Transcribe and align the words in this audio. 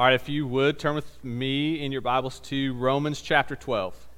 All 0.00 0.06
right, 0.06 0.14
if 0.14 0.30
you 0.30 0.46
would 0.46 0.78
turn 0.78 0.94
with 0.94 1.22
me 1.22 1.84
in 1.84 1.92
your 1.92 2.00
Bibles 2.00 2.40
to 2.44 2.72
Romans 2.72 3.20
chapter 3.20 3.54
12. 3.54 4.08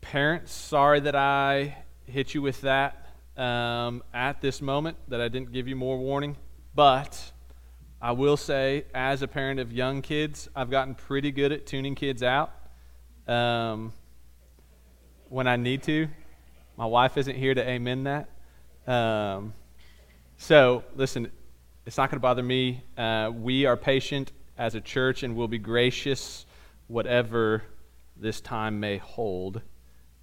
Parents, 0.00 0.52
sorry 0.52 0.98
that 0.98 1.14
I 1.14 1.76
hit 2.06 2.34
you 2.34 2.42
with 2.42 2.62
that 2.62 3.06
um, 3.36 4.02
at 4.12 4.40
this 4.40 4.60
moment, 4.60 4.96
that 5.06 5.20
I 5.20 5.28
didn't 5.28 5.52
give 5.52 5.68
you 5.68 5.76
more 5.76 5.96
warning. 5.96 6.36
But 6.74 7.30
I 8.02 8.10
will 8.10 8.36
say, 8.36 8.86
as 8.92 9.22
a 9.22 9.28
parent 9.28 9.60
of 9.60 9.72
young 9.72 10.02
kids, 10.02 10.48
I've 10.56 10.68
gotten 10.68 10.96
pretty 10.96 11.30
good 11.30 11.52
at 11.52 11.66
tuning 11.66 11.94
kids 11.94 12.24
out 12.24 12.52
um, 13.28 13.92
when 15.28 15.46
I 15.46 15.54
need 15.54 15.84
to. 15.84 16.08
My 16.76 16.86
wife 16.86 17.16
isn't 17.16 17.36
here 17.36 17.54
to 17.54 17.62
amen 17.62 18.02
that. 18.02 18.28
Um, 18.92 19.52
so, 20.36 20.82
listen, 20.96 21.30
it's 21.86 21.96
not 21.96 22.10
going 22.10 22.16
to 22.16 22.20
bother 22.20 22.42
me. 22.42 22.82
Uh, 22.98 23.30
we 23.32 23.64
are 23.64 23.76
patient 23.76 24.32
as 24.58 24.74
a 24.74 24.80
church 24.80 25.22
and 25.22 25.36
will 25.36 25.46
be 25.46 25.58
gracious 25.58 26.44
whatever 26.88 27.62
this 28.16 28.40
time 28.40 28.80
may 28.80 28.98
hold 28.98 29.62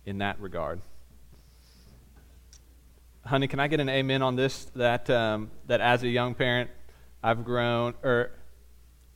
in 0.05 0.17
that 0.17 0.39
regard. 0.41 0.81
Honey, 3.25 3.47
can 3.47 3.61
I 3.61 3.69
get 3.69 3.79
an 3.79 3.87
amen 3.87 4.21
on 4.21 4.35
this? 4.35 4.65
That, 4.75 5.09
um, 5.09 5.51
that 5.67 5.79
as 5.79 6.03
a 6.03 6.09
young 6.09 6.35
parent, 6.35 6.69
I've 7.23 7.45
grown, 7.45 7.93
or, 8.03 8.31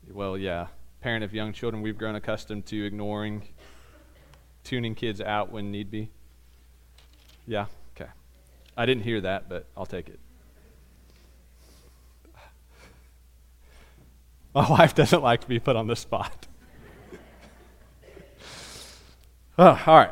well, 0.09 0.38
yeah, 0.38 0.67
parent 1.02 1.25
of 1.25 1.33
young 1.33 1.52
children, 1.52 1.83
we've 1.83 1.97
grown 1.97 2.16
accustomed 2.16 2.66
to 2.67 2.85
ignoring, 2.85 3.43
tuning 4.63 4.95
kids 4.95 5.19
out 5.19 5.52
when 5.52 5.69
need 5.69 5.91
be. 5.91 6.09
Yeah, 7.45 7.66
okay. 7.95 8.09
I 8.77 8.85
didn't 8.85 9.03
hear 9.03 9.19
that, 9.19 9.49
but 9.49 9.66
I'll 9.75 9.85
take 9.85 10.07
it. 10.07 10.19
My 14.57 14.67
wife 14.71 14.95
doesn't 14.95 15.21
like 15.21 15.41
to 15.41 15.47
be 15.47 15.59
put 15.59 15.75
on 15.75 15.85
the 15.85 15.95
spot. 15.95 16.47
oh, 19.59 19.83
all 19.86 19.95
right. 19.95 20.09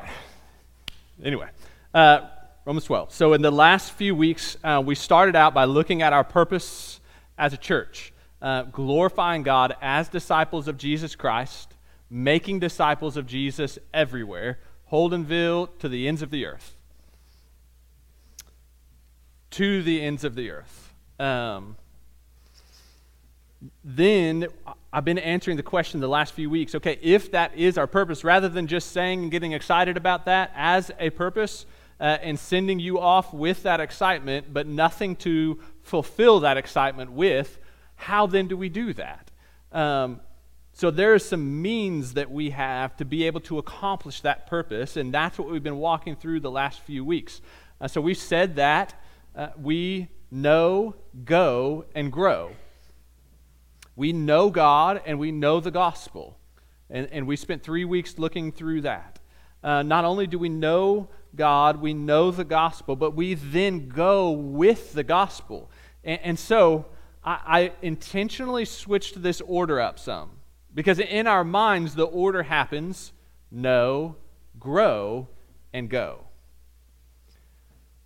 Anyway, 1.23 1.49
uh, 1.95 2.27
Romans 2.63 2.85
12. 2.85 3.11
So, 3.11 3.33
in 3.33 3.41
the 3.41 3.49
last 3.49 3.93
few 3.93 4.15
weeks, 4.15 4.55
uh, 4.63 4.83
we 4.85 4.93
started 4.93 5.35
out 5.35 5.55
by 5.55 5.63
looking 5.65 6.03
at 6.03 6.13
our 6.13 6.23
purpose 6.23 7.01
as 7.39 7.53
a 7.53 7.57
church, 7.57 8.13
uh, 8.39 8.63
glorifying 8.63 9.41
God 9.41 9.75
as 9.81 10.09
disciples 10.09 10.67
of 10.67 10.77
Jesus 10.77 11.15
Christ, 11.15 11.73
making 12.11 12.59
disciples 12.59 13.17
of 13.17 13.25
Jesus 13.25 13.79
everywhere, 13.95 14.59
Holdenville 14.91 15.69
to 15.79 15.89
the 15.89 16.07
ends 16.07 16.21
of 16.21 16.29
the 16.29 16.45
earth. 16.45 16.75
To 19.49 19.81
the 19.81 20.03
ends 20.03 20.23
of 20.23 20.35
the 20.35 20.51
earth. 20.51 20.93
Um, 21.17 21.77
then 23.83 24.47
I've 24.91 25.05
been 25.05 25.17
answering 25.17 25.57
the 25.57 25.63
question 25.63 25.99
the 25.99 26.07
last 26.07 26.33
few 26.33 26.49
weeks 26.49 26.75
okay, 26.75 26.97
if 27.01 27.31
that 27.31 27.55
is 27.55 27.77
our 27.77 27.87
purpose, 27.87 28.23
rather 28.23 28.49
than 28.49 28.67
just 28.67 28.91
saying 28.91 29.23
and 29.23 29.31
getting 29.31 29.51
excited 29.51 29.97
about 29.97 30.25
that 30.25 30.51
as 30.55 30.91
a 30.99 31.09
purpose 31.09 31.65
uh, 31.99 32.17
and 32.21 32.37
sending 32.37 32.79
you 32.79 32.99
off 32.99 33.33
with 33.33 33.63
that 33.63 33.79
excitement, 33.79 34.53
but 34.53 34.67
nothing 34.67 35.15
to 35.17 35.59
fulfill 35.81 36.41
that 36.41 36.57
excitement 36.57 37.11
with, 37.11 37.57
how 37.95 38.27
then 38.27 38.47
do 38.47 38.57
we 38.57 38.69
do 38.69 38.93
that? 38.93 39.31
Um, 39.71 40.21
so 40.73 40.91
there 40.91 41.13
are 41.13 41.19
some 41.19 41.61
means 41.61 42.15
that 42.15 42.29
we 42.29 42.49
have 42.49 42.97
to 42.97 43.05
be 43.05 43.23
able 43.23 43.39
to 43.41 43.57
accomplish 43.59 44.21
that 44.21 44.47
purpose, 44.47 44.97
and 44.97 45.13
that's 45.13 45.37
what 45.37 45.49
we've 45.49 45.63
been 45.63 45.77
walking 45.77 46.17
through 46.17 46.41
the 46.41 46.51
last 46.51 46.81
few 46.81 47.05
weeks. 47.05 47.39
Uh, 47.79 47.87
so 47.87 48.01
we've 48.01 48.17
said 48.17 48.57
that 48.57 48.93
uh, 49.35 49.47
we 49.61 50.09
know, 50.31 50.95
go, 51.23 51.85
and 51.95 52.11
grow. 52.11 52.51
We 53.95 54.13
know 54.13 54.49
God 54.49 55.01
and 55.05 55.19
we 55.19 55.31
know 55.31 55.59
the 55.59 55.71
gospel. 55.71 56.37
And, 56.89 57.07
and 57.11 57.27
we 57.27 57.35
spent 57.35 57.63
three 57.63 57.85
weeks 57.85 58.17
looking 58.17 58.51
through 58.51 58.81
that. 58.81 59.19
Uh, 59.63 59.81
not 59.83 60.05
only 60.05 60.27
do 60.27 60.37
we 60.37 60.49
know 60.49 61.09
God, 61.35 61.81
we 61.81 61.93
know 61.93 62.31
the 62.31 62.43
gospel, 62.43 62.95
but 62.95 63.15
we 63.15 63.33
then 63.33 63.89
go 63.89 64.31
with 64.31 64.93
the 64.93 65.03
gospel. 65.03 65.71
And, 66.03 66.19
and 66.23 66.39
so 66.39 66.85
I, 67.23 67.39
I 67.45 67.71
intentionally 67.81 68.65
switched 68.65 69.21
this 69.21 69.41
order 69.41 69.79
up 69.79 69.97
some 69.97 70.31
because 70.73 70.99
in 70.99 71.25
our 71.25 71.43
minds, 71.43 71.95
the 71.95 72.03
order 72.03 72.43
happens 72.43 73.13
know, 73.51 74.15
grow, 74.59 75.29
and 75.73 75.89
go. 75.89 76.19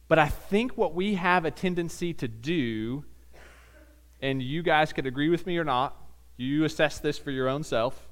But 0.08 0.20
I 0.20 0.28
think 0.28 0.78
what 0.78 0.94
we 0.94 1.16
have 1.16 1.46
a 1.46 1.52
tendency 1.52 2.14
to 2.16 2.28
do 2.28 3.06
and 4.22 4.42
you 4.42 4.62
guys 4.62 4.94
could 4.94 5.06
agree 5.06 5.30
with 5.30 5.46
me 5.46 5.58
or 5.58 5.64
not, 5.64 5.96
you 6.38 6.64
assess 6.64 7.00
this 7.00 7.18
for 7.18 7.32
your 7.32 7.48
own 7.48 7.64
self, 7.64 8.08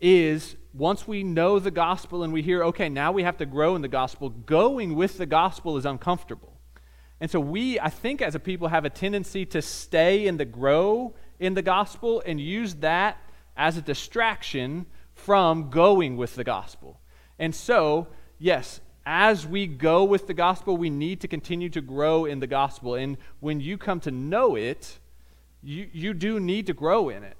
is 0.00 0.56
once 0.74 1.06
we 1.06 1.22
know 1.22 1.58
the 1.58 1.70
gospel 1.70 2.22
and 2.24 2.32
we 2.32 2.42
hear, 2.42 2.64
okay, 2.64 2.88
now 2.88 3.12
we 3.12 3.22
have 3.22 3.36
to 3.38 3.46
grow 3.46 3.76
in 3.76 3.82
the 3.82 3.88
gospel, 3.88 4.30
going 4.30 4.96
with 4.96 5.18
the 5.18 5.26
gospel 5.26 5.76
is 5.76 5.86
uncomfortable. 5.86 6.52
And 7.20 7.30
so 7.30 7.38
we, 7.38 7.78
I 7.78 7.88
think, 7.88 8.20
as 8.20 8.34
a 8.34 8.40
people, 8.40 8.66
have 8.68 8.84
a 8.84 8.90
tendency 8.90 9.46
to 9.46 9.62
stay 9.62 10.26
in 10.26 10.38
the 10.38 10.44
grow 10.44 11.14
in 11.38 11.54
the 11.54 11.62
gospel 11.62 12.20
and 12.26 12.40
use 12.40 12.74
that 12.76 13.16
as 13.56 13.76
a 13.76 13.82
distraction 13.82 14.86
from 15.14 15.70
going 15.70 16.16
with 16.16 16.34
the 16.34 16.42
gospel. 16.42 17.00
And 17.38 17.54
so, 17.54 18.08
yes, 18.38 18.80
as 19.04 19.46
we 19.46 19.66
go 19.66 20.04
with 20.04 20.26
the 20.26 20.34
gospel, 20.34 20.76
we 20.76 20.90
need 20.90 21.20
to 21.20 21.28
continue 21.28 21.68
to 21.70 21.80
grow 21.80 22.24
in 22.24 22.40
the 22.40 22.46
gospel. 22.46 22.94
And 22.94 23.16
when 23.40 23.60
you 23.60 23.76
come 23.78 24.00
to 24.00 24.10
know 24.10 24.54
it, 24.54 24.98
you, 25.62 25.88
you 25.92 26.14
do 26.14 26.38
need 26.38 26.66
to 26.66 26.72
grow 26.72 27.08
in 27.08 27.22
it. 27.22 27.36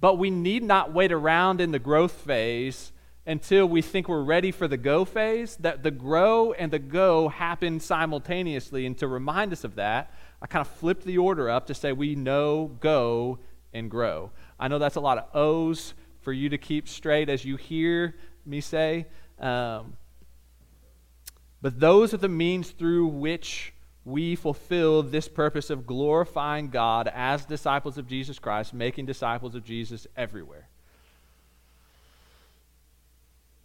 But 0.00 0.18
we 0.18 0.30
need 0.30 0.62
not 0.62 0.92
wait 0.92 1.12
around 1.12 1.60
in 1.60 1.70
the 1.70 1.78
growth 1.78 2.12
phase 2.12 2.92
until 3.26 3.66
we 3.66 3.82
think 3.82 4.08
we're 4.08 4.22
ready 4.22 4.52
for 4.52 4.68
the 4.68 4.76
go 4.76 5.04
phase. 5.04 5.56
That 5.56 5.82
the 5.82 5.90
grow 5.90 6.52
and 6.52 6.70
the 6.70 6.78
go 6.78 7.28
happen 7.28 7.80
simultaneously. 7.80 8.86
And 8.86 8.96
to 8.98 9.08
remind 9.08 9.52
us 9.52 9.64
of 9.64 9.76
that, 9.76 10.12
I 10.42 10.46
kind 10.46 10.60
of 10.60 10.68
flipped 10.68 11.04
the 11.04 11.18
order 11.18 11.48
up 11.48 11.66
to 11.68 11.74
say 11.74 11.92
we 11.92 12.14
know, 12.14 12.76
go, 12.80 13.38
and 13.72 13.90
grow. 13.90 14.30
I 14.60 14.68
know 14.68 14.78
that's 14.78 14.96
a 14.96 15.00
lot 15.00 15.18
of 15.18 15.34
O's 15.34 15.94
for 16.20 16.32
you 16.32 16.48
to 16.50 16.58
keep 16.58 16.88
straight 16.88 17.28
as 17.28 17.44
you 17.44 17.56
hear 17.56 18.16
me 18.44 18.60
say. 18.60 19.06
Um, 19.38 19.96
but 21.62 21.80
those 21.80 22.12
are 22.14 22.18
the 22.18 22.28
means 22.28 22.70
through 22.70 23.06
which 23.06 23.72
we 24.04 24.36
fulfill 24.36 25.02
this 25.02 25.26
purpose 25.26 25.68
of 25.68 25.86
glorifying 25.86 26.70
God 26.70 27.10
as 27.12 27.44
disciples 27.44 27.98
of 27.98 28.06
Jesus 28.06 28.38
Christ, 28.38 28.72
making 28.72 29.06
disciples 29.06 29.54
of 29.56 29.64
Jesus 29.64 30.06
everywhere. 30.16 30.68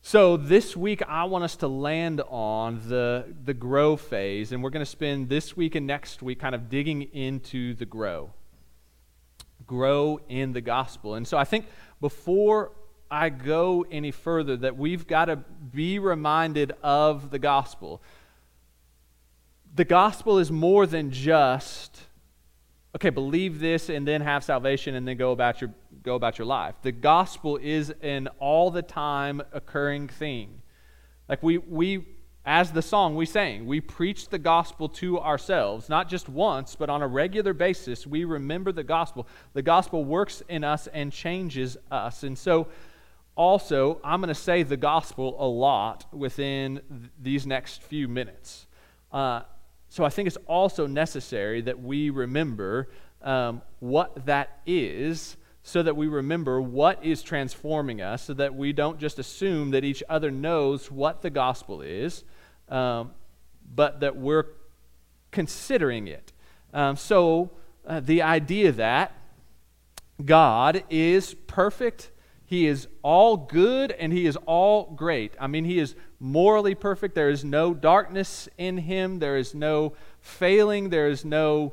So, 0.03 0.35
this 0.35 0.75
week, 0.75 1.03
I 1.07 1.25
want 1.25 1.43
us 1.43 1.57
to 1.57 1.67
land 1.67 2.21
on 2.27 2.81
the, 2.87 3.35
the 3.45 3.53
grow 3.53 3.95
phase, 3.95 4.51
and 4.51 4.63
we're 4.63 4.71
going 4.71 4.83
to 4.83 4.91
spend 4.91 5.29
this 5.29 5.55
week 5.55 5.75
and 5.75 5.85
next 5.85 6.23
week 6.23 6.39
kind 6.39 6.55
of 6.55 6.69
digging 6.69 7.03
into 7.13 7.75
the 7.75 7.85
grow. 7.85 8.31
Grow 9.67 10.19
in 10.27 10.53
the 10.53 10.61
gospel. 10.61 11.13
And 11.13 11.27
so, 11.27 11.37
I 11.37 11.43
think 11.43 11.67
before 12.01 12.71
I 13.11 13.29
go 13.29 13.85
any 13.91 14.11
further 14.11 14.55
that 14.57 14.77
we've 14.77 15.05
got 15.05 15.25
to 15.25 15.35
be 15.35 15.99
reminded 15.99 16.71
of 16.81 17.29
the 17.29 17.39
gospel. 17.39 18.01
The 19.75 19.83
gospel 19.83 20.39
is 20.39 20.49
more 20.49 20.87
than 20.87 21.11
just 21.11 22.01
okay, 22.95 23.09
believe 23.09 23.59
this 23.59 23.89
and 23.89 24.07
then 24.07 24.21
have 24.21 24.43
salvation 24.43 24.95
and 24.95 25.07
then 25.07 25.17
go 25.17 25.31
about 25.31 25.61
your 25.61 25.71
go 26.03 26.15
about 26.15 26.37
your 26.37 26.45
life. 26.45 26.75
The 26.81 26.91
gospel 26.91 27.57
is 27.57 27.93
an 28.01 28.27
all 28.39 28.71
the 28.71 28.81
time 28.81 29.41
occurring 29.51 30.07
thing. 30.07 30.61
Like 31.27 31.43
we 31.43 31.57
we 31.57 32.05
as 32.43 32.71
the 32.71 32.81
song 32.81 33.15
we 33.15 33.27
sang, 33.27 33.67
we 33.67 33.81
preach 33.81 34.29
the 34.29 34.39
gospel 34.39 34.89
to 34.89 35.19
ourselves, 35.19 35.89
not 35.89 36.09
just 36.09 36.27
once, 36.27 36.75
but 36.75 36.89
on 36.89 37.01
a 37.01 37.07
regular 37.07 37.53
basis. 37.53 38.07
We 38.07 38.23
remember 38.23 38.71
the 38.71 38.83
gospel. 38.83 39.27
The 39.53 39.61
gospel 39.61 40.03
works 40.03 40.41
in 40.49 40.63
us 40.63 40.87
and 40.87 41.11
changes 41.11 41.77
us. 41.91 42.23
And 42.23 42.37
so 42.37 42.67
also, 43.35 43.99
I'm 44.03 44.21
going 44.21 44.27
to 44.27 44.35
say 44.35 44.63
the 44.63 44.77
gospel 44.77 45.35
a 45.39 45.47
lot 45.47 46.05
within 46.13 46.81
th- 46.89 47.11
these 47.21 47.47
next 47.47 47.81
few 47.81 48.07
minutes. 48.07 48.67
Uh, 49.11 49.41
so 49.89 50.03
I 50.03 50.09
think 50.09 50.27
it's 50.27 50.37
also 50.47 50.87
necessary 50.87 51.61
that 51.61 51.81
we 51.81 52.09
remember 52.09 52.89
um, 53.21 53.61
what 53.79 54.25
that 54.25 54.61
is 54.65 55.37
so 55.63 55.83
that 55.83 55.95
we 55.95 56.07
remember 56.07 56.59
what 56.61 57.03
is 57.05 57.21
transforming 57.21 58.01
us, 58.01 58.23
so 58.23 58.33
that 58.33 58.55
we 58.55 58.73
don't 58.73 58.99
just 58.99 59.19
assume 59.19 59.71
that 59.71 59.83
each 59.83 60.01
other 60.09 60.31
knows 60.31 60.89
what 60.89 61.21
the 61.21 61.29
gospel 61.29 61.81
is, 61.81 62.23
um, 62.69 63.11
but 63.75 63.99
that 63.99 64.17
we're 64.17 64.45
considering 65.29 66.07
it. 66.07 66.33
Um, 66.73 66.95
so 66.95 67.51
uh, 67.85 67.99
the 67.99 68.23
idea 68.23 68.71
that 68.71 69.15
God 70.23 70.83
is 70.89 71.35
perfect 71.47 72.11
he 72.51 72.67
is 72.67 72.89
all 73.01 73.37
good 73.37 73.93
and 73.93 74.11
he 74.11 74.25
is 74.25 74.35
all 74.45 74.91
great. 74.91 75.33
I 75.39 75.47
mean, 75.47 75.63
he 75.63 75.79
is 75.79 75.95
morally 76.19 76.75
perfect. 76.75 77.15
There 77.15 77.29
is 77.29 77.45
no 77.45 77.73
darkness 77.73 78.49
in 78.57 78.77
him, 78.77 79.19
there 79.19 79.37
is 79.37 79.55
no 79.55 79.93
failing, 80.19 80.89
there 80.89 81.07
is 81.07 81.23
no 81.23 81.71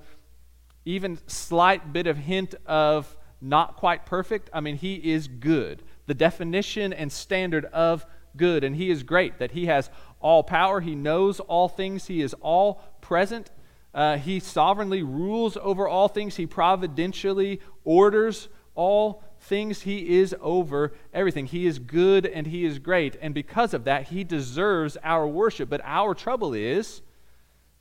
even 0.85 1.19
slight 1.27 1.93
bit 1.93 2.07
of 2.07 2.17
hint 2.17 2.55
of 2.65 3.17
not 3.41 3.75
quite 3.75 4.07
perfect, 4.07 4.51
I 4.53 4.61
mean, 4.61 4.77
he 4.77 4.95
is 4.95 5.27
good. 5.27 5.83
The 6.07 6.15
definition 6.15 6.93
and 6.93 7.11
standard 7.11 7.65
of 7.65 8.07
good. 8.37 8.63
And 8.63 8.77
he 8.77 8.89
is 8.89 9.03
great, 9.03 9.41
that 9.41 9.51
he 9.51 9.67
has 9.67 9.91
all 10.21 10.45
power, 10.45 10.81
he 10.81 10.95
knows 10.95 11.41
all 11.41 11.69
things, 11.69 12.07
he 12.07 12.23
is 12.23 12.35
all 12.35 12.85
present. 13.01 13.51
Uh, 13.93 14.17
he 14.17 14.39
sovereignly 14.39 15.03
rules 15.03 15.57
over 15.61 15.89
all 15.89 16.07
things, 16.07 16.37
he 16.37 16.47
providentially 16.47 17.61
orders 17.83 18.49
all 18.79 19.25
things. 19.41 19.83
He 19.83 20.21
is 20.21 20.35
over 20.41 20.93
everything. 21.13 21.47
He 21.47 21.67
is 21.67 21.79
good 21.81 22.25
and 22.25 22.47
he 22.47 22.65
is 22.65 22.79
great. 22.79 23.17
And 23.21 23.35
because 23.35 23.75
of 23.75 23.85
that, 23.85 24.09
he 24.09 24.23
deserves 24.23 24.97
our 25.03 25.27
worship. 25.27 25.69
But 25.69 25.81
our 25.85 26.15
trouble 26.15 26.55
is, 26.55 27.03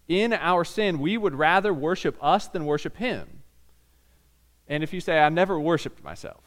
in 0.07 0.33
our 0.33 0.65
sin, 0.65 0.99
we 0.99 1.17
would 1.17 1.35
rather 1.35 1.73
worship 1.73 2.17
us 2.19 2.47
than 2.47 2.65
worship 2.65 2.97
him. 2.97 3.43
And 4.67 4.83
if 4.83 4.91
you 4.91 4.99
say, 4.99 5.19
I 5.19 5.29
never 5.29 5.59
worshiped 5.59 6.03
myself, 6.03 6.43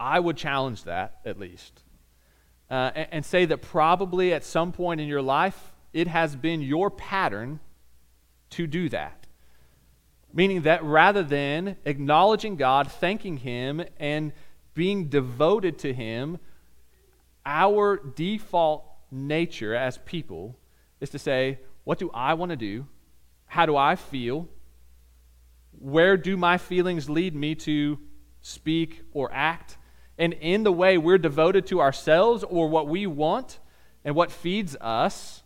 I 0.00 0.18
would 0.18 0.36
challenge 0.36 0.84
that 0.84 1.20
at 1.24 1.38
least. 1.38 1.82
Uh, 2.70 2.90
and, 2.94 3.08
and 3.12 3.24
say 3.24 3.44
that 3.44 3.60
probably 3.60 4.32
at 4.32 4.42
some 4.42 4.72
point 4.72 5.00
in 5.00 5.06
your 5.06 5.22
life, 5.22 5.72
it 5.92 6.08
has 6.08 6.34
been 6.34 6.62
your 6.62 6.90
pattern 6.90 7.60
to 8.50 8.66
do 8.66 8.88
that. 8.88 9.21
Meaning 10.32 10.62
that 10.62 10.82
rather 10.82 11.22
than 11.22 11.76
acknowledging 11.84 12.56
God, 12.56 12.90
thanking 12.90 13.38
Him, 13.38 13.84
and 13.98 14.32
being 14.74 15.08
devoted 15.08 15.78
to 15.80 15.92
Him, 15.92 16.38
our 17.44 17.96
default 17.96 18.84
nature 19.10 19.74
as 19.74 19.98
people 19.98 20.58
is 21.00 21.10
to 21.10 21.18
say, 21.18 21.58
What 21.84 21.98
do 21.98 22.10
I 22.14 22.34
want 22.34 22.50
to 22.50 22.56
do? 22.56 22.86
How 23.46 23.66
do 23.66 23.76
I 23.76 23.96
feel? 23.96 24.48
Where 25.78 26.16
do 26.16 26.36
my 26.36 26.58
feelings 26.58 27.10
lead 27.10 27.34
me 27.34 27.54
to 27.56 27.98
speak 28.40 29.02
or 29.12 29.30
act? 29.32 29.76
And 30.16 30.32
in 30.34 30.62
the 30.62 30.72
way 30.72 30.96
we're 30.96 31.18
devoted 31.18 31.66
to 31.66 31.80
ourselves 31.80 32.44
or 32.44 32.68
what 32.68 32.86
we 32.86 33.06
want 33.06 33.58
and 34.04 34.14
what 34.14 34.30
feeds 34.30 34.76
us. 34.80 35.42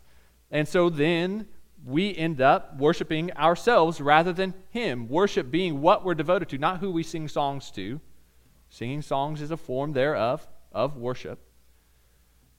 And 0.50 0.69
so 0.69 0.91
then 0.91 1.49
we 1.87 2.15
end 2.17 2.41
up 2.41 2.77
worshiping 2.79 3.33
ourselves 3.37 4.00
rather 4.00 4.33
than 4.33 4.55
Him. 4.71 5.09
Worship 5.09 5.50
being 5.50 5.81
what 5.81 6.05
we're 6.05 6.15
devoted 6.15 6.49
to, 6.49 6.59
not 6.59 6.81
who 6.81 6.91
we 6.91 7.05
sing 7.05 7.29
songs 7.29 7.71
to. 7.71 8.00
Singing 8.69 9.03
songs 9.03 9.41
is 9.41 9.53
a 9.53 9.56
form 9.56 9.93
thereof 9.93 10.47
of 10.73 10.97
worship. 10.97 11.38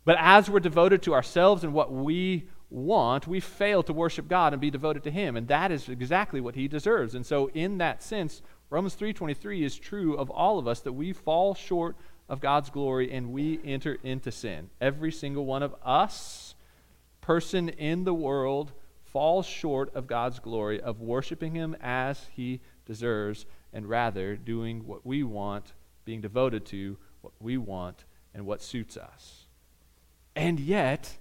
But 0.05 0.15
as 0.17 0.49
we're 0.49 0.61
devoted 0.61 1.01
to 1.03 1.13
ourselves 1.13 1.65
and 1.65 1.73
what 1.73 1.91
we 1.91 2.47
want, 2.69 3.27
we 3.27 3.41
fail 3.41 3.83
to 3.83 3.91
worship 3.91 4.29
God 4.29 4.53
and 4.53 4.61
be 4.61 4.71
devoted 4.71 5.03
to 5.03 5.11
him, 5.11 5.35
and 5.35 5.49
that 5.49 5.71
is 5.71 5.89
exactly 5.89 6.39
what 6.39 6.55
he 6.55 6.69
deserves. 6.69 7.13
And 7.13 7.25
so 7.25 7.49
in 7.53 7.77
that 7.79 8.01
sense, 8.01 8.41
Romans 8.69 8.95
3:23 8.95 9.63
is 9.63 9.77
true 9.77 10.15
of 10.15 10.29
all 10.29 10.57
of 10.57 10.67
us 10.67 10.79
that 10.81 10.93
we 10.93 11.11
fall 11.11 11.53
short 11.53 11.97
of 12.29 12.39
God's 12.39 12.69
glory 12.69 13.11
and 13.11 13.33
we 13.33 13.59
enter 13.65 13.97
into 14.03 14.31
sin. 14.31 14.69
Every 14.79 15.11
single 15.11 15.45
one 15.45 15.63
of 15.63 15.75
us, 15.83 16.55
person 17.19 17.67
in 17.67 18.05
the 18.05 18.13
world, 18.13 18.71
falls 19.17 19.47
short 19.47 19.91
of 19.95 20.05
God's 20.05 20.37
glory 20.37 20.79
of 20.79 21.01
worshiping 21.01 21.55
him 21.55 21.75
as 21.81 22.27
he 22.35 22.61
deserves 22.85 23.47
and 23.73 23.89
rather 23.89 24.35
doing 24.35 24.85
what 24.85 25.07
we 25.07 25.23
want, 25.23 25.73
being 26.05 26.21
devoted 26.21 26.67
to 26.67 26.99
what 27.21 27.33
we 27.39 27.57
want 27.57 28.05
and 28.35 28.45
what 28.45 28.61
suits 28.61 28.95
us. 28.95 29.47
And 30.35 30.59
yet, 30.59 31.17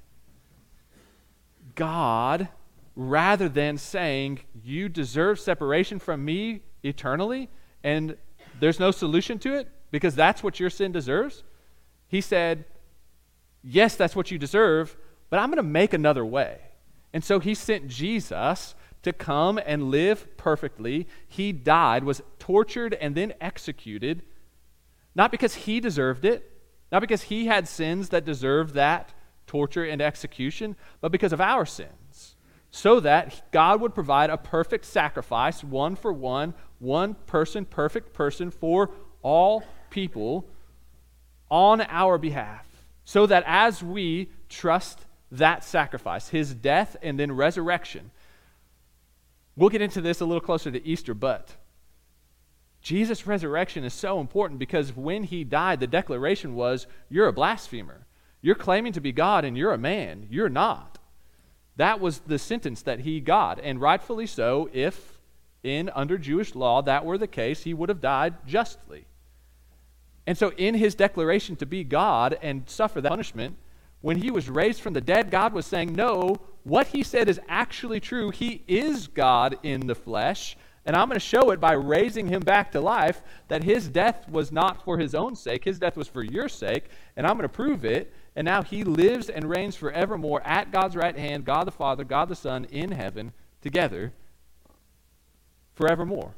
God, 1.74 2.48
rather 2.94 3.48
than 3.48 3.78
saying, 3.78 4.40
You 4.62 4.90
deserve 4.90 5.40
separation 5.40 5.98
from 5.98 6.22
me 6.22 6.60
eternally, 6.82 7.48
and 7.82 8.18
there's 8.60 8.78
no 8.78 8.90
solution 8.90 9.38
to 9.38 9.54
it 9.54 9.70
because 9.90 10.14
that's 10.14 10.42
what 10.42 10.60
your 10.60 10.68
sin 10.68 10.92
deserves, 10.92 11.44
He 12.08 12.20
said, 12.20 12.66
Yes, 13.64 13.96
that's 13.96 14.14
what 14.14 14.30
you 14.30 14.36
deserve, 14.36 14.98
but 15.30 15.38
I'm 15.40 15.48
going 15.48 15.56
to 15.56 15.62
make 15.62 15.94
another 15.94 16.26
way. 16.26 16.65
And 17.12 17.24
so 17.24 17.38
He 17.38 17.54
sent 17.54 17.88
Jesus 17.88 18.74
to 19.02 19.12
come 19.12 19.60
and 19.64 19.90
live 19.90 20.36
perfectly. 20.36 21.06
He 21.28 21.52
died, 21.52 22.04
was 22.04 22.22
tortured, 22.38 22.94
and 22.94 23.14
then 23.14 23.34
executed, 23.40 24.22
not 25.14 25.30
because 25.30 25.54
He 25.54 25.80
deserved 25.80 26.24
it, 26.24 26.50
not 26.90 27.00
because 27.00 27.22
He 27.22 27.46
had 27.46 27.68
sins 27.68 28.08
that 28.10 28.24
deserved 28.24 28.74
that 28.74 29.12
torture, 29.46 29.84
and 29.84 30.02
execution, 30.02 30.76
but 31.00 31.12
because 31.12 31.32
of 31.32 31.40
our 31.40 31.64
sins, 31.64 32.36
so 32.70 33.00
that 33.00 33.50
God 33.52 33.80
would 33.80 33.94
provide 33.94 34.28
a 34.28 34.36
perfect 34.36 34.84
sacrifice, 34.84 35.62
one 35.64 35.96
for 35.96 36.12
one, 36.12 36.54
one 36.78 37.14
person, 37.26 37.64
perfect 37.64 38.12
person 38.12 38.50
for 38.50 38.90
all 39.22 39.62
people 39.90 40.48
on 41.50 41.80
our 41.80 42.18
behalf, 42.18 42.66
so 43.04 43.26
that 43.26 43.44
as 43.46 43.82
we 43.82 44.30
trust 44.48 45.05
that 45.30 45.64
sacrifice, 45.64 46.28
his 46.28 46.54
death 46.54 46.96
and 47.02 47.18
then 47.18 47.32
resurrection, 47.32 48.10
we'll 49.56 49.70
get 49.70 49.82
into 49.82 50.00
this 50.00 50.20
a 50.20 50.24
little 50.24 50.40
closer 50.40 50.70
to 50.70 50.86
Easter, 50.86 51.14
but 51.14 51.56
Jesus' 52.80 53.26
resurrection 53.26 53.82
is 53.82 53.92
so 53.92 54.20
important 54.20 54.60
because 54.60 54.94
when 54.94 55.24
he 55.24 55.42
died, 55.42 55.80
the 55.80 55.88
declaration 55.88 56.54
was, 56.54 56.86
You're 57.08 57.26
a 57.26 57.32
blasphemer. 57.32 58.06
You're 58.40 58.54
claiming 58.54 58.92
to 58.92 59.00
be 59.00 59.10
God 59.10 59.44
and 59.44 59.58
you're 59.58 59.72
a 59.72 59.78
man. 59.78 60.28
You're 60.30 60.48
not. 60.48 60.98
That 61.74 62.00
was 62.00 62.20
the 62.20 62.38
sentence 62.38 62.82
that 62.82 63.00
he 63.00 63.20
got, 63.20 63.58
and 63.60 63.80
rightfully 63.80 64.26
so, 64.26 64.70
if 64.72 65.20
in 65.62 65.90
under 65.94 66.16
Jewish 66.16 66.54
law 66.54 66.80
that 66.82 67.04
were 67.04 67.18
the 67.18 67.26
case, 67.26 67.64
he 67.64 67.74
would 67.74 67.88
have 67.88 68.00
died 68.00 68.34
justly. 68.46 69.04
And 70.26 70.38
so, 70.38 70.52
in 70.56 70.74
his 70.74 70.94
declaration 70.94 71.56
to 71.56 71.66
be 71.66 71.84
God 71.84 72.38
and 72.40 72.68
suffer 72.68 73.00
that 73.00 73.08
punishment, 73.08 73.56
when 74.00 74.18
he 74.18 74.30
was 74.30 74.48
raised 74.48 74.80
from 74.80 74.92
the 74.92 75.00
dead, 75.00 75.30
God 75.30 75.52
was 75.52 75.66
saying, 75.66 75.92
No, 75.92 76.36
what 76.64 76.88
he 76.88 77.02
said 77.02 77.28
is 77.28 77.40
actually 77.48 78.00
true. 78.00 78.30
He 78.30 78.62
is 78.66 79.08
God 79.08 79.58
in 79.62 79.86
the 79.86 79.94
flesh, 79.94 80.56
and 80.84 80.94
I'm 80.94 81.08
going 81.08 81.18
to 81.18 81.20
show 81.20 81.50
it 81.50 81.60
by 81.60 81.72
raising 81.72 82.28
him 82.28 82.40
back 82.40 82.72
to 82.72 82.80
life 82.80 83.22
that 83.48 83.64
his 83.64 83.88
death 83.88 84.28
was 84.28 84.52
not 84.52 84.84
for 84.84 84.98
his 84.98 85.14
own 85.14 85.34
sake, 85.34 85.64
his 85.64 85.78
death 85.78 85.96
was 85.96 86.08
for 86.08 86.22
your 86.22 86.48
sake, 86.48 86.84
and 87.16 87.26
I'm 87.26 87.34
going 87.34 87.42
to 87.42 87.48
prove 87.48 87.84
it. 87.84 88.12
And 88.36 88.44
now 88.44 88.62
he 88.62 88.84
lives 88.84 89.30
and 89.30 89.48
reigns 89.48 89.76
forevermore 89.76 90.42
at 90.44 90.70
God's 90.70 90.94
right 90.94 91.16
hand, 91.16 91.44
God 91.44 91.66
the 91.66 91.72
Father, 91.72 92.04
God 92.04 92.28
the 92.28 92.36
Son, 92.36 92.66
in 92.66 92.92
heaven, 92.92 93.32
together 93.62 94.12
forevermore. 95.74 96.34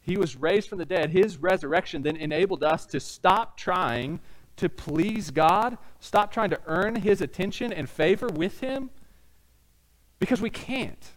He 0.00 0.16
was 0.16 0.36
raised 0.36 0.68
from 0.68 0.78
the 0.78 0.84
dead. 0.84 1.10
His 1.10 1.36
resurrection 1.36 2.02
then 2.02 2.16
enabled 2.16 2.64
us 2.64 2.86
to 2.86 3.00
stop 3.00 3.56
trying 3.56 4.20
to 4.60 4.68
please 4.68 5.30
God, 5.30 5.76
stop 5.98 6.32
trying 6.32 6.50
to 6.50 6.60
earn 6.66 6.96
his 6.96 7.20
attention 7.20 7.72
and 7.72 7.88
favor 7.88 8.28
with 8.28 8.60
him, 8.60 8.90
because 10.18 10.40
we 10.40 10.50
can't. 10.50 11.12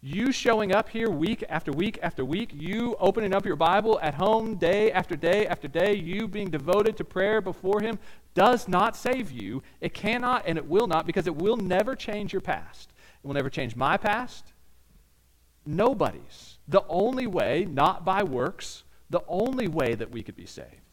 You 0.00 0.32
showing 0.32 0.74
up 0.74 0.90
here 0.90 1.08
week 1.08 1.44
after 1.48 1.72
week 1.72 1.98
after 2.02 2.24
week, 2.24 2.50
you 2.52 2.94
opening 3.00 3.34
up 3.34 3.46
your 3.46 3.56
Bible 3.56 3.98
at 4.02 4.14
home 4.14 4.56
day 4.56 4.92
after 4.92 5.16
day 5.16 5.46
after 5.46 5.66
day, 5.66 5.96
you 5.96 6.28
being 6.28 6.50
devoted 6.50 6.96
to 6.98 7.04
prayer 7.04 7.40
before 7.40 7.80
Him 7.80 7.98
does 8.34 8.68
not 8.68 8.96
save 8.96 9.30
you. 9.30 9.62
It 9.80 9.94
cannot 9.94 10.44
and 10.46 10.58
it 10.58 10.66
will 10.66 10.86
not 10.86 11.06
because 11.06 11.26
it 11.26 11.36
will 11.36 11.56
never 11.56 11.96
change 11.96 12.34
your 12.34 12.42
past. 12.42 12.92
It 13.22 13.26
will 13.26 13.32
never 13.32 13.48
change 13.48 13.76
my 13.76 13.96
past. 13.96 14.52
Nobody's. 15.64 16.58
The 16.68 16.84
only 16.86 17.26
way, 17.26 17.64
not 17.64 18.04
by 18.04 18.24
works, 18.24 18.84
the 19.08 19.24
only 19.26 19.68
way 19.68 19.94
that 19.94 20.10
we 20.10 20.22
could 20.22 20.36
be 20.36 20.44
saved 20.44 20.83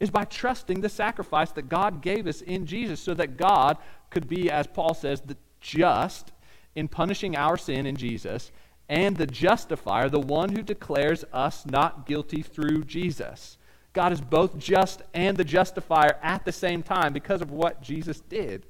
is 0.00 0.10
by 0.10 0.24
trusting 0.24 0.80
the 0.80 0.88
sacrifice 0.88 1.52
that 1.52 1.68
God 1.68 2.00
gave 2.02 2.26
us 2.26 2.40
in 2.40 2.66
Jesus 2.66 2.98
so 2.98 3.14
that 3.14 3.36
God 3.36 3.76
could 4.08 4.26
be, 4.26 4.50
as 4.50 4.66
Paul 4.66 4.94
says, 4.94 5.20
the 5.20 5.36
just 5.60 6.32
in 6.74 6.88
punishing 6.88 7.36
our 7.36 7.56
sin 7.56 7.86
in 7.86 7.96
Jesus, 7.96 8.50
and 8.88 9.16
the 9.16 9.26
justifier, 9.26 10.08
the 10.08 10.18
one 10.18 10.48
who 10.48 10.62
declares 10.62 11.24
us 11.32 11.64
not 11.66 12.06
guilty 12.06 12.42
through 12.42 12.84
Jesus. 12.84 13.58
God 13.92 14.12
is 14.12 14.20
both 14.20 14.58
just 14.58 15.02
and 15.14 15.36
the 15.36 15.44
justifier 15.44 16.18
at 16.22 16.44
the 16.44 16.52
same 16.52 16.82
time 16.82 17.12
because 17.12 17.42
of 17.42 17.50
what 17.50 17.82
Jesus 17.82 18.20
did. 18.20 18.66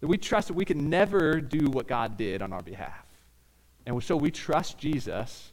That 0.00 0.06
we 0.06 0.18
trust 0.18 0.48
that 0.48 0.54
we 0.54 0.64
can 0.64 0.88
never 0.88 1.40
do 1.40 1.70
what 1.70 1.86
God 1.86 2.16
did 2.16 2.42
on 2.42 2.52
our 2.52 2.62
behalf. 2.62 3.06
And 3.86 4.02
so 4.02 4.16
we 4.16 4.30
trust 4.30 4.78
Jesus 4.78 5.52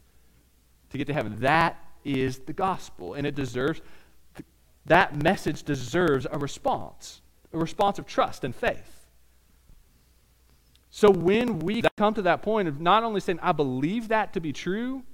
to 0.90 0.98
get 0.98 1.06
to 1.06 1.14
heaven. 1.14 1.36
That 1.40 1.76
is 2.04 2.40
the 2.40 2.52
gospel. 2.52 3.14
And 3.14 3.26
it 3.26 3.34
deserves, 3.34 3.80
that 4.86 5.22
message 5.22 5.62
deserves 5.62 6.26
a 6.30 6.38
response, 6.38 7.20
a 7.52 7.58
response 7.58 7.98
of 7.98 8.06
trust 8.06 8.44
and 8.44 8.54
faith. 8.54 9.06
So 10.90 11.10
when 11.10 11.60
we 11.60 11.82
come 11.96 12.14
to 12.14 12.22
that 12.22 12.42
point 12.42 12.68
of 12.68 12.80
not 12.80 13.02
only 13.02 13.20
saying, 13.20 13.40
I 13.42 13.52
believe 13.52 14.08
that 14.08 14.32
to 14.34 14.40
be 14.40 14.52
true, 14.52 15.04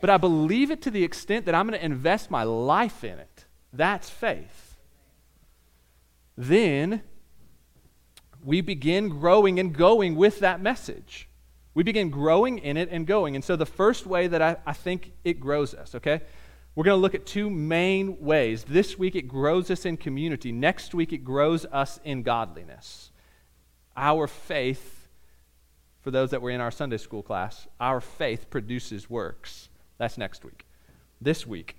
but 0.00 0.10
I 0.10 0.16
believe 0.16 0.70
it 0.70 0.82
to 0.82 0.90
the 0.90 1.04
extent 1.04 1.46
that 1.46 1.54
I'm 1.54 1.66
going 1.66 1.78
to 1.78 1.84
invest 1.84 2.30
my 2.30 2.42
life 2.42 3.04
in 3.04 3.18
it, 3.18 3.46
that's 3.72 4.10
faith. 4.10 4.78
Then 6.36 7.02
we 8.44 8.60
begin 8.60 9.08
growing 9.08 9.58
and 9.58 9.74
going 9.74 10.16
with 10.16 10.40
that 10.40 10.60
message. 10.60 11.28
We 11.74 11.82
begin 11.82 12.10
growing 12.10 12.58
in 12.58 12.76
it 12.76 12.88
and 12.90 13.06
going. 13.06 13.34
And 13.34 13.44
so 13.44 13.56
the 13.56 13.66
first 13.66 14.06
way 14.06 14.26
that 14.26 14.42
I, 14.42 14.56
I 14.66 14.72
think 14.72 15.12
it 15.24 15.38
grows 15.38 15.74
us, 15.74 15.94
okay? 15.94 16.22
We're 16.74 16.84
going 16.84 16.96
to 16.96 17.02
look 17.02 17.14
at 17.14 17.26
two 17.26 17.50
main 17.50 18.20
ways. 18.20 18.64
This 18.64 18.96
week 18.98 19.16
it 19.16 19.26
grows 19.26 19.70
us 19.70 19.84
in 19.84 19.96
community. 19.96 20.52
Next 20.52 20.94
week 20.94 21.12
it 21.12 21.24
grows 21.24 21.66
us 21.66 21.98
in 22.04 22.22
godliness. 22.22 23.10
Our 23.96 24.26
faith, 24.26 25.08
for 26.00 26.10
those 26.10 26.30
that 26.30 26.40
were 26.40 26.50
in 26.50 26.60
our 26.60 26.70
Sunday 26.70 26.98
school 26.98 27.22
class, 27.22 27.66
our 27.80 28.00
faith 28.00 28.48
produces 28.50 29.10
works. 29.10 29.68
That's 29.98 30.16
next 30.16 30.44
week. 30.44 30.64
This 31.20 31.46
week, 31.46 31.76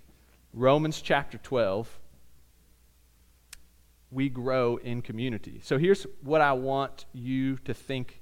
Romans 0.53 1.01
chapter 1.01 1.37
12, 1.37 1.99
we 4.11 4.27
grow 4.27 4.75
in 4.75 5.01
community. 5.01 5.61
So 5.63 5.77
here's 5.77 6.05
what 6.21 6.41
I 6.41 6.51
want 6.51 7.05
you 7.13 7.57
to 7.59 7.73
think 7.73 8.19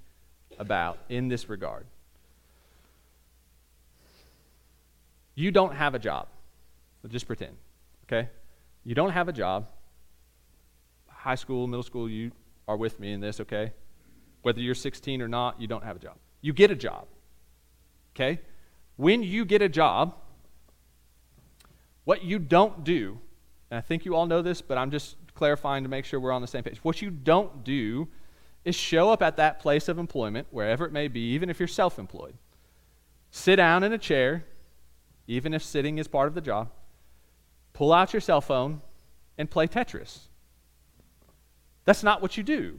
about 0.59 0.99
in 1.09 1.29
this 1.29 1.49
regard. 1.49 1.87
You 5.33 5.49
don't 5.51 5.73
have 5.73 5.95
a 5.95 5.99
job. 5.99 6.27
Just 7.07 7.27
pretend, 7.27 7.55
okay? 8.05 8.29
You 8.83 8.95
don't 8.95 9.11
have 9.11 9.27
a 9.27 9.33
job. 9.33 9.67
High 11.07 11.35
school, 11.35 11.67
middle 11.67 11.83
school, 11.83 12.09
you 12.09 12.31
are 12.67 12.77
with 12.77 12.99
me 12.99 13.13
in 13.13 13.19
this, 13.19 13.39
okay? 13.39 13.73
Whether 14.41 14.61
you're 14.61 14.75
16 14.75 15.21
or 15.21 15.27
not, 15.27 15.59
you 15.59 15.67
don't 15.67 15.83
have 15.83 15.95
a 15.95 15.99
job. 15.99 16.15
You 16.41 16.53
get 16.53 16.71
a 16.71 16.75
job, 16.75 17.07
okay? 18.15 18.39
When 18.95 19.23
you 19.23 19.45
get 19.45 19.61
a 19.61 19.69
job, 19.69 20.15
what 22.03 22.23
you 22.23 22.39
don't 22.39 22.83
do, 22.83 23.19
and 23.71 23.77
I 23.77 23.81
think 23.81 24.05
you 24.05 24.15
all 24.15 24.25
know 24.25 24.41
this, 24.41 24.61
but 24.61 24.77
I'm 24.77 24.91
just 24.91 25.15
clarifying 25.35 25.83
to 25.83 25.89
make 25.89 26.05
sure 26.05 26.19
we're 26.19 26.31
on 26.31 26.41
the 26.41 26.47
same 26.47 26.63
page. 26.63 26.79
What 26.83 27.01
you 27.01 27.09
don't 27.09 27.63
do 27.63 28.07
is 28.65 28.75
show 28.75 29.09
up 29.09 29.21
at 29.21 29.37
that 29.37 29.59
place 29.59 29.87
of 29.87 29.97
employment, 29.97 30.47
wherever 30.51 30.85
it 30.85 30.91
may 30.91 31.07
be, 31.07 31.21
even 31.31 31.49
if 31.49 31.59
you're 31.59 31.67
self 31.67 31.97
employed. 31.97 32.35
Sit 33.31 33.57
down 33.57 33.83
in 33.83 33.93
a 33.93 33.97
chair, 33.97 34.45
even 35.27 35.53
if 35.53 35.63
sitting 35.63 35.97
is 35.97 36.07
part 36.07 36.27
of 36.27 36.33
the 36.33 36.41
job. 36.41 36.69
Pull 37.79 37.93
out 37.93 38.11
your 38.11 38.19
cell 38.19 38.41
phone 38.41 38.81
and 39.37 39.49
play 39.49 39.65
Tetris. 39.65 40.19
That's 41.85 42.03
not 42.03 42.21
what 42.21 42.35
you 42.35 42.43
do, 42.43 42.77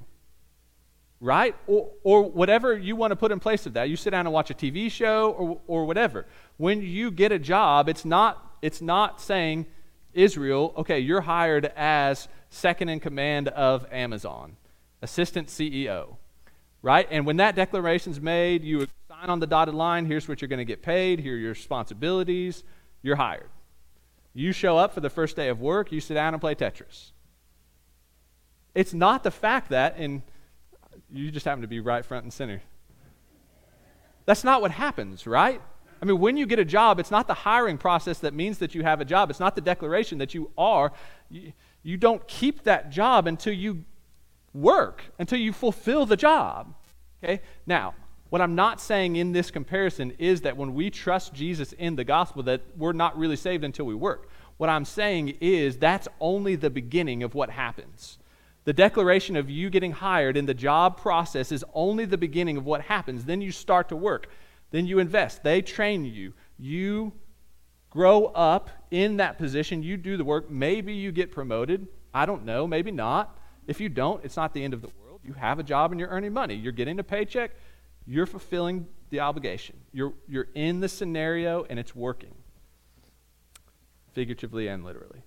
right? 1.22 1.56
Or, 1.66 1.88
or 2.02 2.22
whatever 2.24 2.76
you 2.76 2.96
want 2.96 3.12
to 3.12 3.16
put 3.16 3.32
in 3.32 3.40
place 3.40 3.64
of 3.64 3.72
that. 3.72 3.88
You 3.88 3.96
sit 3.96 4.10
down 4.10 4.26
and 4.26 4.34
watch 4.34 4.50
a 4.50 4.54
TV 4.54 4.90
show 4.90 5.30
or, 5.30 5.58
or 5.66 5.86
whatever. 5.86 6.26
When 6.58 6.82
you 6.82 7.10
get 7.10 7.32
a 7.32 7.38
job, 7.38 7.88
it's 7.88 8.04
not, 8.04 8.58
it's 8.60 8.82
not 8.82 9.22
saying, 9.22 9.64
Israel, 10.12 10.74
okay, 10.76 10.98
you're 10.98 11.22
hired 11.22 11.72
as 11.76 12.28
second 12.50 12.90
in 12.90 13.00
command 13.00 13.48
of 13.48 13.86
Amazon 13.90 14.58
assistant 15.00 15.48
CEO, 15.48 16.16
right? 16.82 17.08
And 17.10 17.24
when 17.24 17.38
that 17.38 17.56
declaration's 17.56 18.20
made, 18.20 18.62
you 18.62 18.86
sign 19.08 19.30
on 19.30 19.40
the 19.40 19.46
dotted 19.46 19.74
line. 19.74 20.04
Here's 20.04 20.28
what 20.28 20.42
you're 20.42 20.50
going 20.50 20.58
to 20.58 20.66
get 20.66 20.82
paid. 20.82 21.20
Here 21.20 21.36
are 21.36 21.38
your 21.38 21.52
responsibilities. 21.52 22.64
You're 23.02 23.16
hired. 23.16 23.48
You 24.32 24.52
show 24.52 24.78
up 24.78 24.94
for 24.94 25.00
the 25.00 25.10
first 25.10 25.36
day 25.36 25.48
of 25.48 25.60
work. 25.60 25.92
You 25.92 26.00
sit 26.00 26.14
down 26.14 26.34
and 26.34 26.40
play 26.40 26.54
Tetris. 26.54 27.12
It's 28.74 28.94
not 28.94 29.24
the 29.24 29.30
fact 29.30 29.70
that, 29.70 29.96
and 29.96 30.22
you 31.10 31.30
just 31.30 31.44
happen 31.44 31.62
to 31.62 31.68
be 31.68 31.80
right 31.80 32.04
front 32.04 32.24
and 32.24 32.32
center. 32.32 32.62
That's 34.26 34.44
not 34.44 34.60
what 34.60 34.70
happens, 34.70 35.26
right? 35.26 35.60
I 36.00 36.04
mean, 36.04 36.20
when 36.20 36.36
you 36.36 36.46
get 36.46 36.58
a 36.58 36.64
job, 36.64 37.00
it's 37.00 37.10
not 37.10 37.26
the 37.26 37.34
hiring 37.34 37.78
process 37.78 38.20
that 38.20 38.32
means 38.32 38.58
that 38.58 38.74
you 38.74 38.82
have 38.82 39.00
a 39.00 39.04
job. 39.04 39.28
It's 39.30 39.40
not 39.40 39.54
the 39.54 39.60
declaration 39.60 40.18
that 40.18 40.34
you 40.34 40.50
are. 40.56 40.92
You, 41.28 41.52
you 41.82 41.96
don't 41.96 42.26
keep 42.28 42.62
that 42.64 42.90
job 42.90 43.26
until 43.26 43.52
you 43.52 43.84
work 44.52 45.04
until 45.18 45.38
you 45.38 45.52
fulfill 45.52 46.06
the 46.06 46.16
job. 46.16 46.74
Okay? 47.22 47.40
Now, 47.66 47.94
what 48.30 48.40
I'm 48.40 48.54
not 48.54 48.80
saying 48.80 49.16
in 49.16 49.32
this 49.32 49.50
comparison 49.50 50.12
is 50.18 50.40
that 50.42 50.56
when 50.56 50.74
we 50.74 50.88
trust 50.88 51.34
Jesus 51.34 51.72
in 51.74 51.96
the 51.96 52.04
gospel 52.04 52.42
that 52.44 52.62
we're 52.76 52.92
not 52.92 53.18
really 53.18 53.36
saved 53.36 53.64
until 53.64 53.86
we 53.86 53.94
work. 53.94 54.30
What 54.56 54.70
I'm 54.70 54.84
saying 54.84 55.36
is 55.40 55.76
that's 55.76 56.06
only 56.20 56.54
the 56.54 56.70
beginning 56.70 57.22
of 57.22 57.34
what 57.34 57.50
happens. 57.50 58.18
The 58.64 58.72
declaration 58.72 59.36
of 59.36 59.50
you 59.50 59.68
getting 59.68 59.92
hired 59.92 60.36
in 60.36 60.46
the 60.46 60.54
job 60.54 60.96
process 60.96 61.50
is 61.50 61.64
only 61.74 62.04
the 62.04 62.18
beginning 62.18 62.56
of 62.56 62.64
what 62.64 62.82
happens. 62.82 63.24
Then 63.24 63.40
you 63.40 63.50
start 63.50 63.88
to 63.88 63.96
work. 63.96 64.28
Then 64.70 64.86
you 64.86 64.98
invest. 64.98 65.42
They 65.42 65.62
train 65.62 66.04
you. 66.04 66.34
You 66.58 67.12
grow 67.88 68.26
up 68.26 68.70
in 68.90 69.16
that 69.16 69.38
position. 69.38 69.82
You 69.82 69.96
do 69.96 70.16
the 70.16 70.24
work. 70.24 70.50
Maybe 70.50 70.92
you 70.92 71.10
get 71.10 71.32
promoted. 71.32 71.88
I 72.14 72.26
don't 72.26 72.44
know. 72.44 72.66
Maybe 72.66 72.92
not. 72.92 73.36
If 73.66 73.80
you 73.80 73.88
don't, 73.88 74.24
it's 74.24 74.36
not 74.36 74.54
the 74.54 74.62
end 74.62 74.74
of 74.74 74.82
the 74.82 74.90
world. 75.02 75.20
You 75.24 75.32
have 75.32 75.58
a 75.58 75.62
job 75.62 75.90
and 75.90 75.98
you're 75.98 76.10
earning 76.10 76.32
money. 76.32 76.54
You're 76.54 76.72
getting 76.72 77.00
a 77.00 77.04
paycheck. 77.04 77.52
You're 78.06 78.26
fulfilling 78.26 78.86
the 79.10 79.20
obligation. 79.20 79.76
You're, 79.92 80.14
you're 80.28 80.48
in 80.54 80.80
the 80.80 80.88
scenario 80.88 81.64
and 81.68 81.78
it's 81.78 81.94
working, 81.94 82.34
figuratively 84.12 84.68
and 84.68 84.84
literally. 84.84 85.22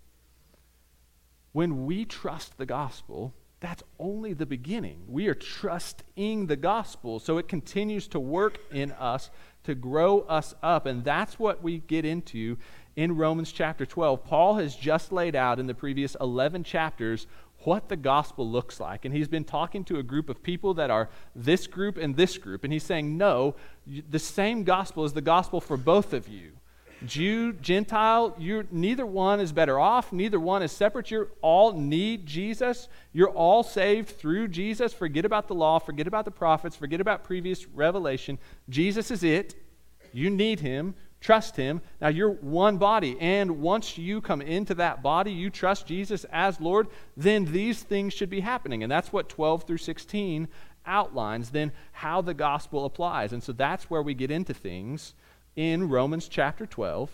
When 1.52 1.86
we 1.86 2.06
trust 2.06 2.58
the 2.58 2.66
gospel, 2.66 3.34
that's 3.60 3.84
only 3.98 4.34
the 4.34 4.46
beginning. 4.46 5.04
We 5.08 5.28
are 5.28 5.36
trusting 5.36 6.48
the 6.48 6.56
gospel, 6.58 7.20
so 7.20 7.38
it 7.38 7.48
continues 7.48 8.10
to 8.10 8.20
work 8.20 8.58
in 8.72 8.92
us 8.92 9.30
to 9.64 9.74
grow 9.74 10.22
us 10.22 10.54
up. 10.62 10.86
And 10.86 11.04
that's 11.06 11.40
what 11.40 11.64
we 11.64 11.80
get 11.80 12.04
into 12.04 12.58
in 12.98 13.16
Romans 13.16 13.52
chapter 13.52 13.86
12. 13.86 14.26
Paul 14.26 14.56
has 14.56 14.76
just 14.76 15.12
laid 15.12 15.36
out 15.36 15.60
in 15.60 15.68
the 15.68 15.74
previous 15.74 16.18
11 16.20 16.66
chapters 16.66 17.26
what 17.66 17.90
the 17.90 17.96
gospel 17.96 18.50
looks 18.50 18.80
like. 18.80 19.06
And 19.06 19.14
he's 19.14 19.28
been 19.28 19.44
talking 19.44 19.84
to 19.86 20.00
a 20.00 20.04
group 20.04 20.30
of 20.30 20.44
people 20.44 20.74
that 20.76 20.90
are 20.90 21.10
this 21.36 21.68
group 21.68 21.98
and 21.98 22.16
this 22.16 22.38
group. 22.38 22.64
And 22.64 22.72
he's 22.72 22.84
saying, 22.84 23.18
no, 23.18 23.56
the 24.10 24.20
same 24.20 24.64
gospel 24.64 25.06
is 25.06 25.14
the 25.14 25.22
gospel 25.22 25.62
for 25.62 25.78
both 25.78 26.14
of 26.14 26.28
you. 26.28 26.54
Jew, 27.06 27.54
Gentile, 27.54 28.34
you're, 28.38 28.66
neither 28.72 29.06
one 29.06 29.40
is 29.40 29.52
better 29.52 29.80
off. 29.80 30.14
Neither 30.14 30.40
one 30.40 30.64
is 30.64 30.72
separate. 30.72 31.12
You 31.12 31.30
all 31.42 31.74
need 31.74 32.26
Jesus. 32.26 32.88
You're 33.12 33.30
all 33.30 33.62
saved 33.62 34.10
through 34.10 34.48
Jesus. 34.50 34.94
Forget 34.94 35.26
about 35.26 35.48
the 35.48 35.56
law. 35.56 35.80
Forget 35.80 36.08
about 36.08 36.26
the 36.26 36.32
prophets. 36.32 36.76
Forget 36.76 37.02
about 37.02 37.24
previous 37.24 37.68
revelation. 37.68 38.40
Jesus 38.70 39.12
is 39.12 39.24
it. 39.24 39.56
You 40.14 40.30
need 40.30 40.62
him. 40.62 40.96
Trust 41.24 41.56
Him. 41.56 41.82
Now 42.02 42.10
you're 42.10 42.32
one 42.32 42.78
body. 42.78 43.18
And 43.18 43.62
once 43.62 43.98
you 43.98 44.20
come 44.20 44.42
into 44.42 44.76
that 44.76 45.02
body, 45.02 45.32
you 45.32 45.50
trust 45.50 45.88
Jesus 45.88 46.26
as 46.26 46.60
Lord, 46.60 46.88
then 47.16 47.46
these 47.46 47.82
things 47.82 48.14
should 48.14 48.30
be 48.30 48.42
happening. 48.42 48.84
And 48.84 48.92
that's 48.92 49.14
what 49.14 49.30
12 49.30 49.64
through 49.64 49.78
16 49.78 50.50
outlines, 50.86 51.52
then 51.52 51.72
how 51.94 52.20
the 52.20 52.34
gospel 52.34 52.84
applies. 52.84 53.32
And 53.32 53.42
so 53.42 53.54
that's 53.54 53.90
where 53.90 54.02
we 54.02 54.14
get 54.14 54.32
into 54.32 54.54
things 54.54 55.14
in 55.56 55.88
Romans 55.88 56.28
chapter 56.28 56.66
12, 56.66 57.10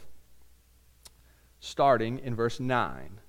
starting 1.59 2.17
in 2.17 2.33
verse 2.33 2.59
9. 2.59 3.19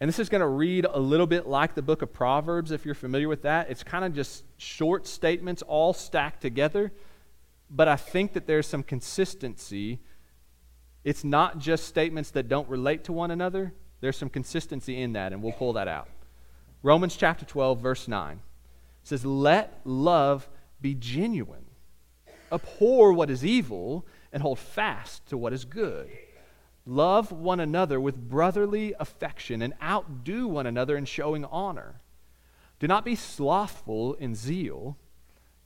And 0.00 0.06
this 0.06 0.20
is 0.20 0.28
going 0.28 0.40
to 0.40 0.46
read 0.46 0.84
a 0.88 1.00
little 1.00 1.26
bit 1.26 1.48
like 1.48 1.74
the 1.74 1.82
book 1.82 2.02
of 2.02 2.12
Proverbs, 2.12 2.70
if 2.70 2.86
you're 2.86 2.94
familiar 2.94 3.26
with 3.26 3.42
that. 3.42 3.70
It's 3.70 3.82
kind 3.82 4.04
of 4.04 4.14
just 4.14 4.44
short 4.56 5.08
statements 5.08 5.62
all 5.62 5.92
stacked 5.92 6.42
together 6.42 6.92
but 7.70 7.88
I 7.88 7.96
think 7.96 8.32
that 8.32 8.46
there's 8.46 8.66
some 8.66 8.82
consistency. 8.82 10.00
It's 11.04 11.24
not 11.24 11.58
just 11.58 11.86
statements 11.86 12.30
that 12.32 12.48
don't 12.48 12.68
relate 12.68 13.04
to 13.04 13.12
one 13.12 13.30
another, 13.30 13.72
there's 14.00 14.16
some 14.16 14.30
consistency 14.30 15.00
in 15.00 15.14
that, 15.14 15.32
and 15.32 15.42
we'll 15.42 15.52
pull 15.52 15.72
that 15.74 15.88
out. 15.88 16.08
Romans 16.82 17.16
chapter 17.16 17.44
12, 17.44 17.80
verse 17.80 18.06
9 18.06 18.40
says, 19.02 19.24
Let 19.24 19.80
love 19.84 20.48
be 20.80 20.94
genuine. 20.94 21.64
Abhor 22.52 23.12
what 23.12 23.30
is 23.30 23.44
evil 23.44 24.06
and 24.32 24.42
hold 24.42 24.58
fast 24.58 25.26
to 25.28 25.36
what 25.36 25.52
is 25.52 25.64
good. 25.64 26.08
Love 26.86 27.32
one 27.32 27.60
another 27.60 28.00
with 28.00 28.16
brotherly 28.16 28.94
affection 28.98 29.60
and 29.60 29.74
outdo 29.82 30.46
one 30.46 30.66
another 30.66 30.96
in 30.96 31.04
showing 31.04 31.44
honor. 31.44 32.00
Do 32.78 32.86
not 32.86 33.04
be 33.04 33.14
slothful 33.14 34.14
in 34.14 34.34
zeal 34.34 34.96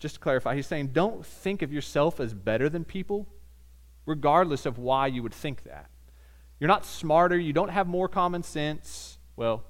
just 0.00 0.16
to 0.16 0.20
clarify, 0.20 0.56
he's 0.56 0.66
saying 0.66 0.88
don't 0.88 1.24
think 1.24 1.62
of 1.62 1.72
yourself 1.72 2.18
as 2.18 2.34
better 2.34 2.68
than 2.68 2.84
people, 2.84 3.28
regardless 4.06 4.66
of 4.66 4.78
why 4.78 5.06
you 5.06 5.22
would 5.22 5.34
think 5.34 5.62
that. 5.64 5.90
You're 6.58 6.68
not 6.68 6.84
smarter, 6.84 7.38
you 7.38 7.52
don't 7.52 7.68
have 7.68 7.86
more 7.86 8.08
common 8.08 8.42
sense. 8.42 9.18
Well, 9.36 9.62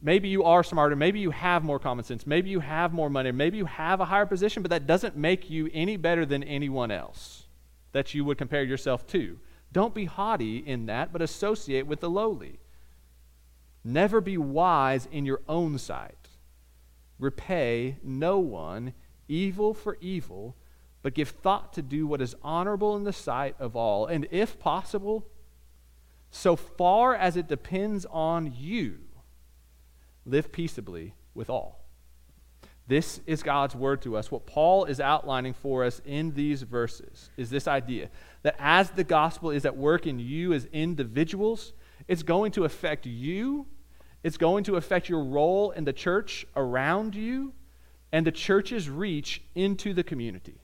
maybe 0.00 0.28
you 0.28 0.44
are 0.44 0.62
smarter, 0.62 0.94
maybe 0.94 1.18
you 1.18 1.30
have 1.30 1.64
more 1.64 1.78
common 1.78 2.04
sense, 2.04 2.26
maybe 2.26 2.50
you 2.50 2.60
have 2.60 2.92
more 2.92 3.10
money, 3.10 3.32
maybe 3.32 3.56
you 3.56 3.64
have 3.64 4.00
a 4.00 4.04
higher 4.04 4.26
position, 4.26 4.62
but 4.62 4.70
that 4.70 4.86
doesn't 4.86 5.16
make 5.16 5.50
you 5.50 5.70
any 5.72 5.96
better 5.96 6.24
than 6.24 6.42
anyone 6.44 6.90
else 6.90 7.46
that 7.92 8.14
you 8.14 8.24
would 8.24 8.38
compare 8.38 8.62
yourself 8.62 9.06
to. 9.08 9.38
Don't 9.72 9.94
be 9.94 10.04
haughty 10.04 10.58
in 10.58 10.86
that, 10.86 11.12
but 11.12 11.22
associate 11.22 11.86
with 11.86 12.00
the 12.00 12.10
lowly. 12.10 12.60
Never 13.82 14.20
be 14.20 14.36
wise 14.36 15.08
in 15.10 15.24
your 15.24 15.40
own 15.48 15.78
sight. 15.78 16.19
Repay 17.20 17.98
no 18.02 18.38
one 18.38 18.94
evil 19.28 19.74
for 19.74 19.96
evil, 20.00 20.56
but 21.02 21.14
give 21.14 21.28
thought 21.28 21.72
to 21.74 21.82
do 21.82 22.06
what 22.06 22.20
is 22.20 22.34
honorable 22.42 22.96
in 22.96 23.04
the 23.04 23.12
sight 23.12 23.54
of 23.60 23.76
all. 23.76 24.06
And 24.06 24.26
if 24.30 24.58
possible, 24.58 25.26
so 26.30 26.56
far 26.56 27.14
as 27.14 27.36
it 27.36 27.46
depends 27.46 28.06
on 28.06 28.52
you, 28.56 28.98
live 30.24 30.50
peaceably 30.50 31.14
with 31.34 31.50
all. 31.50 31.84
This 32.86 33.20
is 33.24 33.44
God's 33.44 33.76
word 33.76 34.02
to 34.02 34.16
us. 34.16 34.32
What 34.32 34.46
Paul 34.46 34.84
is 34.84 34.98
outlining 34.98 35.54
for 35.54 35.84
us 35.84 36.02
in 36.04 36.32
these 36.32 36.62
verses 36.62 37.30
is 37.36 37.48
this 37.48 37.68
idea 37.68 38.10
that 38.42 38.56
as 38.58 38.90
the 38.90 39.04
gospel 39.04 39.50
is 39.50 39.64
at 39.64 39.76
work 39.76 40.08
in 40.08 40.18
you 40.18 40.52
as 40.52 40.64
individuals, 40.72 41.72
it's 42.08 42.24
going 42.24 42.50
to 42.52 42.64
affect 42.64 43.06
you, 43.06 43.66
it's 44.22 44.36
going 44.36 44.64
to 44.64 44.76
affect 44.76 45.08
your 45.08 45.24
role 45.24 45.70
in 45.70 45.84
the 45.84 45.92
church 45.92 46.46
around 46.56 47.14
you, 47.14 47.52
and 48.12 48.26
the 48.26 48.32
church's 48.32 48.88
reach 48.88 49.42
into 49.54 49.94
the 49.94 50.02
community. 50.02 50.60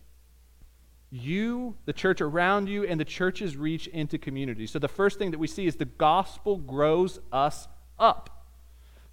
You, 1.11 1.77
the 1.85 1.93
church 1.93 2.21
around 2.21 2.69
you, 2.69 2.85
and 2.85 3.01
the 3.01 3.05
church's 3.05 3.57
reach 3.57 3.87
into 3.87 4.19
community. 4.19 4.67
So 4.67 4.79
the 4.79 4.89
first 4.89 5.19
thing 5.19 5.31
that 5.31 5.39
we 5.39 5.47
see 5.47 5.67
is 5.67 5.77
the 5.77 5.85
gospel 5.85 6.57
grows 6.57 7.21
us 7.33 7.69
up. 7.99 8.47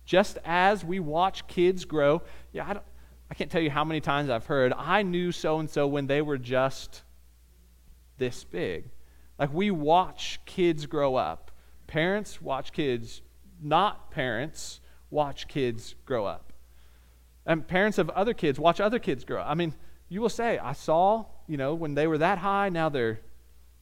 Just 0.06 0.38
as 0.44 0.84
we 0.84 1.00
watch 1.00 1.48
kids 1.48 1.86
grow, 1.86 2.24
yeah, 2.52 2.66
I 2.66 2.80
I 3.34 3.36
can't 3.36 3.50
tell 3.50 3.62
you 3.62 3.72
how 3.72 3.84
many 3.84 4.00
times 4.00 4.30
I've 4.30 4.46
heard, 4.46 4.74
I 4.78 5.02
knew 5.02 5.32
so 5.32 5.58
and 5.58 5.68
so 5.68 5.88
when 5.88 6.06
they 6.06 6.22
were 6.22 6.38
just 6.38 7.02
this 8.20 8.44
big. 8.44 8.92
Like 9.40 9.52
we 9.52 9.72
watch 9.72 10.40
kids 10.46 10.86
grow 10.86 11.16
up. 11.16 11.50
Parents 11.88 12.40
watch 12.40 12.72
kids, 12.72 13.24
not 13.62 14.12
parents 14.12 14.80
watch 15.10 15.48
kids 15.48 15.96
grow 16.06 16.26
up. 16.26 16.54
And 17.46 17.68
parents 17.68 17.98
of 17.98 18.10
other 18.12 18.34
kids 18.34 18.60
watch 18.60 18.80
other 18.80 19.00
kids 19.00 19.24
grow 19.24 19.42
up. 19.42 19.48
I 19.48 19.54
mean, 19.54 19.74
you 20.10 20.22
will 20.22 20.30
say, 20.30 20.58
I 20.58 20.74
saw, 20.74 21.26
you 21.48 21.58
know, 21.58 21.74
when 21.74 21.94
they 21.96 22.08
were 22.08 22.18
that 22.20 22.38
high, 22.38 22.70
now 22.70 22.90
they're 22.90 23.20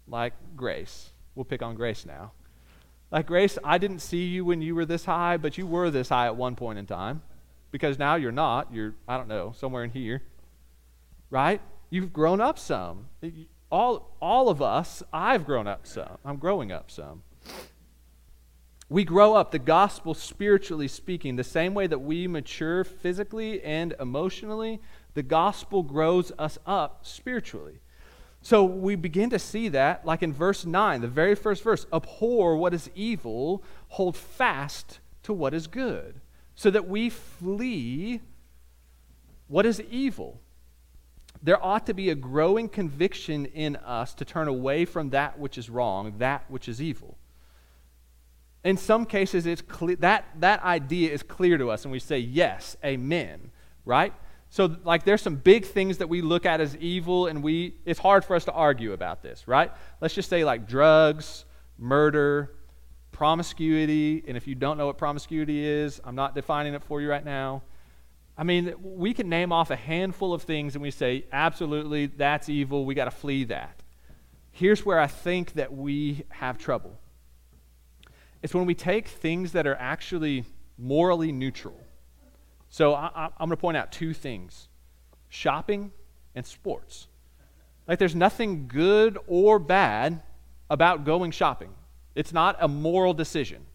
like 0.08 0.34
Grace. 0.56 1.12
We'll 1.36 1.46
pick 1.46 1.62
on 1.62 1.76
Grace 1.76 2.06
now. 2.06 2.32
Like 3.12 3.28
Grace, 3.28 3.58
I 3.64 3.78
didn't 3.78 4.00
see 4.00 4.26
you 4.26 4.46
when 4.46 4.62
you 4.62 4.76
were 4.76 4.86
this 4.86 5.06
high, 5.06 5.38
but 5.38 5.58
you 5.58 5.68
were 5.68 5.90
this 5.90 6.10
high 6.10 6.28
at 6.28 6.36
one 6.36 6.56
point 6.56 6.80
in 6.80 6.86
time 6.86 7.22
because 7.72 8.00
now 8.00 8.16
you're 8.16 8.32
not. 8.32 8.74
You're, 8.74 8.96
I 9.08 9.18
don't 9.18 9.28
know, 9.28 9.54
somewhere 9.56 9.84
in 9.84 9.90
here. 9.90 10.22
Right? 11.30 11.62
You've 11.90 12.14
grown 12.14 12.42
up 12.42 12.58
some. 12.58 13.08
All, 13.72 14.16
all 14.22 14.50
of 14.50 14.62
us, 14.62 15.04
I've 15.14 15.46
grown 15.46 15.68
up 15.68 15.86
some. 15.86 16.18
I'm 16.26 16.38
growing 16.38 16.72
up 16.72 16.92
some. 16.92 17.24
We 18.92 19.06
grow 19.06 19.36
up, 19.36 19.52
the 19.52 19.58
gospel 19.58 20.14
spiritually 20.14 20.90
speaking, 20.90 21.38
the 21.38 21.46
same 21.46 21.74
way 21.74 21.88
that 21.88 22.00
we 22.00 22.28
mature 22.28 22.84
physically 22.84 23.64
and 23.64 23.96
emotionally, 24.02 24.82
the 25.14 25.24
gospel 25.24 25.82
grows 25.82 26.34
us 26.38 26.60
up 26.66 27.06
spiritually. 27.06 27.80
So 28.42 28.66
we 28.66 28.96
begin 28.96 29.30
to 29.30 29.40
see 29.40 29.70
that, 29.70 30.06
like 30.06 30.22
in 30.22 30.34
verse 30.34 30.66
9, 30.66 31.00
the 31.00 31.08
very 31.08 31.36
first 31.36 31.64
verse 31.64 31.86
abhor 31.94 32.58
what 32.58 32.74
is 32.74 32.90
evil, 32.94 33.64
hold 33.88 34.18
fast 34.18 35.00
to 35.24 35.32
what 35.32 35.54
is 35.54 35.68
good 35.68 36.20
so 36.54 36.70
that 36.70 36.86
we 36.86 37.10
flee 37.10 38.20
what 39.48 39.66
is 39.66 39.80
evil. 39.90 40.42
There 41.42 41.64
ought 41.64 41.86
to 41.86 41.94
be 41.94 42.10
a 42.10 42.16
growing 42.16 42.68
conviction 42.68 43.46
in 43.46 43.78
us 43.78 44.14
to 44.16 44.26
turn 44.26 44.50
away 44.50 44.84
from 44.84 45.12
that 45.12 45.40
which 45.40 45.58
is 45.58 45.70
wrong, 45.70 46.16
that 46.18 46.44
which 46.52 46.68
is 46.68 46.82
evil. 46.82 47.18
In 48.64 48.78
some 48.78 49.06
cases, 49.06 49.46
it's 49.46 49.62
clear, 49.62 49.96
that, 49.98 50.26
that 50.40 50.62
idea 50.64 51.12
is 51.12 51.24
clear 51.24 51.58
to 51.58 51.72
us, 51.72 51.84
and 51.84 51.92
we 51.92 52.00
say, 52.00 52.20
yes, 52.20 52.78
amen, 52.86 53.52
right? 53.86 54.14
So, 54.50 54.76
like, 54.84 55.04
there's 55.04 55.22
some 55.22 55.36
big 55.36 55.66
things 55.66 55.98
that 55.98 56.10
we 56.10 56.22
look 56.22 56.46
at 56.46 56.62
as 56.62 56.76
evil, 56.78 57.28
and 57.28 57.42
we, 57.42 57.76
it's 57.86 58.00
hard 58.00 58.24
for 58.24 58.36
us 58.36 58.46
to 58.46 58.52
argue 58.52 58.94
about 58.94 59.24
this, 59.24 59.48
right? 59.48 59.72
Let's 60.00 60.14
just 60.14 60.30
say, 60.30 60.44
like, 60.44 60.68
drugs, 60.68 61.46
murder, 61.78 62.52
promiscuity, 63.12 64.24
and 64.28 64.38
if 64.38 64.48
you 64.48 64.56
don't 64.56 64.78
know 64.78 64.88
what 64.88 64.98
promiscuity 64.98 65.66
is, 65.66 66.00
I'm 66.04 66.16
not 66.16 66.36
defining 66.36 66.74
it 66.74 66.84
for 66.84 67.02
you 67.02 67.10
right 67.10 67.26
now. 67.26 67.64
I 68.38 68.44
mean, 68.44 68.74
we 68.82 69.14
can 69.14 69.30
name 69.30 69.52
off 69.52 69.70
a 69.70 69.76
handful 69.76 70.34
of 70.34 70.44
things 70.44 70.76
and 70.76 70.82
we 70.82 70.92
say, 70.92 71.26
absolutely, 71.32 72.08
that's 72.08 72.50
evil, 72.50 72.86
we 72.86 72.96
got 72.96 73.06
to 73.06 73.12
flee 73.12 73.44
that. 73.46 73.84
Here's 74.52 74.86
where 74.86 75.00
I 75.00 75.08
think 75.08 75.54
that 75.54 75.74
we 75.74 76.24
have 76.30 76.58
trouble 76.58 76.98
it's 78.42 78.54
when 78.54 78.66
we 78.66 78.76
take 78.76 79.08
things 79.08 79.52
that 79.52 79.68
are 79.68 79.76
actually 79.76 80.46
morally 80.78 81.32
neutral. 81.32 81.80
So 82.70 82.94
I, 82.94 83.26
am 83.26 83.32
going 83.38 83.50
to 83.52 83.58
point 83.58 83.78
out 83.78 83.92
two 83.92 84.14
things 84.14 84.68
shopping 85.30 85.92
and 86.36 86.46
sports. 86.46 87.08
Like, 87.88 88.00
there's 88.00 88.16
nothing 88.16 88.68
good 88.68 89.18
or 89.28 89.60
bad 89.60 90.22
about 90.70 91.04
going 91.04 91.32
shopping. 91.32 91.74
It's 92.16 92.34
not 92.34 92.58
a 92.60 92.68
moral 92.68 93.14
decision, 93.14 93.66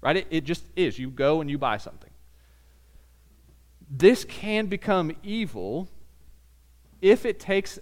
right? 0.00 0.16
It, 0.16 0.26
it 0.30 0.44
just 0.44 0.64
is. 0.76 0.98
You 0.98 1.10
go 1.10 1.40
and 1.40 1.50
you 1.50 1.58
buy 1.58 1.76
something. 1.76 2.10
This 3.90 4.24
can 4.24 4.66
become 4.66 5.12
evil 5.22 5.88
if 7.00 7.26
it 7.26 7.40
takes 7.40 7.78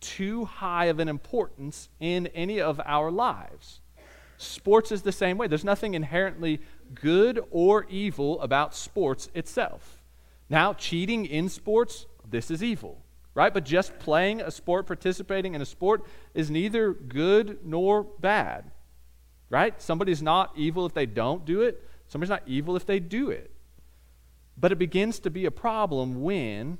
too 0.00 0.44
high 0.44 0.86
of 0.86 0.98
an 0.98 1.08
importance 1.08 1.88
in 2.00 2.26
any 2.28 2.60
of 2.60 2.80
our 2.84 3.10
lives. 3.10 3.81
Sports 4.42 4.92
is 4.92 5.02
the 5.02 5.12
same 5.12 5.38
way. 5.38 5.46
There's 5.46 5.64
nothing 5.64 5.94
inherently 5.94 6.60
good 6.94 7.40
or 7.50 7.86
evil 7.88 8.40
about 8.40 8.74
sports 8.74 9.28
itself. 9.34 10.02
Now, 10.50 10.74
cheating 10.74 11.26
in 11.26 11.48
sports, 11.48 12.06
this 12.28 12.50
is 12.50 12.62
evil, 12.62 13.02
right? 13.34 13.54
But 13.54 13.64
just 13.64 13.98
playing 13.98 14.40
a 14.40 14.50
sport, 14.50 14.86
participating 14.86 15.54
in 15.54 15.62
a 15.62 15.66
sport, 15.66 16.04
is 16.34 16.50
neither 16.50 16.92
good 16.92 17.58
nor 17.64 18.02
bad 18.02 18.70
right? 19.52 19.80
Somebody's 19.82 20.22
not 20.22 20.50
evil 20.56 20.86
if 20.86 20.94
they 20.94 21.04
don't 21.04 21.44
do 21.44 21.60
it, 21.60 21.86
somebody's 22.08 22.30
not 22.30 22.42
evil 22.46 22.74
if 22.74 22.86
they 22.86 22.98
do 22.98 23.28
it. 23.28 23.50
But 24.56 24.72
it 24.72 24.78
begins 24.78 25.18
to 25.20 25.30
be 25.30 25.44
a 25.44 25.50
problem 25.50 26.22
when 26.22 26.78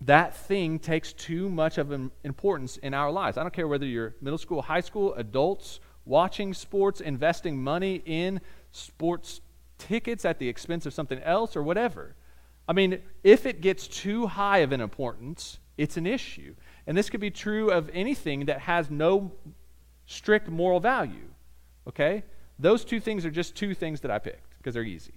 that 0.00 0.34
thing 0.34 0.78
takes 0.78 1.12
too 1.12 1.50
much 1.50 1.76
of 1.76 1.90
an 1.90 2.10
importance 2.24 2.78
in 2.78 2.94
our 2.94 3.12
lives. 3.12 3.36
I 3.36 3.42
don't 3.42 3.52
care 3.52 3.68
whether 3.68 3.84
you're 3.84 4.14
middle 4.22 4.38
school, 4.38 4.62
high 4.62 4.80
school, 4.80 5.12
adults, 5.14 5.80
watching 6.04 6.54
sports, 6.54 7.00
investing 7.00 7.62
money 7.62 8.02
in 8.04 8.40
sports 8.72 9.40
tickets 9.78 10.24
at 10.24 10.38
the 10.38 10.48
expense 10.48 10.86
of 10.86 10.94
something 10.94 11.20
else, 11.20 11.56
or 11.56 11.62
whatever. 11.62 12.14
I 12.68 12.72
mean, 12.72 13.00
if 13.22 13.46
it 13.46 13.60
gets 13.60 13.86
too 13.86 14.26
high 14.26 14.58
of 14.58 14.72
an 14.72 14.80
importance, 14.80 15.58
it's 15.76 15.96
an 15.96 16.06
issue. 16.06 16.54
And 16.86 16.96
this 16.96 17.10
could 17.10 17.20
be 17.20 17.30
true 17.30 17.70
of 17.70 17.90
anything 17.92 18.46
that 18.46 18.60
has 18.60 18.90
no 18.90 19.32
strict 20.06 20.48
moral 20.48 20.80
value. 20.80 21.28
Okay? 21.88 22.24
Those 22.58 22.84
two 22.84 23.00
things 23.00 23.26
are 23.26 23.30
just 23.30 23.54
two 23.54 23.74
things 23.74 24.00
that 24.02 24.10
I 24.10 24.18
picked 24.18 24.56
because 24.58 24.74
they're 24.74 24.82
easy. 24.82 25.14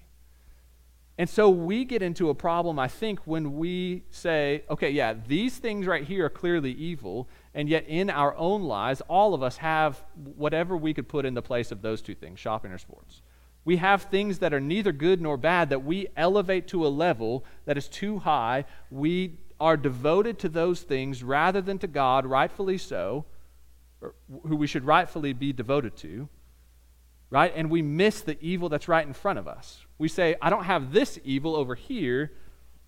And 1.20 1.30
so 1.30 1.50
we 1.50 1.84
get 1.84 2.04
into 2.04 2.30
a 2.30 2.36
problem, 2.36 2.78
I 2.78 2.88
think, 2.88 3.20
when 3.26 3.58
we 3.58 4.04
say, 4.12 4.64
okay, 4.70 4.92
yeah, 4.92 5.16
these 5.28 5.58
things 5.58 5.88
right 5.88 6.04
here 6.04 6.26
are 6.26 6.30
clearly 6.30 6.72
evil, 6.72 7.28
and 7.58 7.68
yet 7.68 7.84
in 7.88 8.10
our 8.10 8.34
own 8.38 8.64
lives, 8.64 9.02
all 9.10 9.34
of 9.34 9.44
us 9.44 9.58
have 9.58 10.02
whatever 10.36 10.78
we 10.78 10.94
could 10.94 11.10
put 11.10 11.26
in 11.26 11.34
the 11.34 11.42
place 11.42 11.72
of 11.72 11.82
those 11.82 12.02
two 12.02 12.16
things 12.16 12.40
shopping 12.40 12.72
or 12.72 12.78
sports. 12.78 13.22
We 13.66 13.78
have 13.78 14.04
things 14.04 14.40
that 14.40 14.54
are 14.54 14.62
neither 14.62 14.94
good 14.94 15.20
nor 15.20 15.36
bad 15.36 15.72
that 15.72 15.84
we 15.84 16.08
elevate 16.16 16.68
to 16.70 16.86
a 16.86 16.88
level 16.88 17.44
that 17.66 17.78
is 17.78 17.90
too 17.90 18.20
high. 18.20 18.66
We 18.90 19.40
are 19.60 19.76
devoted 19.76 20.40
to 20.40 20.50
those 20.50 20.84
things 20.84 21.24
rather 21.24 21.60
than 21.60 21.80
to 21.80 21.88
God, 21.88 22.26
rightfully 22.26 22.78
so, 22.78 23.26
who 24.48 24.56
we 24.56 24.68
should 24.68 24.86
rightfully 24.86 25.34
be 25.34 25.52
devoted 25.52 25.98
to 25.98 26.30
right? 27.30 27.52
And 27.56 27.70
we 27.70 27.82
miss 27.82 28.22
the 28.22 28.38
evil 28.42 28.70
that's 28.70 28.88
right 28.88 29.06
in 29.06 29.14
front 29.14 29.40
of 29.40 29.48
us. 29.48 29.86
We 29.98 30.08
say, 30.08 30.36
I 30.42 30.50
don't 30.50 30.64
have 30.64 30.94
this 30.94 31.20
evil 31.24 31.56
over 31.56 31.76
here, 31.76 32.32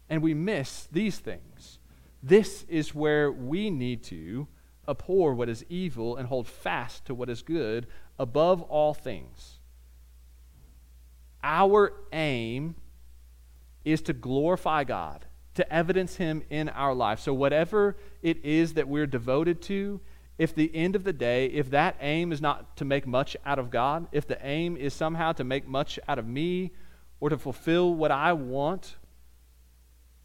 and 0.10 0.22
we 0.22 0.34
miss 0.34 0.88
these 0.92 1.18
things. 1.18 1.80
This 2.22 2.64
is 2.70 2.94
where 2.94 3.32
we 3.32 3.70
need 3.70 4.04
to 4.06 4.48
abhor 4.89 5.34
what 5.34 5.49
is 5.49 5.63
evil 5.69 6.17
and 6.17 6.28
hold 6.28 6.47
fast 6.47 7.06
to 7.06 7.13
what 7.13 7.30
is 7.30 7.41
good 7.41 7.88
above 8.17 8.62
all 8.63 8.93
things. 8.93 9.60
Our 11.43 11.93
aim 12.12 12.75
is 13.86 14.02
to 14.04 14.13
glorify 14.13 14.84
God, 14.84 15.25
to 15.56 15.73
evidence 15.73 16.17
Him 16.17 16.43
in 16.49 16.69
our 16.69 16.93
life. 16.93 17.19
So, 17.19 17.34
whatever 17.34 17.95
it 18.21 18.43
is 18.43 18.73
that 18.73 18.88
we're 18.88 19.08
devoted 19.08 19.62
to, 19.63 20.02
if 20.38 20.56
the 20.56 20.73
end 20.75 20.95
of 20.95 21.04
the 21.04 21.13
day, 21.13 21.47
if 21.47 21.69
that 21.71 21.97
aim 22.02 22.32
is 22.32 22.41
not 22.41 22.78
to 22.78 22.86
make 22.86 23.06
much 23.06 23.36
out 23.45 23.60
of 23.60 23.69
God, 23.69 24.08
if 24.12 24.28
the 24.28 24.38
aim 24.45 24.78
is 24.78 24.93
somehow 24.93 25.34
to 25.34 25.43
make 25.43 25.67
much 25.67 25.99
out 26.08 26.19
of 26.19 26.28
me 26.28 26.71
or 27.19 27.30
to 27.30 27.38
fulfill 27.38 27.93
what 27.93 28.12
I 28.12 28.34
want, 28.34 28.95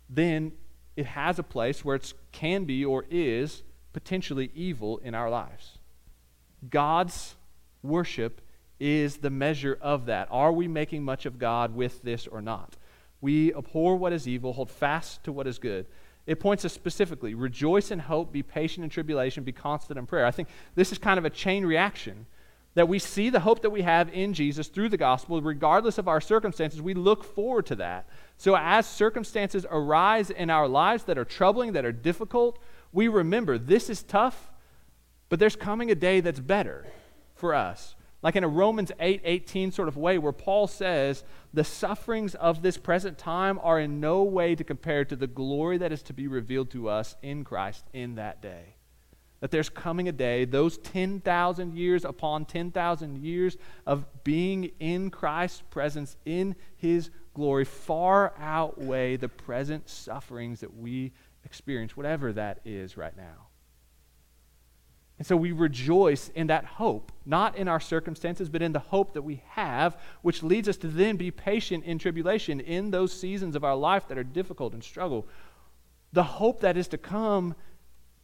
then 0.08 0.52
it 0.96 1.06
has 1.06 1.38
a 1.38 1.42
place 1.42 1.84
where 1.84 1.96
it 1.96 2.12
can 2.30 2.64
be 2.64 2.84
or 2.84 3.04
is 3.10 3.62
potentially 3.94 4.50
evil 4.54 4.98
in 4.98 5.14
our 5.14 5.30
lives. 5.30 5.78
God's 6.68 7.36
worship 7.82 8.42
is 8.78 9.18
the 9.18 9.30
measure 9.30 9.78
of 9.80 10.06
that. 10.06 10.28
Are 10.30 10.52
we 10.52 10.68
making 10.68 11.02
much 11.02 11.24
of 11.24 11.38
God 11.38 11.74
with 11.74 12.02
this 12.02 12.26
or 12.26 12.42
not? 12.42 12.76
We 13.22 13.54
abhor 13.54 13.96
what 13.96 14.12
is 14.12 14.28
evil, 14.28 14.52
hold 14.52 14.70
fast 14.70 15.24
to 15.24 15.32
what 15.32 15.46
is 15.46 15.58
good. 15.58 15.86
It 16.26 16.40
points 16.40 16.64
us 16.64 16.72
specifically 16.72 17.34
rejoice 17.34 17.90
in 17.90 18.00
hope, 18.00 18.32
be 18.32 18.42
patient 18.42 18.84
in 18.84 18.90
tribulation, 18.90 19.44
be 19.44 19.52
constant 19.52 19.98
in 19.98 20.06
prayer. 20.06 20.26
I 20.26 20.30
think 20.30 20.48
this 20.74 20.92
is 20.92 20.98
kind 20.98 21.18
of 21.18 21.24
a 21.24 21.30
chain 21.30 21.64
reaction 21.64 22.26
that 22.74 22.88
we 22.88 22.98
see 22.98 23.30
the 23.30 23.40
hope 23.40 23.62
that 23.62 23.70
we 23.70 23.82
have 23.82 24.12
in 24.12 24.34
Jesus 24.34 24.66
through 24.68 24.88
the 24.88 24.96
gospel, 24.96 25.40
regardless 25.40 25.96
of 25.96 26.08
our 26.08 26.20
circumstances. 26.20 26.82
We 26.82 26.94
look 26.94 27.22
forward 27.22 27.66
to 27.66 27.76
that. 27.76 28.08
So, 28.36 28.56
as 28.56 28.86
circumstances 28.86 29.64
arise 29.70 30.30
in 30.30 30.50
our 30.50 30.66
lives 30.66 31.04
that 31.04 31.16
are 31.16 31.24
troubling, 31.24 31.72
that 31.74 31.84
are 31.84 31.92
difficult, 31.92 32.58
we 32.94 33.08
remember 33.08 33.58
this 33.58 33.90
is 33.90 34.02
tough, 34.02 34.50
but 35.28 35.38
there's 35.38 35.56
coming 35.56 35.90
a 35.90 35.94
day 35.94 36.20
that's 36.20 36.40
better 36.40 36.86
for 37.34 37.54
us. 37.54 37.96
Like 38.22 38.36
in 38.36 38.44
a 38.44 38.48
Romans 38.48 38.90
8 38.98 39.20
18 39.22 39.70
sort 39.72 39.88
of 39.88 39.98
way, 39.98 40.16
where 40.16 40.32
Paul 40.32 40.66
says, 40.66 41.24
the 41.52 41.64
sufferings 41.64 42.34
of 42.34 42.62
this 42.62 42.78
present 42.78 43.18
time 43.18 43.60
are 43.62 43.78
in 43.78 44.00
no 44.00 44.22
way 44.22 44.54
to 44.54 44.64
compare 44.64 45.04
to 45.04 45.16
the 45.16 45.26
glory 45.26 45.76
that 45.76 45.92
is 45.92 46.02
to 46.04 46.14
be 46.14 46.26
revealed 46.26 46.70
to 46.70 46.88
us 46.88 47.16
in 47.22 47.44
Christ 47.44 47.84
in 47.92 48.14
that 48.14 48.40
day 48.40 48.76
that 49.44 49.50
there's 49.50 49.68
coming 49.68 50.08
a 50.08 50.12
day, 50.12 50.46
those 50.46 50.78
10,000 50.78 51.76
years 51.76 52.06
upon 52.06 52.46
10,000 52.46 53.22
years 53.22 53.58
of 53.86 54.06
being 54.24 54.70
in 54.80 55.10
Christ's 55.10 55.62
presence, 55.68 56.16
in 56.24 56.56
his 56.78 57.10
glory, 57.34 57.66
far 57.66 58.32
outweigh 58.38 59.16
the 59.18 59.28
present 59.28 59.86
sufferings 59.86 60.60
that 60.60 60.74
we 60.74 61.12
experience, 61.44 61.96
whatever 61.96 62.32
that 62.32 62.60
is 62.64 62.96
right 62.96 63.16
now. 63.16 63.48
And 65.16 65.26
so 65.26 65.36
we 65.36 65.52
rejoice 65.52 66.28
in 66.34 66.48
that 66.48 66.64
hope, 66.64 67.12
not 67.24 67.56
in 67.56 67.68
our 67.68 67.78
circumstances, 67.78 68.48
but 68.48 68.62
in 68.62 68.72
the 68.72 68.80
hope 68.80 69.12
that 69.14 69.22
we 69.22 69.42
have, 69.50 69.96
which 70.22 70.42
leads 70.42 70.68
us 70.68 70.76
to 70.78 70.88
then 70.88 71.16
be 71.16 71.30
patient 71.30 71.84
in 71.84 71.98
tribulation, 71.98 72.58
in 72.58 72.90
those 72.90 73.12
seasons 73.12 73.54
of 73.54 73.62
our 73.62 73.76
life 73.76 74.08
that 74.08 74.18
are 74.18 74.24
difficult 74.24 74.72
and 74.72 74.82
struggle. 74.82 75.28
The 76.12 76.24
hope 76.24 76.60
that 76.60 76.76
is 76.76 76.88
to 76.88 76.98
come 76.98 77.54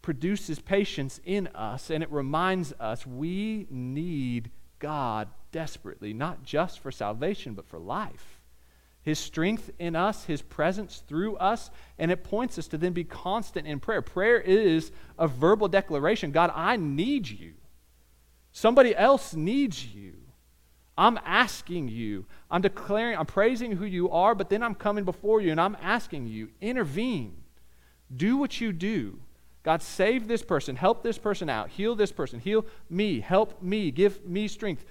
produces 0.02 0.58
patience 0.58 1.20
in 1.24 1.46
us, 1.48 1.90
and 1.90 2.02
it 2.02 2.10
reminds 2.10 2.72
us 2.80 3.06
we 3.06 3.68
need 3.70 4.50
God 4.80 5.28
desperately, 5.52 6.12
not 6.12 6.42
just 6.42 6.80
for 6.80 6.90
salvation, 6.90 7.54
but 7.54 7.66
for 7.66 7.78
life. 7.78 8.39
His 9.02 9.18
strength 9.18 9.70
in 9.78 9.96
us, 9.96 10.24
His 10.24 10.42
presence 10.42 11.02
through 11.06 11.36
us, 11.36 11.70
and 11.98 12.10
it 12.10 12.24
points 12.24 12.58
us 12.58 12.68
to 12.68 12.78
then 12.78 12.92
be 12.92 13.04
constant 13.04 13.66
in 13.66 13.80
prayer. 13.80 14.02
Prayer 14.02 14.38
is 14.38 14.92
a 15.18 15.26
verbal 15.26 15.68
declaration 15.68 16.32
God, 16.32 16.52
I 16.54 16.76
need 16.76 17.28
you. 17.28 17.54
Somebody 18.52 18.94
else 18.94 19.34
needs 19.34 19.86
you. 19.86 20.14
I'm 20.98 21.18
asking 21.24 21.88
you. 21.88 22.26
I'm 22.50 22.60
declaring, 22.60 23.16
I'm 23.16 23.26
praising 23.26 23.72
who 23.72 23.86
you 23.86 24.10
are, 24.10 24.34
but 24.34 24.50
then 24.50 24.62
I'm 24.62 24.74
coming 24.74 25.04
before 25.04 25.40
you 25.40 25.50
and 25.50 25.60
I'm 25.60 25.76
asking 25.80 26.26
you, 26.26 26.50
intervene. 26.60 27.42
Do 28.14 28.36
what 28.36 28.60
you 28.60 28.72
do. 28.72 29.20
God, 29.62 29.82
save 29.82 30.26
this 30.26 30.42
person, 30.42 30.76
help 30.76 31.02
this 31.02 31.18
person 31.18 31.48
out, 31.48 31.68
heal 31.70 31.94
this 31.94 32.12
person, 32.12 32.40
heal 32.40 32.66
me, 32.88 33.20
help 33.20 33.62
me, 33.62 33.90
give 33.90 34.24
me 34.26 34.48
strength. 34.48 34.84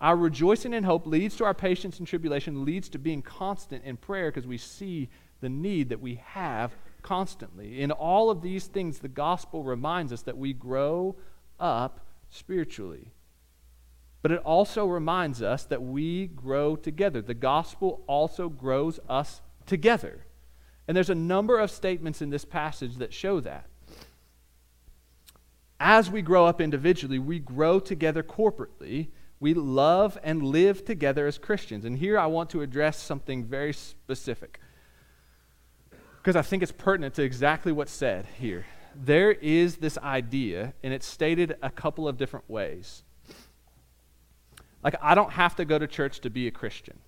Our 0.00 0.16
rejoicing 0.16 0.74
in 0.74 0.84
hope 0.84 1.06
leads 1.06 1.36
to 1.36 1.44
our 1.44 1.54
patience 1.54 1.98
in 1.98 2.06
tribulation, 2.06 2.64
leads 2.64 2.88
to 2.90 2.98
being 2.98 3.22
constant 3.22 3.84
in 3.84 3.96
prayer 3.96 4.30
because 4.30 4.46
we 4.46 4.58
see 4.58 5.08
the 5.40 5.48
need 5.48 5.88
that 5.88 6.00
we 6.00 6.20
have 6.24 6.72
constantly. 7.02 7.80
In 7.80 7.90
all 7.90 8.30
of 8.30 8.42
these 8.42 8.66
things, 8.66 8.98
the 8.98 9.08
gospel 9.08 9.62
reminds 9.62 10.12
us 10.12 10.22
that 10.22 10.36
we 10.36 10.52
grow 10.52 11.16
up 11.60 12.00
spiritually. 12.30 13.12
But 14.22 14.32
it 14.32 14.40
also 14.40 14.86
reminds 14.86 15.42
us 15.42 15.64
that 15.64 15.82
we 15.82 16.28
grow 16.28 16.76
together. 16.76 17.20
The 17.20 17.34
gospel 17.34 18.02
also 18.06 18.48
grows 18.48 18.98
us 19.08 19.42
together. 19.66 20.24
And 20.88 20.96
there's 20.96 21.10
a 21.10 21.14
number 21.14 21.58
of 21.58 21.70
statements 21.70 22.22
in 22.22 22.30
this 22.30 22.44
passage 22.44 22.96
that 22.96 23.12
show 23.12 23.40
that 23.40 23.66
as 25.80 26.10
we 26.10 26.22
grow 26.22 26.46
up 26.46 26.60
individually, 26.60 27.18
we 27.18 27.38
grow 27.38 27.78
together 27.78 28.22
corporately. 28.22 29.08
We 29.44 29.52
love 29.52 30.16
and 30.22 30.42
live 30.42 30.86
together 30.86 31.26
as 31.26 31.36
Christians. 31.36 31.84
And 31.84 31.98
here 31.98 32.18
I 32.18 32.24
want 32.24 32.48
to 32.48 32.62
address 32.62 32.98
something 32.98 33.44
very 33.44 33.74
specific 33.74 34.58
because 36.16 36.34
I 36.34 36.40
think 36.40 36.62
it's 36.62 36.72
pertinent 36.72 37.12
to 37.16 37.22
exactly 37.22 37.70
what's 37.70 37.92
said 37.92 38.24
here. 38.38 38.64
There 38.96 39.32
is 39.32 39.76
this 39.76 39.98
idea, 39.98 40.72
and 40.82 40.94
it's 40.94 41.04
stated 41.04 41.58
a 41.60 41.68
couple 41.68 42.08
of 42.08 42.16
different 42.16 42.48
ways. 42.48 43.02
Like, 44.82 44.94
I 45.02 45.14
don't 45.14 45.32
have 45.32 45.56
to 45.56 45.66
go 45.66 45.78
to 45.78 45.86
church 45.86 46.20
to 46.20 46.30
be 46.30 46.46
a 46.46 46.50
Christian. 46.50 46.98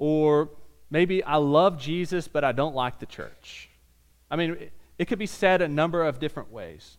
Or 0.00 0.50
maybe 0.90 1.22
I 1.22 1.36
love 1.36 1.78
Jesus, 1.78 2.26
but 2.26 2.42
I 2.42 2.50
don't 2.50 2.74
like 2.74 2.98
the 2.98 3.06
church. 3.06 3.70
I 4.28 4.34
mean, 4.34 4.70
it 4.98 5.04
could 5.04 5.20
be 5.20 5.26
said 5.26 5.62
a 5.62 5.68
number 5.68 6.02
of 6.02 6.18
different 6.18 6.50
ways. 6.50 6.97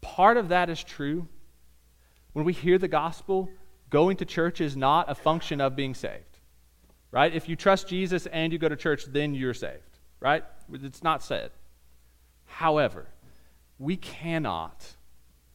Part 0.00 0.36
of 0.36 0.48
that 0.48 0.70
is 0.70 0.82
true. 0.82 1.28
When 2.32 2.44
we 2.44 2.52
hear 2.52 2.78
the 2.78 2.88
gospel, 2.88 3.50
going 3.90 4.16
to 4.18 4.24
church 4.24 4.60
is 4.60 4.76
not 4.76 5.10
a 5.10 5.14
function 5.14 5.60
of 5.60 5.76
being 5.76 5.94
saved. 5.94 6.38
Right? 7.10 7.34
If 7.34 7.48
you 7.48 7.56
trust 7.56 7.88
Jesus 7.88 8.26
and 8.26 8.52
you 8.52 8.58
go 8.58 8.68
to 8.68 8.76
church, 8.76 9.04
then 9.06 9.34
you're 9.34 9.54
saved. 9.54 9.98
Right? 10.20 10.44
It's 10.72 11.02
not 11.02 11.22
said. 11.22 11.50
However, 12.44 13.06
we 13.78 13.96
cannot, 13.96 14.96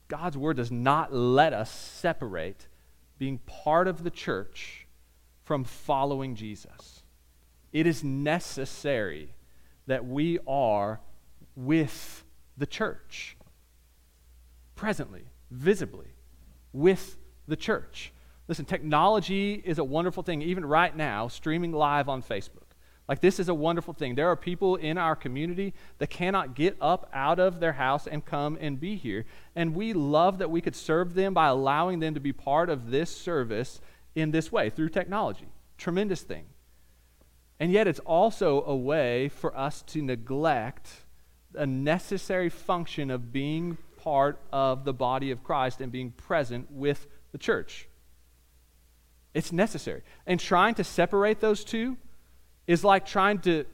God's 0.07 0.37
word 0.37 0.57
does 0.57 0.71
not 0.71 1.13
let 1.13 1.53
us 1.53 1.71
separate 1.71 2.67
being 3.17 3.37
part 3.39 3.87
of 3.87 4.03
the 4.03 4.09
church 4.09 4.87
from 5.43 5.63
following 5.63 6.35
Jesus. 6.35 7.03
It 7.71 7.87
is 7.87 8.03
necessary 8.03 9.35
that 9.87 10.05
we 10.05 10.39
are 10.47 10.99
with 11.55 12.23
the 12.57 12.65
church. 12.65 13.37
Presently, 14.75 15.23
visibly, 15.49 16.07
with 16.73 17.17
the 17.47 17.55
church. 17.55 18.11
Listen, 18.47 18.65
technology 18.65 19.61
is 19.65 19.79
a 19.79 19.83
wonderful 19.83 20.21
thing, 20.21 20.41
even 20.41 20.65
right 20.65 20.95
now, 20.95 21.27
streaming 21.27 21.71
live 21.71 22.09
on 22.09 22.21
Facebook. 22.21 22.59
Like, 23.07 23.21
this 23.21 23.39
is 23.39 23.49
a 23.49 23.53
wonderful 23.53 23.93
thing. 23.93 24.15
There 24.15 24.29
are 24.29 24.35
people 24.35 24.75
in 24.77 24.97
our 24.97 25.15
community 25.15 25.73
that 25.99 26.09
cannot 26.09 26.55
get 26.55 26.75
up 26.81 27.09
out 27.13 27.39
of 27.39 27.59
their 27.59 27.73
house 27.73 28.07
and 28.07 28.25
come 28.25 28.57
and 28.59 28.79
be 28.79 28.95
here. 28.95 29.25
And 29.55 29.75
we 29.75 29.93
love 29.93 30.39
that 30.39 30.49
we 30.49 30.59
could 30.59 30.75
serve 30.75 31.13
them 31.13 31.33
by 31.33 31.47
allowing 31.47 31.99
them 31.99 32.15
to 32.15 32.19
be 32.19 32.33
part 32.33 32.69
of 32.69 32.89
this 32.89 33.15
service 33.15 33.79
in 34.15 34.31
this 34.31 34.51
way 34.51 34.71
through 34.71 34.89
technology. 34.89 35.47
Tremendous 35.77 36.21
thing. 36.21 36.45
And 37.59 37.71
yet, 37.71 37.87
it's 37.87 37.99
also 37.99 38.63
a 38.65 38.75
way 38.75 39.29
for 39.29 39.55
us 39.55 39.83
to 39.83 40.01
neglect 40.01 40.89
a 41.53 41.65
necessary 41.65 42.49
function 42.49 43.11
of 43.11 43.31
being 43.31 43.77
part 44.05 44.39
of 44.53 44.85
the 44.85 44.93
body 44.93 45.31
of 45.31 45.43
Christ 45.43 45.81
and 45.81 45.91
being 45.91 46.11
present 46.11 46.71
with 46.71 47.07
the 47.31 47.39
church. 47.39 47.89
It's 49.33 49.51
necessary. 49.51 50.03
And 50.27 50.39
trying 50.39 50.75
to 50.75 50.83
separate 50.83 51.41
those 51.41 51.63
two 51.63 51.97
is 52.67 52.83
like 52.83 53.05
trying 53.05 53.39
to 53.39 53.65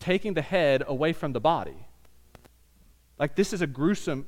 taking 0.00 0.32
the 0.34 0.42
head 0.42 0.82
away 0.86 1.12
from 1.12 1.32
the 1.32 1.40
body. 1.40 1.76
Like 3.18 3.36
this 3.36 3.52
is 3.52 3.60
a 3.60 3.66
gruesome 3.66 4.26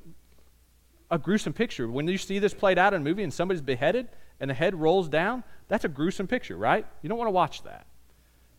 a 1.11 1.19
gruesome 1.19 1.53
picture. 1.53 1.89
When 1.89 2.07
you 2.07 2.19
see 2.19 2.39
this 2.39 2.55
played 2.55 2.79
out 2.79 2.93
in 2.93 3.01
a 3.01 3.05
movie 3.05 3.23
and 3.23 3.33
somebody's 3.33 3.63
beheaded 3.63 4.09
and 4.39 4.51
the 4.51 4.55
head 4.55 4.75
rolls 4.75 5.09
down, 5.09 5.45
that's 5.69 5.85
a 5.85 5.89
gruesome 5.89 6.27
picture, 6.27 6.57
right? 6.57 6.87
You 7.03 7.09
don't 7.09 7.19
want 7.19 7.29
to 7.29 7.33
watch 7.33 7.63
that. 7.63 7.87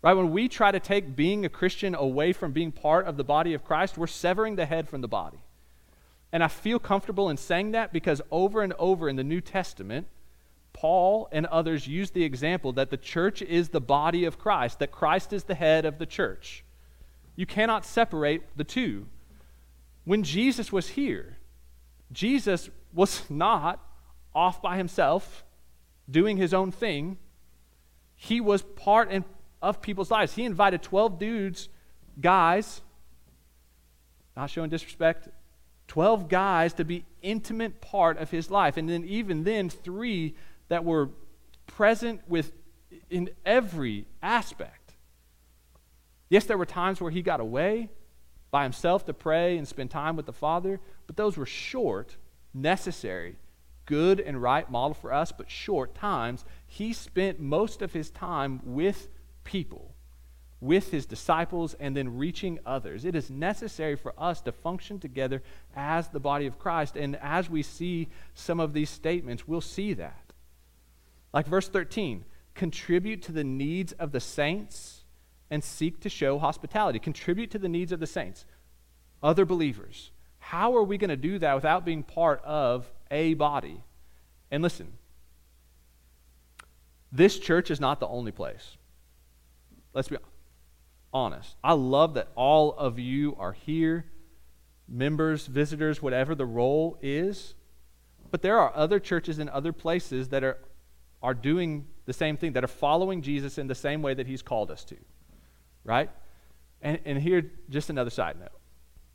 Right? 0.05 0.13
When 0.13 0.29
we 0.29 0.47
try 0.47 0.69
to 0.69 0.79
take 0.79 1.15
being 1.15 1.45
a 1.45 1.49
Christian 1.49 1.95
away 1.95 2.31
from 2.31 2.51
being 2.51 2.71
part 2.71 3.07
of 3.07 3.17
the 3.17 3.23
body 3.23 3.55
of 3.55 3.65
Christ, 3.65 3.97
we're 3.97 4.05
severing 4.05 4.55
the 4.55 4.67
head 4.67 4.87
from 4.87 5.01
the 5.01 5.07
body. 5.07 5.39
And 6.31 6.43
I 6.43 6.47
feel 6.47 6.77
comfortable 6.77 7.27
in 7.27 7.37
saying 7.37 7.71
that 7.71 7.91
because 7.91 8.21
over 8.29 8.61
and 8.61 8.73
over 8.77 9.09
in 9.09 9.15
the 9.15 9.23
New 9.23 9.41
Testament, 9.41 10.05
Paul 10.73 11.27
and 11.31 11.47
others 11.47 11.87
use 11.87 12.11
the 12.11 12.23
example 12.23 12.71
that 12.73 12.91
the 12.91 12.97
church 12.97 13.41
is 13.41 13.69
the 13.69 13.81
body 13.81 14.25
of 14.25 14.37
Christ, 14.37 14.77
that 14.77 14.91
Christ 14.91 15.33
is 15.33 15.45
the 15.45 15.55
head 15.55 15.85
of 15.85 15.97
the 15.97 16.05
church. 16.05 16.63
You 17.35 17.47
cannot 17.47 17.83
separate 17.83 18.43
the 18.55 18.63
two. 18.63 19.07
When 20.03 20.21
Jesus 20.21 20.71
was 20.71 20.89
here, 20.89 21.37
Jesus 22.11 22.69
was 22.93 23.23
not 23.31 23.83
off 24.35 24.61
by 24.61 24.77
himself 24.77 25.43
doing 26.07 26.37
his 26.37 26.53
own 26.53 26.71
thing. 26.71 27.17
He 28.13 28.39
was 28.39 28.61
part 28.61 29.09
in, 29.09 29.25
of 29.65 29.81
people's 29.81 30.11
lives. 30.11 30.33
He 30.35 30.45
invited 30.45 30.83
12 30.83 31.17
dudes, 31.17 31.69
guys, 32.21 32.81
not 34.37 34.51
showing 34.51 34.69
disrespect 34.69 35.27
12 35.87 36.29
guys 36.29 36.73
to 36.73 36.85
be 36.85 37.03
intimate 37.23 37.81
part 37.81 38.19
of 38.19 38.29
his 38.29 38.51
life. 38.51 38.77
And 38.77 38.87
then, 38.87 39.03
even 39.05 39.43
then, 39.43 39.69
three 39.69 40.35
that 40.67 40.85
were 40.85 41.09
present 41.65 42.21
with 42.27 42.51
in 43.09 43.31
every 43.43 44.05
aspect. 44.21 44.93
Yes, 46.29 46.45
there 46.45 46.57
were 46.57 46.65
times 46.65 47.01
where 47.01 47.11
he 47.11 47.23
got 47.23 47.39
away 47.39 47.89
by 48.51 48.63
himself 48.63 49.05
to 49.05 49.13
pray 49.13 49.57
and 49.57 49.67
spend 49.67 49.89
time 49.89 50.15
with 50.15 50.27
the 50.27 50.33
Father, 50.33 50.79
but 51.07 51.17
those 51.17 51.37
were 51.37 51.45
short, 51.45 52.17
necessary, 52.53 53.35
good 53.85 54.19
and 54.19 54.41
right 54.41 54.69
model 54.69 54.93
for 54.93 55.11
us, 55.11 55.31
but 55.31 55.49
short 55.49 55.95
times. 55.95 56.45
He 56.67 56.93
spent 56.93 57.39
most 57.39 57.81
of 57.81 57.93
his 57.93 58.11
time 58.11 58.61
with 58.63 59.07
people 59.45 59.95
with 60.59 60.91
his 60.91 61.05
disciples 61.05 61.75
and 61.79 61.95
then 61.95 62.17
reaching 62.17 62.59
others. 62.65 63.05
It 63.05 63.15
is 63.15 63.29
necessary 63.29 63.95
for 63.95 64.13
us 64.17 64.41
to 64.41 64.51
function 64.51 64.99
together 64.99 65.41
as 65.75 66.09
the 66.09 66.19
body 66.19 66.45
of 66.45 66.59
Christ. 66.59 66.97
And 66.97 67.15
as 67.17 67.49
we 67.49 67.61
see 67.61 68.09
some 68.33 68.59
of 68.59 68.73
these 68.73 68.89
statements, 68.89 69.47
we'll 69.47 69.61
see 69.61 69.93
that. 69.93 70.33
Like 71.33 71.47
verse 71.47 71.69
13 71.69 72.25
contribute 72.55 73.21
to 73.21 73.31
the 73.31 73.43
needs 73.43 73.91
of 73.93 74.11
the 74.11 74.19
saints 74.19 75.03
and 75.51 75.63
seek 75.63 75.99
to 75.99 76.09
show 76.09 76.39
hospitality. 76.39 76.99
Contribute 76.99 77.51
to 77.51 77.59
the 77.59 77.69
needs 77.69 77.91
of 77.91 77.99
the 77.99 78.07
saints, 78.07 78.45
other 79.21 79.45
believers. 79.45 80.11
How 80.39 80.75
are 80.75 80.83
we 80.83 80.97
going 80.97 81.09
to 81.09 81.17
do 81.17 81.39
that 81.39 81.55
without 81.55 81.85
being 81.85 82.03
part 82.03 82.41
of 82.43 82.89
a 83.11 83.33
body? 83.33 83.83
And 84.49 84.63
listen, 84.63 84.93
this 87.11 87.39
church 87.39 87.69
is 87.69 87.79
not 87.79 87.99
the 87.99 88.07
only 88.07 88.31
place. 88.31 88.77
Let's 89.95 90.09
be 90.09 90.17
honest. 91.13 91.55
I 91.63 91.73
love 91.73 92.15
that 92.15 92.27
all 92.35 92.73
of 92.73 92.99
you 92.99 93.35
are 93.39 93.53
here, 93.53 94.05
members, 94.87 95.47
visitors, 95.47 96.01
whatever 96.01 96.35
the 96.35 96.45
role 96.45 96.99
is. 97.01 97.55
But 98.29 98.41
there 98.41 98.59
are 98.59 98.75
other 98.75 98.99
churches 98.99 99.39
in 99.39 99.47
other 99.47 99.71
places 99.71 100.27
that 100.29 100.43
are, 100.43 100.57
are 101.23 101.33
doing 101.33 101.87
the 102.05 102.11
same 102.11 102.35
thing, 102.35 102.51
that 102.53 102.63
are 102.65 102.67
following 102.67 103.21
Jesus 103.21 103.57
in 103.57 103.67
the 103.67 103.75
same 103.75 104.01
way 104.01 104.13
that 104.13 104.27
he's 104.27 104.41
called 104.41 104.69
us 104.69 104.83
to. 104.85 104.97
Right? 105.85 106.09
And, 106.81 106.99
and 107.05 107.21
here, 107.21 107.49
just 107.69 107.89
another 107.89 108.09
side 108.09 108.37
note. 108.37 108.49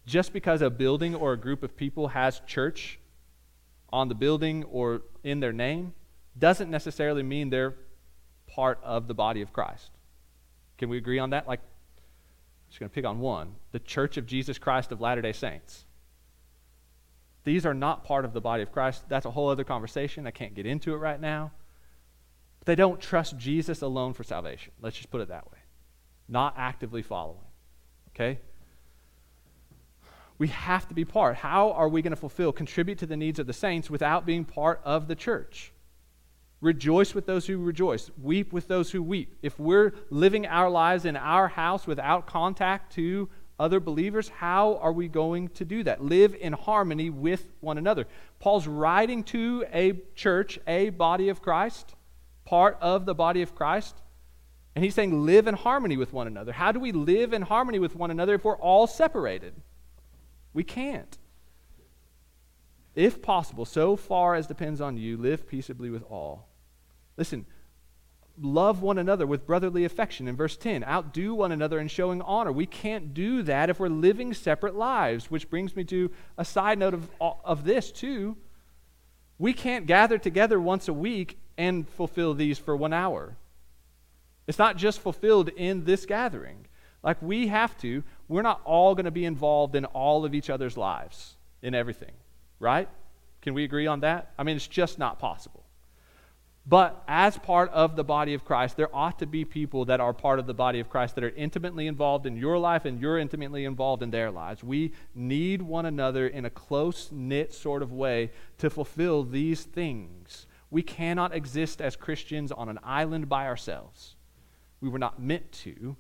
Just 0.07 0.33
because 0.33 0.63
a 0.63 0.71
building 0.71 1.15
or 1.15 1.35
a 1.35 1.37
group 1.37 1.63
of 1.63 1.77
people 1.77 2.09
has 2.09 2.41
church 2.47 2.99
on 3.93 4.09
the 4.09 4.15
building 4.15 4.65
or 4.65 5.03
in 5.23 5.41
their 5.41 5.53
name 5.53 5.93
doesn't 6.39 6.71
necessarily 6.71 7.23
mean 7.23 7.51
they're 7.51 7.75
part 8.47 8.81
of 8.83 9.07
the 9.07 9.15
body 9.15 9.43
of 9.43 9.53
Christ. 9.53 9.91
Can 10.81 10.89
we 10.89 10.97
agree 10.97 11.19
on 11.19 11.31
that? 11.31 11.47
Like, 11.47 11.61
I'm 11.61 12.71
just 12.71 12.81
going 12.81 12.89
to 12.89 12.95
pick 12.95 13.05
on 13.05 13.21
one 13.21 13.55
the 13.73 13.79
Church 13.79 14.17
of 14.17 14.25
Jesus 14.25 14.57
Christ 14.57 14.91
of 14.91 15.01
Latter 15.03 15.21
day 15.21 15.35
Saints. 15.35 15.85
These 17.45 17.67
are 17.67 17.75
not 17.75 18.03
part 18.03 18.25
of 18.25 18.33
the 18.33 18.41
body 18.41 18.63
of 18.63 18.73
Christ. 18.73 19.05
That's 19.07 19.27
a 19.27 19.31
whole 19.31 19.51
other 19.51 19.63
conversation. 19.63 20.27
I 20.27 20.31
can't 20.31 20.55
get 20.55 20.65
into 20.65 20.95
it 20.95 20.97
right 20.97 21.21
now. 21.21 21.53
But 22.61 22.67
they 22.67 22.75
don't 22.77 22.99
trust 22.99 23.37
Jesus 23.37 23.83
alone 23.83 24.15
for 24.15 24.25
salvation. 24.25 24.73
Let's 24.81 24.97
just 24.97 25.11
put 25.11 25.21
it 25.21 25.29
that 25.29 25.53
way. 25.53 25.59
Not 26.31 26.55
actively 26.57 27.03
following. 27.03 27.45
Okay? 28.15 28.39
We 30.39 30.49
have 30.49 30.89
to 30.89 30.95
be 30.95 31.05
part. 31.05 31.37
How 31.37 31.73
are 31.73 31.91
we 31.91 32.01
going 32.01 32.13
to 32.13 32.17
fulfill, 32.17 32.53
contribute 32.53 32.97
to 33.01 33.07
the 33.07 33.19
needs 33.19 33.39
of 33.39 33.47
the 33.47 33.53
saints 33.53 33.91
without 33.91 34.25
being 34.25 34.47
part 34.47 34.81
of 34.83 35.09
the 35.09 35.15
church? 35.15 35.73
Rejoice 36.61 37.15
with 37.15 37.25
those 37.27 37.47
who 37.47 37.59
rejoice. 37.59 38.11
Weep 38.21 38.53
with 38.53 38.69
those 38.69 38.91
who 38.91 39.03
weep. 39.03 39.39
If 39.43 39.59
we're 39.59 39.95
living 40.11 40.47
our 40.47 40.69
lives 40.69 41.07
in 41.07 41.17
our 41.17 41.49
house 41.49 41.87
without 41.87 42.27
contact 42.27 42.93
to 42.95 43.31
other 43.59 43.81
believers, 43.81 44.29
how 44.29 44.77
are 44.77 44.93
we 44.93 45.09
going 45.09 45.49
to 45.49 45.65
do 45.65 45.83
that? 45.85 46.05
Live 46.05 46.35
in 46.35 46.53
harmony 46.53 47.09
with 47.09 47.47
one 47.61 47.79
another. 47.79 48.07
Paul's 48.41 48.67
writing 48.67 49.25
to 49.25 49.65
a 49.73 49.95
church, 50.15 50.59
a 50.67 50.91
body 50.91 51.31
of 51.31 51.41
Christ, 51.41 51.95
part 52.45 52.77
of 52.81 53.07
the 53.07 53.15
body 53.15 53.41
of 53.41 53.55
Christ. 53.55 53.97
And 54.75 54.85
he's 54.85 54.95
saying, 54.95 55.25
live 55.25 55.47
in 55.47 55.55
harmony 55.55 55.97
with 55.97 56.13
one 56.13 56.27
another. 56.27 56.53
How 56.53 56.73
do 56.73 56.81
we 56.81 56.93
live 56.93 57.33
in 57.33 57.43
harmony 57.43 57.79
with 57.79 57.97
one 57.97 58.11
another 58.11 58.35
if 58.35 58.45
we're 58.45 58.57
all 58.57 58.87
separated? 58.87 59.55
We 60.53 60.65
can't. 60.65 61.17
If 62.95 63.23
possible, 63.23 63.65
so 63.65 63.97
far 63.97 64.35
as 64.35 64.47
depends 64.47 64.81
on 64.81 64.97
you, 64.97 65.17
live 65.17 65.49
peaceably 65.49 65.91
with 65.91 66.03
all. 66.05 66.50
Listen, 67.21 67.45
love 68.41 68.81
one 68.81 68.97
another 68.97 69.27
with 69.27 69.47
brotherly 69.47 69.85
affection. 69.85 70.27
In 70.27 70.37
verse 70.37 70.57
10 70.57 70.83
outdo 70.85 71.35
one 71.35 71.53
another 71.53 71.79
in 71.79 71.87
showing 71.87 72.23
honor. 72.23 72.51
We 72.51 72.65
can't 72.65 73.13
do 73.13 73.43
that 73.43 73.69
if 73.69 73.79
we're 73.79 73.91
living 73.91 74.33
separate 74.33 74.75
lives 74.75 75.31
which 75.31 75.51
brings 75.51 75.77
me 75.77 75.85
to 75.85 76.11
a 76.39 76.47
side 76.47 76.79
note 76.79 76.95
of, 76.95 77.11
of 77.21 77.65
this 77.65 77.93
too. 77.93 78.39
We 79.39 79.53
can't 79.53 79.85
gather 79.85 80.17
together 80.17 80.59
once 80.59 80.89
a 80.89 80.95
week 80.95 81.39
and 81.59 81.87
fulfill 81.91 82.33
these 82.33 82.59
for 82.59 82.75
one 82.75 82.95
hour. 82.95 83.37
It's 84.47 84.59
not 84.59 84.79
just 84.79 84.99
fulfilled 84.99 85.51
in 85.51 85.85
this 85.85 86.07
gathering. 86.07 86.69
Like 87.03 87.21
we 87.21 87.49
have 87.49 87.77
to. 87.83 88.03
We're 88.29 88.41
not 88.41 88.63
all 88.65 88.95
going 88.95 89.05
to 89.05 89.11
be 89.11 89.27
involved 89.27 89.77
in 89.77 89.85
all 89.85 90.25
of 90.25 90.35
each 90.35 90.49
other's 90.49 90.79
lives 90.79 91.37
in 91.61 91.75
everything 91.75 92.13
right? 92.61 92.89
Can 93.43 93.53
we 93.53 93.65
agree 93.65 93.87
on 93.87 94.01
that? 94.01 94.33
I 94.39 94.43
mean 94.43 94.57
it's 94.57 94.67
just 94.67 94.99
not 94.99 95.19
possible 95.19 95.67
but 96.67 97.03
as 97.09 97.39
part 97.39 97.71
of 97.71 97.97
the 97.97 98.05
body 98.05 98.35
of 98.35 98.45
Christ, 98.45 98.77
there 98.77 98.95
ought 98.95 99.19
to 99.21 99.27
be 99.27 99.45
people 99.45 99.87
that 99.87 100.01
are 100.01 100.13
part 100.13 100.39
of 100.39 100.47
the 100.47 100.55
body 100.55 100.79
of 100.79 100.91
Christ 100.91 101.15
that 101.15 101.25
are 101.25 101.31
intimately 101.31 101.87
involved 101.87 102.27
in 102.27 102.37
your 102.37 102.59
life 102.59 102.85
and 102.85 103.01
you're 103.01 103.19
intimately 103.19 103.65
involved 103.65 104.03
in 104.03 104.11
their 104.11 104.31
lives. 104.31 104.63
We 104.63 104.93
need 105.15 105.63
one 105.63 105.87
another 105.87 106.27
in 106.27 106.45
a 106.45 106.51
close 106.51 107.11
knit 107.11 107.55
sort 107.55 107.83
of 107.83 107.93
way 107.93 108.31
to 108.59 108.69
fulfill 108.69 109.25
these 109.25 109.63
things. 109.63 110.47
We 110.71 110.83
cannot 110.83 111.35
exist 111.35 111.81
as 111.81 111.97
Christians 111.97 112.53
on 112.53 112.69
an 112.69 112.79
island 112.85 113.29
by 113.29 113.47
ourselves. 113.47 114.17
We 114.81 114.89
were 114.89 114.99
not 114.99 115.21
meant 115.21 115.51
to. 115.65 115.97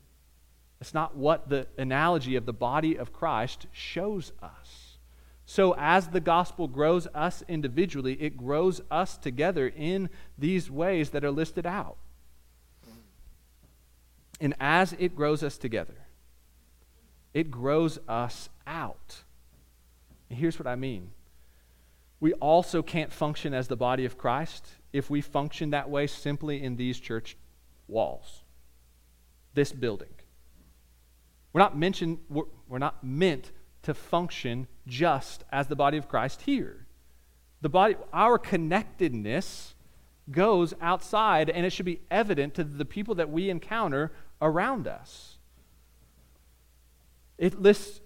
It's 0.80 0.94
not 0.94 1.16
what 1.16 1.48
the 1.48 1.66
analogy 1.78 2.36
of 2.36 2.46
the 2.46 2.52
body 2.52 2.96
of 2.96 3.12
Christ 3.12 3.66
shows 3.72 4.32
us. 4.42 4.89
So, 5.50 5.74
as 5.76 6.06
the 6.06 6.20
gospel 6.20 6.68
grows 6.68 7.08
us 7.12 7.42
individually, 7.48 8.16
it 8.22 8.36
grows 8.36 8.80
us 8.88 9.16
together 9.16 9.66
in 9.66 10.08
these 10.38 10.70
ways 10.70 11.10
that 11.10 11.24
are 11.24 11.32
listed 11.32 11.66
out. 11.66 11.96
And 14.40 14.54
as 14.60 14.94
it 15.00 15.16
grows 15.16 15.42
us 15.42 15.58
together, 15.58 16.06
it 17.34 17.50
grows 17.50 17.98
us 18.06 18.48
out. 18.64 19.24
And 20.28 20.38
here's 20.38 20.56
what 20.56 20.68
I 20.68 20.76
mean 20.76 21.10
we 22.20 22.32
also 22.34 22.80
can't 22.80 23.12
function 23.12 23.52
as 23.52 23.66
the 23.66 23.76
body 23.76 24.04
of 24.04 24.16
Christ 24.16 24.68
if 24.92 25.10
we 25.10 25.20
function 25.20 25.70
that 25.70 25.90
way 25.90 26.06
simply 26.06 26.62
in 26.62 26.76
these 26.76 27.00
church 27.00 27.36
walls, 27.88 28.44
this 29.54 29.72
building. 29.72 30.14
We're 31.52 31.62
not 31.62 31.76
mentioned, 31.76 32.18
we're, 32.28 32.44
we're 32.68 32.78
not 32.78 33.02
meant 33.02 33.50
to 33.82 33.94
function 33.94 34.66
just 34.86 35.44
as 35.50 35.66
the 35.66 35.76
body 35.76 35.96
of 35.96 36.08
Christ 36.08 36.42
here. 36.42 36.86
The 37.60 37.68
body, 37.68 37.96
our 38.12 38.38
connectedness 38.38 39.74
goes 40.30 40.74
outside, 40.80 41.50
and 41.50 41.66
it 41.66 41.70
should 41.70 41.86
be 41.86 42.00
evident 42.10 42.54
to 42.54 42.64
the 42.64 42.84
people 42.84 43.16
that 43.16 43.30
we 43.30 43.50
encounter 43.50 44.12
around 44.40 44.86
us. 44.86 45.38
It 47.38 47.60
lists 47.60 48.00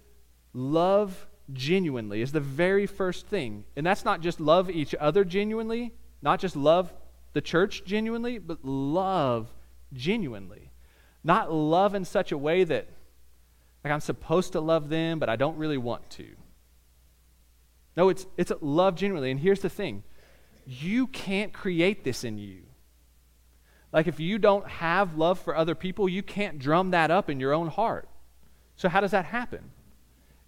love 0.53 1.27
genuinely 1.53 2.23
is 2.23 2.33
the 2.33 2.41
very 2.41 2.87
first 2.87 3.27
thing. 3.27 3.65
And 3.77 3.85
that's 3.85 4.05
not 4.05 4.21
just 4.21 4.41
love 4.41 4.71
each 4.71 4.95
other 4.99 5.25
genuinely, 5.25 5.93
not 6.23 6.41
just 6.41 6.57
love 6.57 6.93
the 7.33 7.41
church 7.41 7.85
genuinely, 7.85 8.39
but 8.39 8.65
love 8.65 9.53
genuinely. 9.93 10.71
Not 11.23 11.53
love 11.53 11.95
in 11.95 12.05
such 12.05 12.33
a 12.33 12.39
way 12.39 12.65
that 12.65 12.89
like 13.85 13.93
I'm 13.93 14.01
supposed 14.01 14.53
to 14.53 14.61
love 14.61 14.89
them, 14.89 15.19
but 15.19 15.29
I 15.29 15.37
don't 15.37 15.59
really 15.59 15.77
want 15.77 16.09
to. 16.11 16.27
No, 17.97 18.09
it's, 18.09 18.27
it's 18.37 18.51
love 18.61 18.97
genuinely. 18.97 19.31
And 19.31 19.39
here's 19.39 19.61
the 19.61 19.69
thing 19.69 20.03
you 20.67 21.07
can't 21.09 21.53
create 21.53 22.03
this 22.03 22.25
in 22.25 22.39
you. 22.39 22.63
Like 23.93 24.07
if 24.09 24.19
you 24.19 24.39
don't 24.39 24.67
have 24.67 25.17
love 25.17 25.39
for 25.39 25.55
other 25.55 25.75
people, 25.75 26.09
you 26.09 26.23
can't 26.23 26.59
drum 26.59 26.91
that 26.93 27.11
up 27.11 27.29
in 27.31 27.39
your 27.39 27.53
own 27.53 27.69
heart. 27.69 28.09
So 28.77 28.89
how 28.89 29.01
does 29.01 29.13
that 29.13 29.27
happen? 29.27 29.71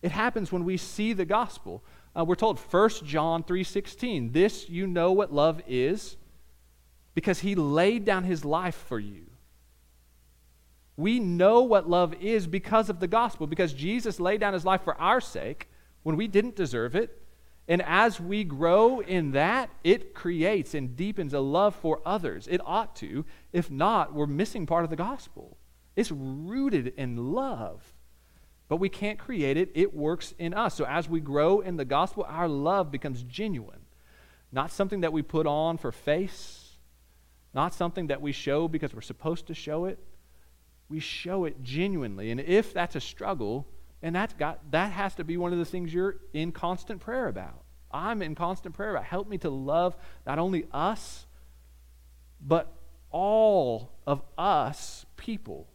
It 0.03 0.11
happens 0.11 0.51
when 0.51 0.65
we 0.65 0.77
see 0.77 1.13
the 1.13 1.25
gospel. 1.25 1.85
Uh, 2.17 2.25
we're 2.25 2.35
told 2.35 2.59
1 2.59 3.05
John 3.05 3.45
3:16, 3.45 4.33
"This 4.33 4.69
you 4.69 4.87
know 4.87 5.13
what 5.13 5.33
love 5.33 5.63
is 5.67 6.17
because 7.15 7.41
he 7.41 7.55
laid 7.55 8.05
down 8.05 8.25
his 8.25 8.45
life 8.45 8.75
for 8.75 8.99
you." 8.99 9.26
We 10.97 11.21
know 11.21 11.63
what 11.63 11.89
love 11.89 12.15
is 12.15 12.47
because 12.47 12.89
of 12.89 13.01
the 13.01 13.07
gospel, 13.07 13.47
because 13.47 13.75
Jesus 13.75 14.19
laid 14.19 14.41
down 14.41 14.55
his 14.55 14.65
life 14.65 14.83
for 14.83 14.95
our 15.01 15.21
sake 15.21 15.69
when 16.03 16.17
we 16.17 16.27
didn't 16.27 16.57
deserve 16.57 16.95
it. 16.97 17.23
And 17.69 17.83
as 17.83 18.21
we 18.21 18.45
grow 18.45 19.01
in 19.01 19.33
that, 19.33 19.71
it 19.83 20.15
creates 20.15 20.75
and 20.75 20.97
deepens 20.97 21.35
a 21.35 21.41
love 21.41 21.75
for 21.75 22.01
others. 22.07 22.47
It 22.49 22.61
ought 22.65 22.95
to. 22.97 23.25
If 23.53 23.71
not, 23.71 24.15
we're 24.15 24.27
missing 24.27 24.67
part 24.67 24.85
of 24.85 24.91
the 24.91 24.97
gospel. 24.97 25.59
It's 25.97 26.13
rooted 26.13 26.95
in 26.97 27.33
love. 27.33 27.83
But 28.69 28.77
we 28.77 28.89
can't 28.89 29.19
create 29.19 29.57
it, 29.57 29.71
it 29.75 29.95
works 29.95 30.35
in 30.39 30.55
us. 30.55 30.75
So 30.75 30.85
as 30.85 31.09
we 31.09 31.21
grow 31.21 31.61
in 31.61 31.77
the 31.77 31.85
gospel, 31.85 32.25
our 32.29 32.49
love 32.49 32.91
becomes 32.91 33.23
genuine. 33.23 33.81
Not 34.51 34.71
something 34.71 35.03
that 35.03 35.13
we 35.13 35.23
put 35.23 35.47
on 35.47 35.77
for 35.77 35.93
face, 35.93 36.77
not 37.55 37.75
something 37.75 38.09
that 38.09 38.21
we 38.21 38.33
show 38.33 38.69
because 38.69 38.95
we're 38.95 39.01
supposed 39.01 39.47
to 39.49 39.55
show 39.55 39.85
it. 39.85 39.99
We 40.89 41.01
show 41.01 41.45
it 41.45 41.63
genuinely. 41.63 42.31
And 42.31 42.41
if 42.41 42.73
that's 42.73 42.97
a 42.97 43.01
struggle, 43.01 43.67
and 44.03 44.15
that's 44.15 44.35
got 44.35 44.71
that 44.71 44.93
has 44.93 45.15
to 45.17 45.25
be 45.25 45.37
one 45.37 45.53
of 45.53 45.59
the 45.59 45.65
things 45.65 45.93
you're 45.93 46.17
in 46.33 46.53
constant 46.53 47.01
prayer 47.01 47.29
about. 47.29 47.63
I'm 47.91 48.23
in 48.23 48.35
constant 48.35 48.75
prayer 48.75 48.91
about 48.91 49.05
help 49.05 49.29
me 49.29 49.39
to 49.39 49.51
love 49.51 49.97
not 50.27 50.39
only 50.39 50.67
us, 50.73 51.27
but 52.41 52.73
all 53.11 53.93
of 54.07 54.23
us 54.37 55.07
people 55.17 55.67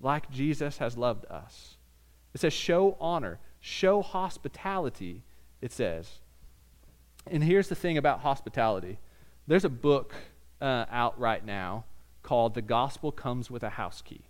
like 0.00 0.30
Jesus 0.30 0.78
has 0.78 0.96
loved 0.96 1.26
us. 1.26 1.76
It 2.34 2.40
says, 2.40 2.52
show 2.52 2.96
honor, 3.00 3.38
show 3.60 4.02
hospitality, 4.02 5.22
it 5.60 5.72
says. 5.72 6.20
And 7.26 7.42
here's 7.44 7.68
the 7.68 7.74
thing 7.74 7.98
about 7.98 8.20
hospitality 8.20 8.98
there's 9.46 9.64
a 9.64 9.70
book 9.70 10.14
uh, 10.60 10.86
out 10.90 11.18
right 11.18 11.44
now 11.44 11.84
called 12.22 12.54
The 12.54 12.62
Gospel 12.62 13.12
Comes 13.12 13.50
with 13.50 13.62
a 13.62 13.70
House 13.70 14.02
Key. 14.02 14.22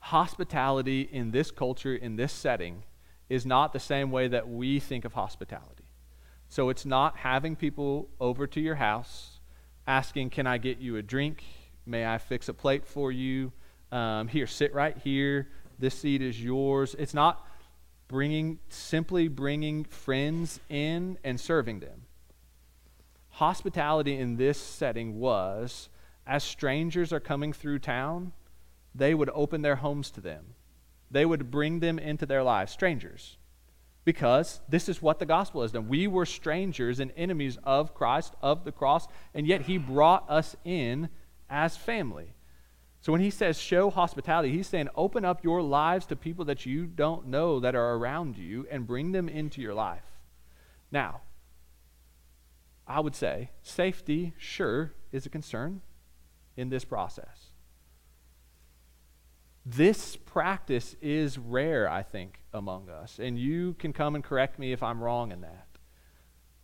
Hospitality 0.00 1.02
in 1.02 1.30
this 1.30 1.50
culture, 1.50 1.94
in 1.94 2.16
this 2.16 2.32
setting, 2.32 2.82
is 3.28 3.46
not 3.46 3.72
the 3.72 3.80
same 3.80 4.10
way 4.10 4.28
that 4.28 4.48
we 4.48 4.78
think 4.78 5.04
of 5.04 5.14
hospitality. 5.14 5.84
So 6.48 6.68
it's 6.68 6.84
not 6.84 7.16
having 7.18 7.56
people 7.56 8.08
over 8.20 8.46
to 8.46 8.60
your 8.60 8.74
house 8.76 9.40
asking, 9.86 10.30
Can 10.30 10.46
I 10.46 10.58
get 10.58 10.78
you 10.78 10.96
a 10.96 11.02
drink? 11.02 11.44
May 11.86 12.06
I 12.06 12.18
fix 12.18 12.48
a 12.48 12.54
plate 12.54 12.86
for 12.86 13.10
you? 13.10 13.52
Um, 13.90 14.28
here, 14.28 14.46
sit 14.46 14.74
right 14.74 14.96
here. 14.98 15.48
This 15.78 15.94
seat 15.94 16.22
is 16.22 16.42
yours. 16.42 16.94
It's 16.98 17.14
not 17.14 17.46
bringing, 18.08 18.58
simply 18.68 19.28
bringing 19.28 19.84
friends 19.84 20.60
in 20.68 21.18
and 21.24 21.40
serving 21.40 21.80
them. 21.80 22.02
Hospitality 23.30 24.16
in 24.16 24.36
this 24.36 24.58
setting 24.58 25.18
was 25.18 25.88
as 26.26 26.42
strangers 26.42 27.12
are 27.12 27.20
coming 27.20 27.52
through 27.52 27.80
town, 27.80 28.32
they 28.94 29.14
would 29.14 29.30
open 29.34 29.62
their 29.62 29.76
homes 29.76 30.10
to 30.12 30.20
them. 30.20 30.54
They 31.10 31.26
would 31.26 31.50
bring 31.50 31.80
them 31.80 31.98
into 31.98 32.26
their 32.26 32.42
lives, 32.42 32.72
strangers. 32.72 33.36
Because 34.04 34.60
this 34.68 34.88
is 34.88 35.00
what 35.00 35.18
the 35.18 35.26
gospel 35.26 35.62
has 35.62 35.72
done. 35.72 35.88
We 35.88 36.06
were 36.06 36.26
strangers 36.26 37.00
and 37.00 37.10
enemies 37.16 37.58
of 37.64 37.94
Christ, 37.94 38.34
of 38.42 38.64
the 38.64 38.72
cross, 38.72 39.06
and 39.32 39.46
yet 39.46 39.62
he 39.62 39.78
brought 39.78 40.28
us 40.28 40.56
in 40.64 41.08
as 41.48 41.76
family. 41.76 42.34
So 43.00 43.12
when 43.12 43.20
he 43.20 43.30
says 43.30 43.58
show 43.58 43.90
hospitality, 43.90 44.50
he's 44.50 44.66
saying 44.66 44.88
open 44.94 45.24
up 45.24 45.44
your 45.44 45.62
lives 45.62 46.06
to 46.06 46.16
people 46.16 46.46
that 46.46 46.64
you 46.64 46.86
don't 46.86 47.28
know 47.28 47.60
that 47.60 47.74
are 47.74 47.94
around 47.94 48.36
you 48.36 48.66
and 48.70 48.86
bring 48.86 49.12
them 49.12 49.28
into 49.28 49.60
your 49.60 49.74
life. 49.74 50.04
Now, 50.90 51.20
I 52.86 53.00
would 53.00 53.14
say 53.14 53.50
safety, 53.62 54.32
sure, 54.38 54.92
is 55.12 55.26
a 55.26 55.30
concern 55.30 55.82
in 56.56 56.68
this 56.68 56.84
process. 56.84 57.50
This 59.66 60.16
practice 60.16 60.94
is 61.00 61.38
rare, 61.38 61.90
I 61.90 62.02
think, 62.02 62.40
among 62.52 62.90
us. 62.90 63.18
And 63.18 63.38
you 63.38 63.74
can 63.78 63.92
come 63.92 64.14
and 64.14 64.22
correct 64.22 64.58
me 64.58 64.72
if 64.72 64.82
I'm 64.82 65.02
wrong 65.02 65.32
in 65.32 65.40
that. 65.40 65.66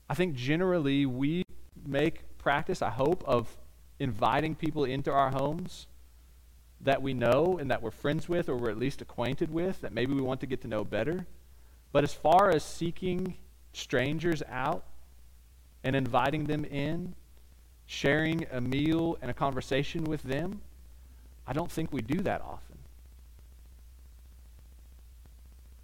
I 0.08 0.14
think 0.14 0.34
generally 0.34 1.06
we 1.06 1.42
make 1.86 2.36
practice, 2.36 2.82
I 2.82 2.90
hope, 2.90 3.24
of 3.26 3.56
inviting 3.98 4.54
people 4.54 4.84
into 4.84 5.10
our 5.12 5.30
homes 5.30 5.86
that 6.80 7.00
we 7.02 7.14
know 7.14 7.58
and 7.58 7.70
that 7.70 7.82
we're 7.82 7.90
friends 7.90 8.28
with 8.28 8.48
or 8.48 8.56
we're 8.56 8.70
at 8.70 8.78
least 8.78 9.02
acquainted 9.02 9.50
with 9.50 9.82
that 9.82 9.92
maybe 9.92 10.14
we 10.14 10.22
want 10.22 10.40
to 10.40 10.46
get 10.46 10.62
to 10.62 10.68
know 10.68 10.84
better. 10.84 11.26
But 11.92 12.04
as 12.04 12.14
far 12.14 12.50
as 12.50 12.64
seeking 12.64 13.36
strangers 13.72 14.42
out 14.48 14.84
and 15.84 15.94
inviting 15.94 16.44
them 16.44 16.64
in, 16.64 17.14
sharing 17.90 18.46
a 18.52 18.60
meal 18.60 19.18
and 19.20 19.32
a 19.32 19.34
conversation 19.34 20.04
with 20.04 20.22
them, 20.22 20.60
I 21.44 21.52
don't 21.52 21.70
think 21.70 21.92
we 21.92 22.00
do 22.00 22.20
that 22.20 22.40
often. 22.40 22.78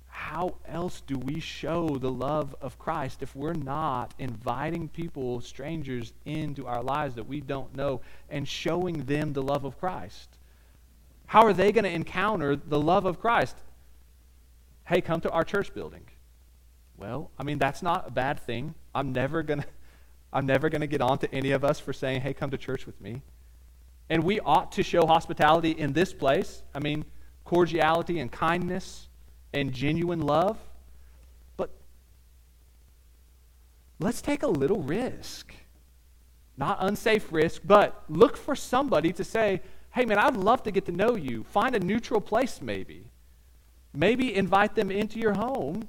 How 0.06 0.54
else 0.68 1.02
do 1.04 1.18
we 1.18 1.40
show 1.40 1.98
the 2.00 2.10
love 2.10 2.54
of 2.60 2.78
Christ 2.78 3.24
if 3.24 3.34
we're 3.34 3.54
not 3.54 4.14
inviting 4.20 4.88
people, 4.88 5.40
strangers, 5.40 6.12
into 6.24 6.68
our 6.68 6.80
lives 6.80 7.16
that 7.16 7.26
we 7.26 7.40
don't 7.40 7.74
know 7.74 8.02
and 8.30 8.46
showing 8.46 9.04
them 9.06 9.32
the 9.32 9.42
love 9.42 9.64
of 9.64 9.76
Christ? 9.80 10.28
How 11.26 11.42
are 11.42 11.52
they 11.52 11.72
going 11.72 11.84
to 11.84 11.90
encounter 11.90 12.54
the 12.54 12.78
love 12.78 13.04
of 13.04 13.20
Christ? 13.20 13.56
Hey, 14.84 15.00
come 15.00 15.20
to 15.22 15.30
our 15.30 15.42
church 15.42 15.74
building. 15.74 16.04
Well, 16.96 17.32
I 17.36 17.42
mean, 17.42 17.58
that's 17.58 17.82
not 17.82 18.06
a 18.06 18.12
bad 18.12 18.38
thing. 18.38 18.76
I'm 18.94 19.12
never 19.12 19.42
going 19.42 19.62
to. 19.62 19.66
I'm 20.32 20.46
never 20.46 20.68
going 20.68 20.80
to 20.80 20.86
get 20.86 21.00
on 21.00 21.18
to 21.18 21.34
any 21.34 21.52
of 21.52 21.64
us 21.64 21.80
for 21.80 21.92
saying, 21.92 22.20
hey, 22.20 22.34
come 22.34 22.50
to 22.50 22.58
church 22.58 22.86
with 22.86 23.00
me. 23.00 23.22
And 24.08 24.22
we 24.22 24.40
ought 24.40 24.72
to 24.72 24.82
show 24.82 25.06
hospitality 25.06 25.70
in 25.70 25.92
this 25.92 26.12
place. 26.12 26.62
I 26.74 26.78
mean, 26.78 27.04
cordiality 27.44 28.20
and 28.20 28.30
kindness 28.30 29.08
and 29.52 29.72
genuine 29.72 30.20
love. 30.20 30.58
But 31.56 31.70
let's 33.98 34.20
take 34.20 34.42
a 34.42 34.48
little 34.48 34.82
risk. 34.82 35.52
Not 36.56 36.78
unsafe 36.80 37.32
risk, 37.32 37.62
but 37.64 38.04
look 38.08 38.36
for 38.36 38.54
somebody 38.54 39.12
to 39.14 39.24
say, 39.24 39.60
hey, 39.92 40.04
man, 40.04 40.18
I'd 40.18 40.36
love 40.36 40.62
to 40.64 40.70
get 40.70 40.86
to 40.86 40.92
know 40.92 41.16
you. 41.16 41.44
Find 41.44 41.74
a 41.74 41.80
neutral 41.80 42.20
place, 42.20 42.60
maybe. 42.62 43.10
Maybe 43.94 44.34
invite 44.34 44.74
them 44.74 44.90
into 44.90 45.18
your 45.18 45.34
home. 45.34 45.88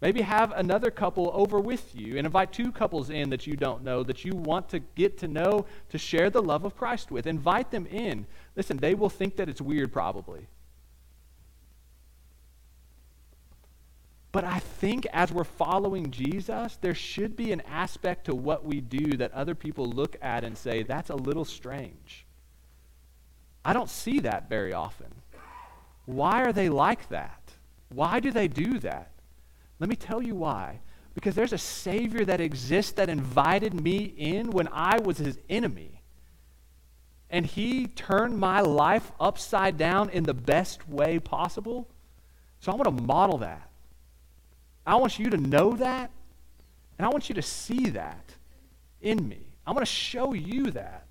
Maybe 0.00 0.20
have 0.20 0.52
another 0.52 0.90
couple 0.90 1.30
over 1.32 1.58
with 1.58 1.94
you 1.94 2.18
and 2.18 2.26
invite 2.26 2.52
two 2.52 2.70
couples 2.70 3.08
in 3.08 3.30
that 3.30 3.46
you 3.46 3.56
don't 3.56 3.82
know, 3.82 4.02
that 4.02 4.24
you 4.24 4.32
want 4.34 4.68
to 4.70 4.80
get 4.80 5.16
to 5.18 5.28
know, 5.28 5.64
to 5.88 5.96
share 5.96 6.28
the 6.28 6.42
love 6.42 6.64
of 6.64 6.76
Christ 6.76 7.10
with. 7.10 7.26
Invite 7.26 7.70
them 7.70 7.86
in. 7.86 8.26
Listen, 8.56 8.76
they 8.76 8.94
will 8.94 9.08
think 9.08 9.36
that 9.36 9.48
it's 9.48 9.60
weird, 9.60 9.92
probably. 9.92 10.48
But 14.32 14.44
I 14.44 14.58
think 14.58 15.06
as 15.14 15.32
we're 15.32 15.44
following 15.44 16.10
Jesus, 16.10 16.76
there 16.82 16.94
should 16.94 17.34
be 17.34 17.52
an 17.52 17.62
aspect 17.62 18.26
to 18.26 18.34
what 18.34 18.66
we 18.66 18.82
do 18.82 19.16
that 19.16 19.32
other 19.32 19.54
people 19.54 19.86
look 19.86 20.16
at 20.20 20.44
and 20.44 20.58
say, 20.58 20.82
that's 20.82 21.08
a 21.08 21.16
little 21.16 21.46
strange. 21.46 22.26
I 23.64 23.72
don't 23.72 23.88
see 23.88 24.20
that 24.20 24.50
very 24.50 24.74
often. 24.74 25.22
Why 26.04 26.42
are 26.42 26.52
they 26.52 26.68
like 26.68 27.08
that? 27.08 27.40
Why 27.88 28.20
do 28.20 28.30
they 28.30 28.46
do 28.46 28.78
that? 28.80 29.12
Let 29.78 29.88
me 29.88 29.96
tell 29.96 30.22
you 30.22 30.34
why. 30.34 30.80
Because 31.14 31.34
there's 31.34 31.52
a 31.52 31.58
Savior 31.58 32.24
that 32.24 32.40
exists 32.40 32.92
that 32.92 33.08
invited 33.08 33.80
me 33.80 34.12
in 34.16 34.50
when 34.50 34.68
I 34.68 34.98
was 34.98 35.18
his 35.18 35.38
enemy. 35.48 36.02
And 37.30 37.44
he 37.44 37.86
turned 37.86 38.38
my 38.38 38.60
life 38.60 39.10
upside 39.18 39.76
down 39.76 40.10
in 40.10 40.24
the 40.24 40.34
best 40.34 40.88
way 40.88 41.18
possible. 41.18 41.88
So 42.60 42.70
I 42.70 42.74
want 42.74 42.96
to 42.96 43.04
model 43.04 43.38
that. 43.38 43.70
I 44.86 44.96
want 44.96 45.18
you 45.18 45.30
to 45.30 45.36
know 45.36 45.72
that. 45.72 46.10
And 46.98 47.06
I 47.06 47.08
want 47.08 47.28
you 47.28 47.34
to 47.34 47.42
see 47.42 47.90
that 47.90 48.34
in 49.00 49.26
me. 49.28 49.46
I 49.66 49.72
want 49.72 49.84
to 49.86 49.92
show 49.92 50.32
you 50.32 50.70
that. 50.72 51.06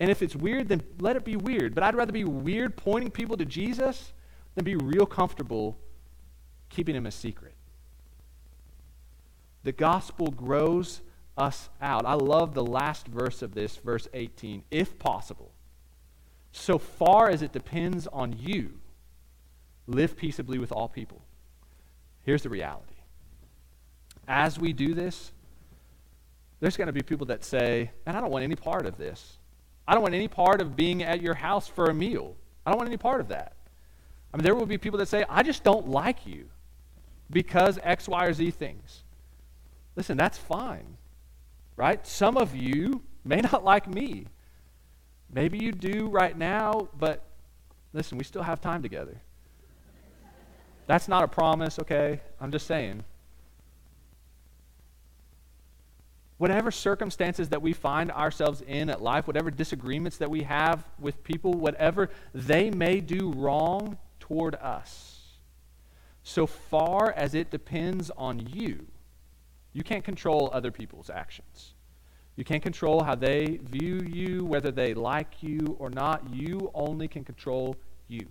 And 0.00 0.10
if 0.10 0.22
it's 0.22 0.34
weird, 0.34 0.68
then 0.68 0.82
let 0.98 1.16
it 1.16 1.24
be 1.24 1.36
weird. 1.36 1.74
But 1.74 1.84
I'd 1.84 1.94
rather 1.94 2.12
be 2.12 2.24
weird 2.24 2.76
pointing 2.76 3.10
people 3.10 3.36
to 3.36 3.44
Jesus 3.44 4.12
than 4.54 4.64
be 4.64 4.76
real 4.76 5.06
comfortable 5.06 5.78
keeping 6.68 6.94
him 6.94 7.06
a 7.06 7.10
secret. 7.10 7.54
The 9.62 9.72
gospel 9.72 10.30
grows 10.30 11.00
us 11.36 11.68
out. 11.80 12.04
I 12.06 12.14
love 12.14 12.54
the 12.54 12.64
last 12.64 13.08
verse 13.08 13.42
of 13.42 13.54
this, 13.54 13.76
verse 13.76 14.06
18. 14.12 14.62
If 14.70 14.98
possible, 14.98 15.52
so 16.52 16.78
far 16.78 17.30
as 17.30 17.42
it 17.42 17.52
depends 17.52 18.06
on 18.06 18.36
you, 18.38 18.80
live 19.86 20.16
peaceably 20.16 20.58
with 20.58 20.70
all 20.70 20.88
people. 20.88 21.22
Here's 22.22 22.42
the 22.42 22.48
reality. 22.48 22.94
As 24.28 24.58
we 24.58 24.72
do 24.72 24.94
this, 24.94 25.32
there's 26.60 26.76
going 26.76 26.86
to 26.86 26.92
be 26.92 27.02
people 27.02 27.26
that 27.26 27.44
say, 27.44 27.90
Man, 28.06 28.16
I 28.16 28.20
don't 28.20 28.30
want 28.30 28.44
any 28.44 28.56
part 28.56 28.86
of 28.86 28.96
this. 28.96 29.38
I 29.86 29.92
don't 29.92 30.02
want 30.02 30.14
any 30.14 30.28
part 30.28 30.60
of 30.60 30.76
being 30.76 31.02
at 31.02 31.20
your 31.20 31.34
house 31.34 31.68
for 31.68 31.86
a 31.86 31.94
meal. 31.94 32.36
I 32.64 32.70
don't 32.70 32.78
want 32.78 32.88
any 32.88 32.96
part 32.96 33.20
of 33.20 33.28
that. 33.28 33.54
I 34.32 34.36
mean, 34.36 34.44
there 34.44 34.54
will 34.54 34.66
be 34.66 34.78
people 34.78 34.98
that 35.00 35.08
say, 35.08 35.24
I 35.28 35.42
just 35.42 35.62
don't 35.62 35.88
like 35.88 36.26
you 36.26 36.48
because 37.30 37.78
X, 37.82 38.08
Y, 38.08 38.24
or 38.24 38.32
Z 38.32 38.50
things. 38.52 39.02
Listen, 39.96 40.16
that's 40.16 40.38
fine, 40.38 40.96
right? 41.76 42.06
Some 42.06 42.36
of 42.36 42.54
you 42.54 43.02
may 43.24 43.40
not 43.52 43.64
like 43.64 43.88
me. 43.88 44.26
Maybe 45.32 45.58
you 45.58 45.72
do 45.72 46.08
right 46.08 46.36
now, 46.36 46.88
but 46.98 47.24
listen, 47.92 48.18
we 48.18 48.24
still 48.24 48.42
have 48.42 48.60
time 48.60 48.82
together. 48.82 49.20
That's 50.86 51.08
not 51.08 51.24
a 51.24 51.28
promise, 51.28 51.78
okay? 51.78 52.20
I'm 52.40 52.52
just 52.52 52.66
saying. 52.66 53.04
whatever 56.44 56.70
circumstances 56.70 57.48
that 57.50 57.62
we 57.62 57.72
find 57.72 58.10
ourselves 58.10 58.60
in 58.62 58.90
at 58.90 59.00
life, 59.00 59.26
whatever 59.26 59.50
disagreements 59.50 60.18
that 60.18 60.30
we 60.30 60.42
have 60.42 60.84
with 60.98 61.22
people, 61.24 61.54
whatever 61.54 62.10
they 62.34 62.70
may 62.70 63.00
do 63.00 63.32
wrong 63.36 63.96
toward 64.20 64.54
us, 64.56 65.23
so 66.24 66.46
far 66.46 67.12
as 67.12 67.34
it 67.34 67.50
depends 67.50 68.10
on 68.16 68.48
you, 68.52 68.86
you 69.74 69.84
can't 69.84 70.02
control 70.02 70.50
other 70.52 70.70
people's 70.70 71.10
actions. 71.10 71.74
You 72.34 72.44
can't 72.44 72.62
control 72.62 73.04
how 73.04 73.14
they 73.14 73.60
view 73.62 74.00
you, 74.10 74.44
whether 74.44 74.72
they 74.72 74.94
like 74.94 75.42
you 75.42 75.76
or 75.78 75.90
not. 75.90 76.34
You 76.34 76.70
only 76.74 77.06
can 77.08 77.24
control 77.24 77.76
you. 78.08 78.26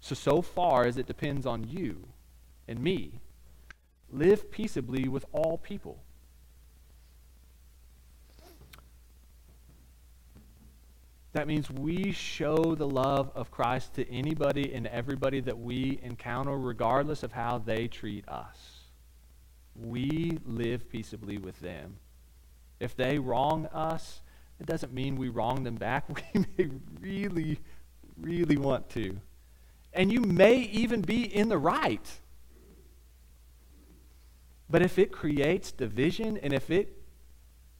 So, 0.00 0.14
so 0.14 0.42
far 0.42 0.84
as 0.84 0.98
it 0.98 1.06
depends 1.06 1.46
on 1.46 1.64
you 1.64 2.06
and 2.68 2.78
me, 2.80 3.20
live 4.10 4.50
peaceably 4.50 5.08
with 5.08 5.24
all 5.32 5.58
people. 5.58 6.04
That 11.32 11.46
means 11.46 11.70
we 11.70 12.12
show 12.12 12.74
the 12.74 12.88
love 12.88 13.30
of 13.34 13.50
Christ 13.50 13.94
to 13.94 14.10
anybody 14.10 14.72
and 14.72 14.86
everybody 14.86 15.40
that 15.40 15.58
we 15.58 16.00
encounter, 16.02 16.56
regardless 16.56 17.22
of 17.22 17.32
how 17.32 17.58
they 17.58 17.86
treat 17.86 18.26
us. 18.28 18.56
We 19.74 20.38
live 20.46 20.88
peaceably 20.88 21.38
with 21.38 21.60
them. 21.60 21.96
If 22.80 22.96
they 22.96 23.18
wrong 23.18 23.66
us, 23.66 24.22
it 24.58 24.66
doesn't 24.66 24.92
mean 24.92 25.16
we 25.16 25.28
wrong 25.28 25.64
them 25.64 25.76
back. 25.76 26.08
We 26.34 26.46
may 26.56 26.70
really, 27.00 27.58
really 28.16 28.56
want 28.56 28.88
to. 28.90 29.18
And 29.92 30.12
you 30.12 30.20
may 30.20 30.56
even 30.56 31.02
be 31.02 31.22
in 31.22 31.48
the 31.48 31.58
right. 31.58 32.06
But 34.70 34.82
if 34.82 34.98
it 34.98 35.12
creates 35.12 35.72
division 35.72 36.36
and 36.38 36.52
if 36.52 36.70
it 36.70 36.97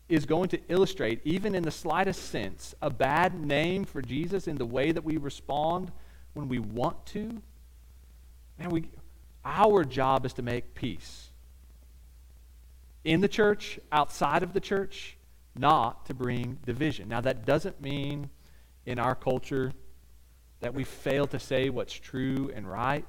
is 0.08 0.24
going 0.24 0.48
to 0.48 0.60
illustrate, 0.68 1.20
even 1.24 1.54
in 1.54 1.62
the 1.62 1.70
slightest 1.70 2.30
sense, 2.30 2.74
a 2.80 2.90
bad 2.90 3.34
name 3.34 3.84
for 3.84 4.00
Jesus 4.00 4.48
in 4.48 4.56
the 4.56 4.66
way 4.66 4.92
that 4.92 5.04
we 5.04 5.16
respond 5.16 5.92
when 6.34 6.48
we 6.48 6.58
want 6.58 7.04
to, 7.06 7.42
man, 8.58 8.70
we, 8.70 8.88
our 9.44 9.84
job 9.84 10.24
is 10.24 10.32
to 10.34 10.42
make 10.42 10.74
peace. 10.74 11.28
In 13.04 13.20
the 13.20 13.28
church, 13.28 13.78
outside 13.92 14.42
of 14.42 14.52
the 14.52 14.60
church, 14.60 15.16
not 15.54 16.06
to 16.06 16.14
bring 16.14 16.58
division. 16.64 17.08
Now, 17.08 17.20
that 17.20 17.44
doesn't 17.44 17.80
mean 17.80 18.30
in 18.86 18.98
our 18.98 19.14
culture 19.14 19.72
that 20.60 20.74
we 20.74 20.84
fail 20.84 21.26
to 21.28 21.38
say 21.38 21.70
what's 21.70 21.92
true 21.92 22.50
and 22.54 22.68
right. 22.68 23.04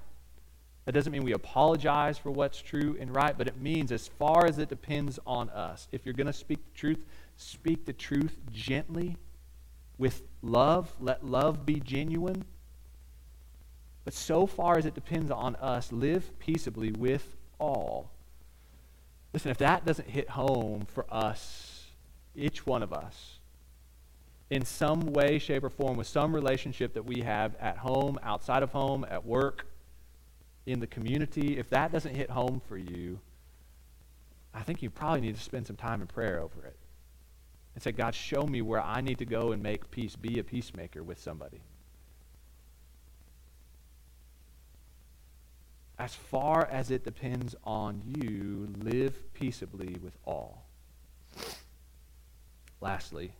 That 0.89 0.95
doesn't 0.95 1.11
mean 1.13 1.23
we 1.23 1.33
apologize 1.33 2.17
for 2.17 2.31
what's 2.31 2.59
true 2.59 2.97
and 2.99 3.15
right, 3.15 3.37
but 3.37 3.47
it 3.47 3.61
means 3.61 3.91
as 3.91 4.07
far 4.07 4.47
as 4.47 4.57
it 4.57 4.69
depends 4.69 5.19
on 5.27 5.51
us. 5.51 5.87
If 5.91 6.03
you're 6.03 6.15
going 6.15 6.25
to 6.25 6.33
speak 6.33 6.57
the 6.65 6.75
truth, 6.75 7.05
speak 7.37 7.85
the 7.85 7.93
truth 7.93 8.35
gently 8.51 9.15
with 9.99 10.23
love. 10.41 10.91
Let 10.99 11.23
love 11.23 11.63
be 11.63 11.75
genuine. 11.75 12.43
But 14.03 14.15
so 14.15 14.47
far 14.47 14.79
as 14.79 14.87
it 14.87 14.95
depends 14.95 15.29
on 15.29 15.55
us, 15.57 15.91
live 15.91 16.39
peaceably 16.39 16.91
with 16.91 17.35
all. 17.59 18.09
Listen, 19.31 19.51
if 19.51 19.59
that 19.59 19.85
doesn't 19.85 20.09
hit 20.09 20.31
home 20.31 20.87
for 20.91 21.05
us, 21.13 21.85
each 22.35 22.65
one 22.65 22.81
of 22.81 22.91
us, 22.91 23.37
in 24.49 24.65
some 24.65 25.01
way, 25.13 25.37
shape, 25.37 25.63
or 25.63 25.69
form, 25.69 25.97
with 25.97 26.07
some 26.07 26.33
relationship 26.33 26.95
that 26.95 27.05
we 27.05 27.21
have 27.21 27.55
at 27.59 27.77
home, 27.77 28.17
outside 28.23 28.63
of 28.63 28.71
home, 28.71 29.05
at 29.07 29.23
work, 29.23 29.67
in 30.71 30.79
the 30.79 30.87
community, 30.87 31.57
if 31.57 31.69
that 31.69 31.91
doesn't 31.91 32.15
hit 32.15 32.29
home 32.29 32.61
for 32.67 32.77
you, 32.77 33.19
I 34.53 34.61
think 34.61 34.81
you 34.81 34.89
probably 34.89 35.21
need 35.21 35.35
to 35.35 35.41
spend 35.41 35.67
some 35.67 35.75
time 35.75 36.01
in 36.01 36.07
prayer 36.07 36.39
over 36.39 36.65
it. 36.65 36.75
And 37.73 37.83
say, 37.83 37.91
God, 37.91 38.13
show 38.13 38.43
me 38.43 38.61
where 38.61 38.81
I 38.81 39.01
need 39.01 39.19
to 39.19 39.25
go 39.25 39.51
and 39.51 39.63
make 39.63 39.89
peace, 39.89 40.15
be 40.15 40.39
a 40.39 40.43
peacemaker 40.43 41.03
with 41.03 41.19
somebody. 41.19 41.61
As 45.97 46.15
far 46.15 46.67
as 46.71 46.91
it 46.91 47.03
depends 47.03 47.55
on 47.63 48.01
you, 48.05 48.69
live 48.79 49.33
peaceably 49.33 49.97
with 50.01 50.17
all. 50.25 50.65
Lastly, 52.79 53.33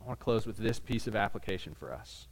I 0.00 0.06
want 0.06 0.18
to 0.18 0.24
close 0.24 0.46
with 0.46 0.56
this 0.56 0.80
piece 0.80 1.06
of 1.06 1.14
application 1.14 1.74
for 1.74 1.92
us 1.92 2.26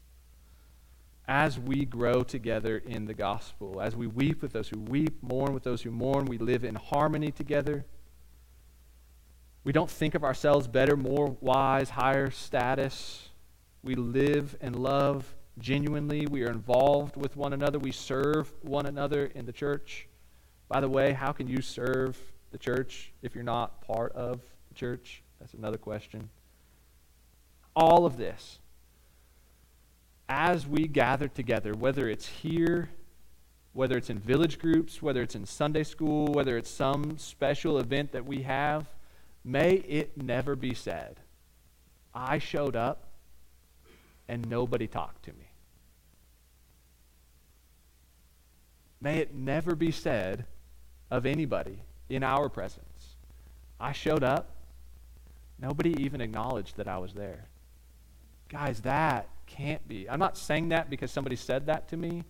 as 1.28 1.58
we 1.58 1.84
grow 1.84 2.22
together 2.22 2.78
in 2.78 3.04
the 3.04 3.12
gospel, 3.12 3.82
as 3.82 3.94
we 3.94 4.06
weep 4.06 4.40
with 4.40 4.54
those 4.54 4.70
who 4.70 4.80
weep, 4.80 5.22
mourn 5.22 5.52
with 5.52 5.62
those 5.62 5.82
who 5.82 5.90
mourn, 5.90 6.24
we 6.24 6.38
live 6.38 6.64
in 6.64 6.74
harmony 6.74 7.30
together. 7.30 7.84
We 9.62 9.72
don't 9.72 9.90
think 9.90 10.14
of 10.14 10.24
ourselves 10.24 10.66
better, 10.66 10.96
more 10.96 11.36
wise, 11.42 11.90
higher 11.90 12.30
status. 12.30 13.28
We 13.82 13.94
live 13.94 14.56
and 14.62 14.74
love 14.74 15.36
genuinely. 15.58 16.26
We 16.26 16.44
are 16.44 16.50
involved 16.50 17.18
with 17.18 17.36
one 17.36 17.52
another. 17.52 17.78
We 17.78 17.92
serve 17.92 18.50
one 18.62 18.86
another 18.86 19.26
in 19.26 19.44
the 19.44 19.52
church. 19.52 20.08
By 20.68 20.80
the 20.80 20.88
way, 20.88 21.12
how 21.12 21.32
can 21.32 21.46
you 21.46 21.60
serve 21.60 22.18
the 22.52 22.58
church 22.58 23.12
if 23.20 23.34
you're 23.34 23.44
not 23.44 23.82
part 23.82 24.12
of 24.12 24.40
the 24.70 24.74
church? 24.74 25.22
That's 25.40 25.52
another 25.52 25.76
question. 25.76 26.30
All 27.76 28.06
of 28.06 28.16
this 28.16 28.60
as 30.28 30.66
we 30.66 30.86
gather 30.86 31.28
together, 31.28 31.72
whether 31.74 32.08
it's 32.08 32.26
here, 32.26 32.90
whether 33.72 33.96
it's 33.96 34.10
in 34.10 34.18
village 34.18 34.58
groups, 34.58 35.00
whether 35.00 35.22
it's 35.22 35.34
in 35.34 35.46
Sunday 35.46 35.84
school, 35.84 36.26
whether 36.26 36.56
it's 36.58 36.70
some 36.70 37.16
special 37.16 37.78
event 37.78 38.12
that 38.12 38.26
we 38.26 38.42
have, 38.42 38.86
may 39.44 39.74
it 39.74 40.20
never 40.20 40.54
be 40.54 40.74
said, 40.74 41.20
I 42.14 42.38
showed 42.38 42.76
up 42.76 43.04
and 44.28 44.48
nobody 44.48 44.86
talked 44.86 45.24
to 45.24 45.32
me. 45.32 45.50
May 49.00 49.18
it 49.18 49.34
never 49.34 49.74
be 49.74 49.92
said 49.92 50.44
of 51.10 51.24
anybody 51.24 51.82
in 52.10 52.22
our 52.22 52.48
presence, 52.48 53.16
I 53.80 53.92
showed 53.92 54.24
up, 54.24 54.50
nobody 55.58 55.94
even 56.02 56.20
acknowledged 56.20 56.76
that 56.76 56.88
I 56.88 56.98
was 56.98 57.12
there. 57.14 57.46
Guys, 58.48 58.80
that 58.80 59.28
can't 59.48 59.86
be. 59.88 60.08
I'm 60.08 60.18
not 60.18 60.36
saying 60.36 60.68
that 60.68 60.88
because 60.90 61.10
somebody 61.10 61.36
said 61.36 61.66
that 61.66 61.88
to 61.88 61.96
me. 61.96 62.24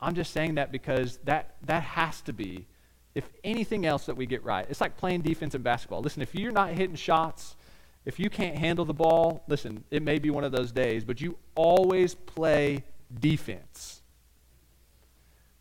I'm 0.00 0.14
just 0.14 0.32
saying 0.32 0.56
that 0.56 0.72
because 0.72 1.18
that, 1.24 1.56
that 1.66 1.82
has 1.82 2.20
to 2.22 2.32
be, 2.32 2.66
if 3.14 3.28
anything 3.44 3.86
else 3.86 4.06
that 4.06 4.16
we 4.16 4.26
get 4.26 4.44
right. 4.44 4.66
It's 4.68 4.80
like 4.80 4.96
playing 4.96 5.22
defense 5.22 5.54
in 5.54 5.62
basketball. 5.62 6.00
Listen, 6.00 6.22
if 6.22 6.34
you're 6.34 6.52
not 6.52 6.70
hitting 6.70 6.96
shots, 6.96 7.56
if 8.04 8.18
you 8.18 8.30
can't 8.30 8.56
handle 8.56 8.84
the 8.84 8.94
ball, 8.94 9.42
listen, 9.48 9.84
it 9.90 10.02
may 10.02 10.18
be 10.18 10.30
one 10.30 10.44
of 10.44 10.52
those 10.52 10.72
days, 10.72 11.04
but 11.04 11.20
you 11.20 11.36
always 11.54 12.14
play 12.14 12.84
defense. 13.20 14.02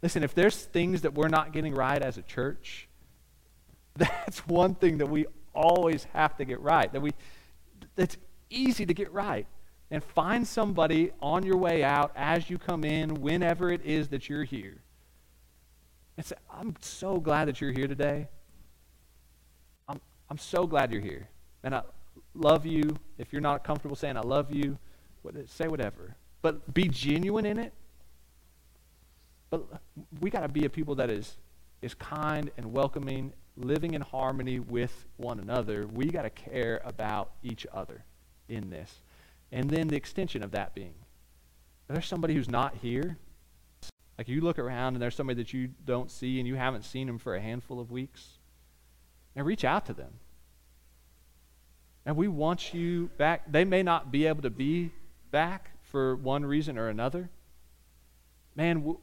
Listen, 0.02 0.24
if 0.24 0.34
there's 0.34 0.56
things 0.66 1.02
that 1.02 1.14
we're 1.14 1.28
not 1.28 1.52
getting 1.52 1.74
right 1.74 2.02
as 2.02 2.18
a 2.18 2.22
church, 2.22 2.88
that's 3.96 4.48
one 4.48 4.76
thing 4.76 5.00
that 5.00 5.10
we 5.10 5.26
always 5.54 6.04
have 6.14 6.38
to 6.38 6.46
get 6.46 6.62
right. 6.62 6.92
That 6.94 7.02
we 7.02 7.12
that's 7.96 8.16
easy 8.50 8.86
to 8.86 8.94
get 8.94 9.12
right 9.12 9.48
and 9.90 10.04
find 10.04 10.48
somebody 10.48 11.12
on 11.22 11.46
your 11.46 11.58
way 11.58 11.84
out 11.84 12.12
as 12.16 12.50
you 12.50 12.58
come 12.58 12.84
in, 12.84 13.22
whenever 13.22 13.72
it 13.72 13.86
is 13.86 14.10
that 14.10 14.28
you're 14.28 14.44
here. 14.44 14.82
And 16.18 16.26
say, 16.26 16.36
I'm 16.52 16.76
so 16.82 17.20
glad 17.20 17.48
that 17.48 17.62
you're 17.62 17.72
here 17.72 17.88
today. 17.88 18.28
I'm, 19.88 20.02
I'm 20.30 20.38
so 20.38 20.68
glad 20.68 20.92
you're 20.92 21.02
here. 21.02 21.30
And 21.64 21.74
I 21.74 21.84
love 22.34 22.66
you. 22.66 22.98
If 23.18 23.32
you're 23.32 23.42
not 23.42 23.64
comfortable 23.64 23.96
saying 23.96 24.18
I 24.18 24.22
love 24.22 24.54
you, 24.54 24.78
say 25.46 25.68
whatever. 25.68 26.16
But 26.42 26.74
be 26.74 26.88
genuine 26.88 27.46
in 27.46 27.60
it. 27.60 27.74
But 29.50 29.66
we 30.20 30.30
got 30.30 30.42
to 30.42 30.50
be 30.50 30.66
a 30.66 30.70
people 30.70 30.96
that 30.96 31.10
is, 31.10 31.38
is 31.82 31.94
kind 31.94 32.52
and 32.58 32.74
welcoming, 32.74 33.32
living 33.56 33.94
in 33.94 34.02
harmony 34.02 34.60
with 34.60 35.06
one 35.16 35.40
another. 35.40 35.88
We 35.88 36.06
got 36.08 36.24
to 36.24 36.30
care 36.30 36.82
about 36.84 37.32
each 37.44 37.66
other 37.74 38.04
in 38.50 38.70
this. 38.70 38.94
And 39.52 39.70
then 39.70 39.88
the 39.88 39.95
extension 39.95 40.43
of 40.43 40.52
that 40.52 40.76
being 40.76 40.93
if 41.88 41.93
there's 41.93 42.06
somebody 42.06 42.34
who's 42.34 42.50
not 42.50 42.76
here, 42.82 43.18
like 44.18 44.28
you 44.28 44.41
look 44.41 44.60
around 44.60 44.95
and 44.95 45.02
there's 45.02 45.16
somebody 45.16 45.41
that 45.41 45.54
you 45.54 45.70
don't 45.86 46.12
see 46.12 46.39
and 46.39 46.48
you 46.48 46.56
haven't 46.56 46.84
seen 46.84 47.08
them 47.08 47.18
for 47.18 47.36
a 47.36 47.39
handful 47.41 47.80
of 47.80 47.91
weeks, 47.91 48.39
and 49.36 49.45
reach 49.45 49.64
out 49.64 49.86
to 49.86 49.93
them. 49.93 50.14
And 52.06 52.16
we 52.16 52.28
want 52.28 52.74
you 52.74 53.10
back. 53.18 53.52
They 53.52 53.64
may 53.64 53.84
not 53.84 54.12
be 54.12 54.26
able 54.26 54.41
to 54.41 54.50
be 54.50 54.91
back 55.30 55.72
for 55.84 56.16
one 56.16 56.45
reason 56.45 56.78
or 56.78 56.89
another. 56.89 57.30
Man, 58.56 58.95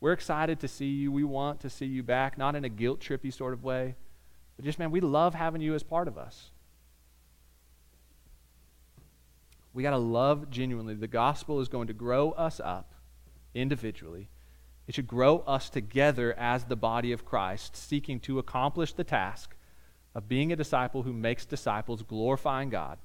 we're 0.00 0.12
excited 0.12 0.60
to 0.60 0.68
see 0.68 0.86
you. 0.86 1.12
We 1.12 1.24
want 1.24 1.60
to 1.60 1.70
see 1.70 1.86
you 1.86 2.02
back, 2.02 2.36
not 2.36 2.56
in 2.56 2.64
a 2.64 2.68
guilt 2.68 3.00
trippy 3.00 3.32
sort 3.32 3.52
of 3.52 3.62
way, 3.62 3.94
but 4.56 4.64
just, 4.64 4.78
man, 4.78 4.90
we 4.90 5.00
love 5.00 5.34
having 5.34 5.60
you 5.60 5.74
as 5.74 5.82
part 5.82 6.08
of 6.08 6.18
us. 6.18 6.50
We 9.74 9.82
got 9.82 9.90
to 9.90 9.98
love 9.98 10.48
genuinely. 10.50 10.94
The 10.94 11.08
gospel 11.08 11.60
is 11.60 11.68
going 11.68 11.88
to 11.88 11.92
grow 11.92 12.30
us 12.30 12.60
up 12.60 12.94
individually. 13.52 14.30
It 14.86 14.94
should 14.94 15.08
grow 15.08 15.38
us 15.40 15.68
together 15.68 16.32
as 16.38 16.64
the 16.64 16.76
body 16.76 17.10
of 17.10 17.24
Christ, 17.24 17.76
seeking 17.76 18.20
to 18.20 18.38
accomplish 18.38 18.92
the 18.92 19.04
task 19.04 19.56
of 20.14 20.28
being 20.28 20.52
a 20.52 20.56
disciple 20.56 21.02
who 21.02 21.12
makes 21.12 21.44
disciples 21.44 22.02
glorifying 22.02 22.70
God. 22.70 22.98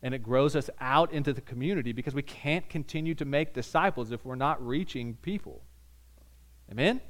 And 0.00 0.14
it 0.14 0.22
grows 0.22 0.54
us 0.54 0.70
out 0.80 1.12
into 1.12 1.32
the 1.32 1.40
community 1.40 1.92
because 1.92 2.14
we 2.14 2.22
can't 2.22 2.68
continue 2.68 3.14
to 3.14 3.24
make 3.24 3.54
disciples 3.54 4.12
if 4.12 4.24
we're 4.24 4.34
not 4.36 4.64
reaching 4.64 5.14
people. 5.22 5.62
Amen? 6.70 7.00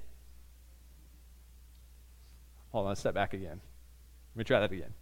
Hold 2.70 2.86
on, 2.86 2.96
step 2.96 3.14
back 3.14 3.34
again. 3.34 3.60
Let 4.34 4.38
me 4.38 4.44
try 4.44 4.60
that 4.60 4.72
again. 4.72 4.94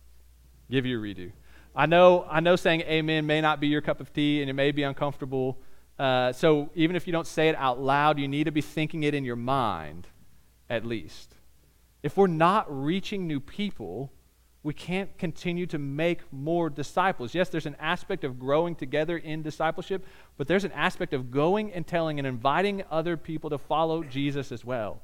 Give 0.71 0.87
you 0.87 0.99
a 0.99 1.03
redo. 1.03 1.33
I 1.75 1.87
know, 1.87 2.27
I 2.29 2.41
know 2.41 2.57
saying 2.57 2.83
amen 2.83 3.27
may 3.27 3.41
not 3.41 3.61
be 3.61 3.69
your 3.69 3.81
cup 3.81 4.01
of 4.01 4.13
tea 4.13 4.43
and 4.43 4.51
it 4.51 4.53
may 4.53 4.73
be 4.73 4.83
uncomfortable. 4.83 5.59
Uh, 5.99 6.33
so 6.33 6.71
even 6.75 6.97
if 6.97 7.07
you 7.07 7.13
don't 7.13 7.27
say 7.27 7.49
it 7.49 7.57
out 7.57 7.81
loud, 7.81 8.19
you 8.19 8.29
need 8.29 8.45
to 8.45 8.53
be 8.53 8.61
thinking 8.61 9.05
it 9.05 9.15
in 9.15 9.25
your 9.25 9.37
mind 9.37 10.07
at 10.69 10.85
least. 10.85 11.35
If 12.03 12.17
we're 12.17 12.27
not 12.27 12.67
reaching 12.69 13.27
new 13.27 13.41
people, 13.41 14.13
we 14.63 14.75
can't 14.75 15.17
continue 15.19 15.67
to 15.67 15.79
make 15.79 16.21
more 16.33 16.71
disciples. 16.71 17.35
Yes, 17.35 17.49
there's 17.49 17.67
an 17.67 17.77
aspect 17.81 18.23
of 18.23 18.39
growing 18.39 18.75
together 18.75 19.17
in 19.17 19.43
discipleship, 19.43 20.05
but 20.37 20.47
there's 20.47 20.65
an 20.65 20.73
aspect 20.73 21.15
of 21.15 21.31
going 21.31 21.73
and 21.73 21.87
telling 21.87 22.19
and 22.19 22.27
inviting 22.27 22.85
other 22.91 23.17
people 23.17 23.51
to 23.51 23.59
follow 23.59 24.05
Jesus 24.05 24.53
as 24.53 24.65
well. 24.65 25.03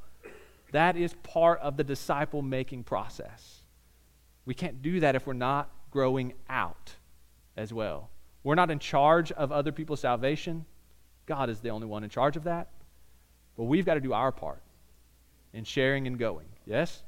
That 0.72 0.96
is 0.96 1.14
part 1.22 1.60
of 1.60 1.76
the 1.76 1.84
disciple 1.84 2.42
making 2.42 2.84
process. 2.84 3.62
We 4.44 4.54
can't 4.54 4.80
do 4.82 5.00
that 5.00 5.14
if 5.14 5.26
we're 5.26 5.32
not 5.32 5.70
growing 5.91 6.34
out 6.49 6.95
as 7.57 7.72
well. 7.72 8.11
We're 8.43 8.55
not 8.55 8.70
in 8.70 8.78
charge 8.78 9.32
of 9.32 9.53
other 9.53 9.72
people's 9.72 10.01
salvation. 10.01 10.64
God 11.26 11.51
is 11.51 11.61
the 11.61 11.70
only 11.70 11.86
one 11.86 12.05
in 12.05 12.11
charge 12.11 12.36
of 12.36 12.45
that. 12.45 12.68
But 13.57 13.64
we've 13.64 13.84
got 13.84 13.95
to 13.95 14.01
do 14.01 14.12
our 14.12 14.32
part 14.32 14.62
in 15.53 15.64
sharing 15.64 16.07
and 16.07 16.18
going. 16.18 16.47
Yes? 16.66 17.03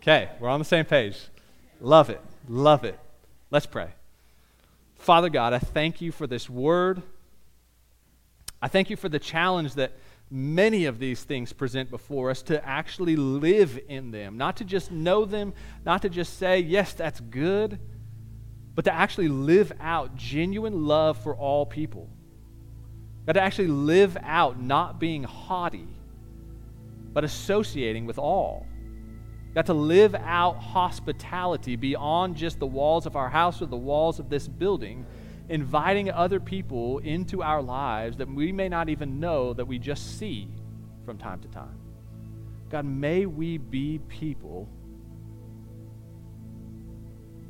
Okay, 0.00 0.30
we're 0.38 0.48
on 0.48 0.60
the 0.60 0.64
same 0.64 0.84
page. 0.84 1.18
Love 1.80 2.08
it. 2.08 2.20
Love 2.48 2.84
it. 2.84 2.98
Let's 3.50 3.66
pray. 3.66 3.88
Father 4.96 5.28
God, 5.28 5.52
I 5.52 5.58
thank 5.58 6.00
you 6.00 6.12
for 6.12 6.26
this 6.26 6.48
word. 6.48 7.02
I 8.62 8.68
thank 8.68 8.90
you 8.90 8.96
for 8.96 9.08
the 9.08 9.18
challenge 9.18 9.74
that 9.74 9.92
many 10.30 10.84
of 10.84 10.98
these 10.98 11.24
things 11.24 11.52
present 11.52 11.90
before 11.90 12.30
us 12.30 12.42
to 12.42 12.64
actually 12.66 13.16
live 13.16 13.78
in 13.88 14.10
them, 14.12 14.36
not 14.38 14.56
to 14.58 14.64
just 14.64 14.90
know 14.90 15.24
them, 15.24 15.52
not 15.84 16.02
to 16.02 16.08
just 16.08 16.38
say, 16.38 16.60
yes, 16.60 16.92
that's 16.92 17.18
good, 17.20 17.80
but 18.74 18.84
to 18.84 18.94
actually 18.94 19.28
live 19.28 19.72
out 19.80 20.14
genuine 20.14 20.86
love 20.86 21.18
for 21.18 21.34
all 21.34 21.66
people. 21.66 22.08
Got 23.26 23.32
to 23.32 23.42
actually 23.42 23.68
live 23.68 24.16
out 24.22 24.60
not 24.60 25.00
being 25.00 25.24
haughty, 25.24 25.88
but 27.12 27.24
associating 27.24 28.06
with 28.06 28.18
all. 28.18 28.66
Got 29.54 29.66
to 29.66 29.74
live 29.74 30.14
out 30.14 30.58
hospitality 30.58 31.74
beyond 31.74 32.36
just 32.36 32.60
the 32.60 32.66
walls 32.66 33.04
of 33.04 33.16
our 33.16 33.28
house 33.28 33.60
or 33.60 33.66
the 33.66 33.76
walls 33.76 34.20
of 34.20 34.30
this 34.30 34.46
building 34.46 35.04
inviting 35.50 36.08
other 36.10 36.38
people 36.38 36.98
into 36.98 37.42
our 37.42 37.60
lives 37.60 38.16
that 38.18 38.28
we 38.28 38.52
may 38.52 38.68
not 38.68 38.88
even 38.88 39.18
know 39.18 39.52
that 39.52 39.64
we 39.64 39.80
just 39.80 40.16
see 40.18 40.48
from 41.04 41.18
time 41.18 41.40
to 41.40 41.48
time. 41.48 41.76
God, 42.70 42.84
may 42.84 43.26
we 43.26 43.58
be 43.58 43.98
people 44.08 44.68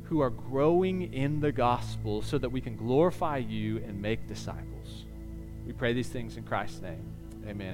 who 0.05 0.19
are 0.19 0.31
growing 0.31 1.13
in 1.13 1.39
the 1.39 1.51
gospel 1.51 2.23
so 2.23 2.39
that 2.39 2.49
we 2.49 2.59
can 2.59 2.75
glorify 2.75 3.37
you 3.37 3.77
and 3.77 4.01
make 4.01 4.27
disciples. 4.27 5.05
We 5.65 5.71
pray 5.71 5.93
these 5.93 6.09
things 6.09 6.37
in 6.37 6.43
Christ's 6.43 6.81
name. 6.81 7.05
Amen. 7.47 7.69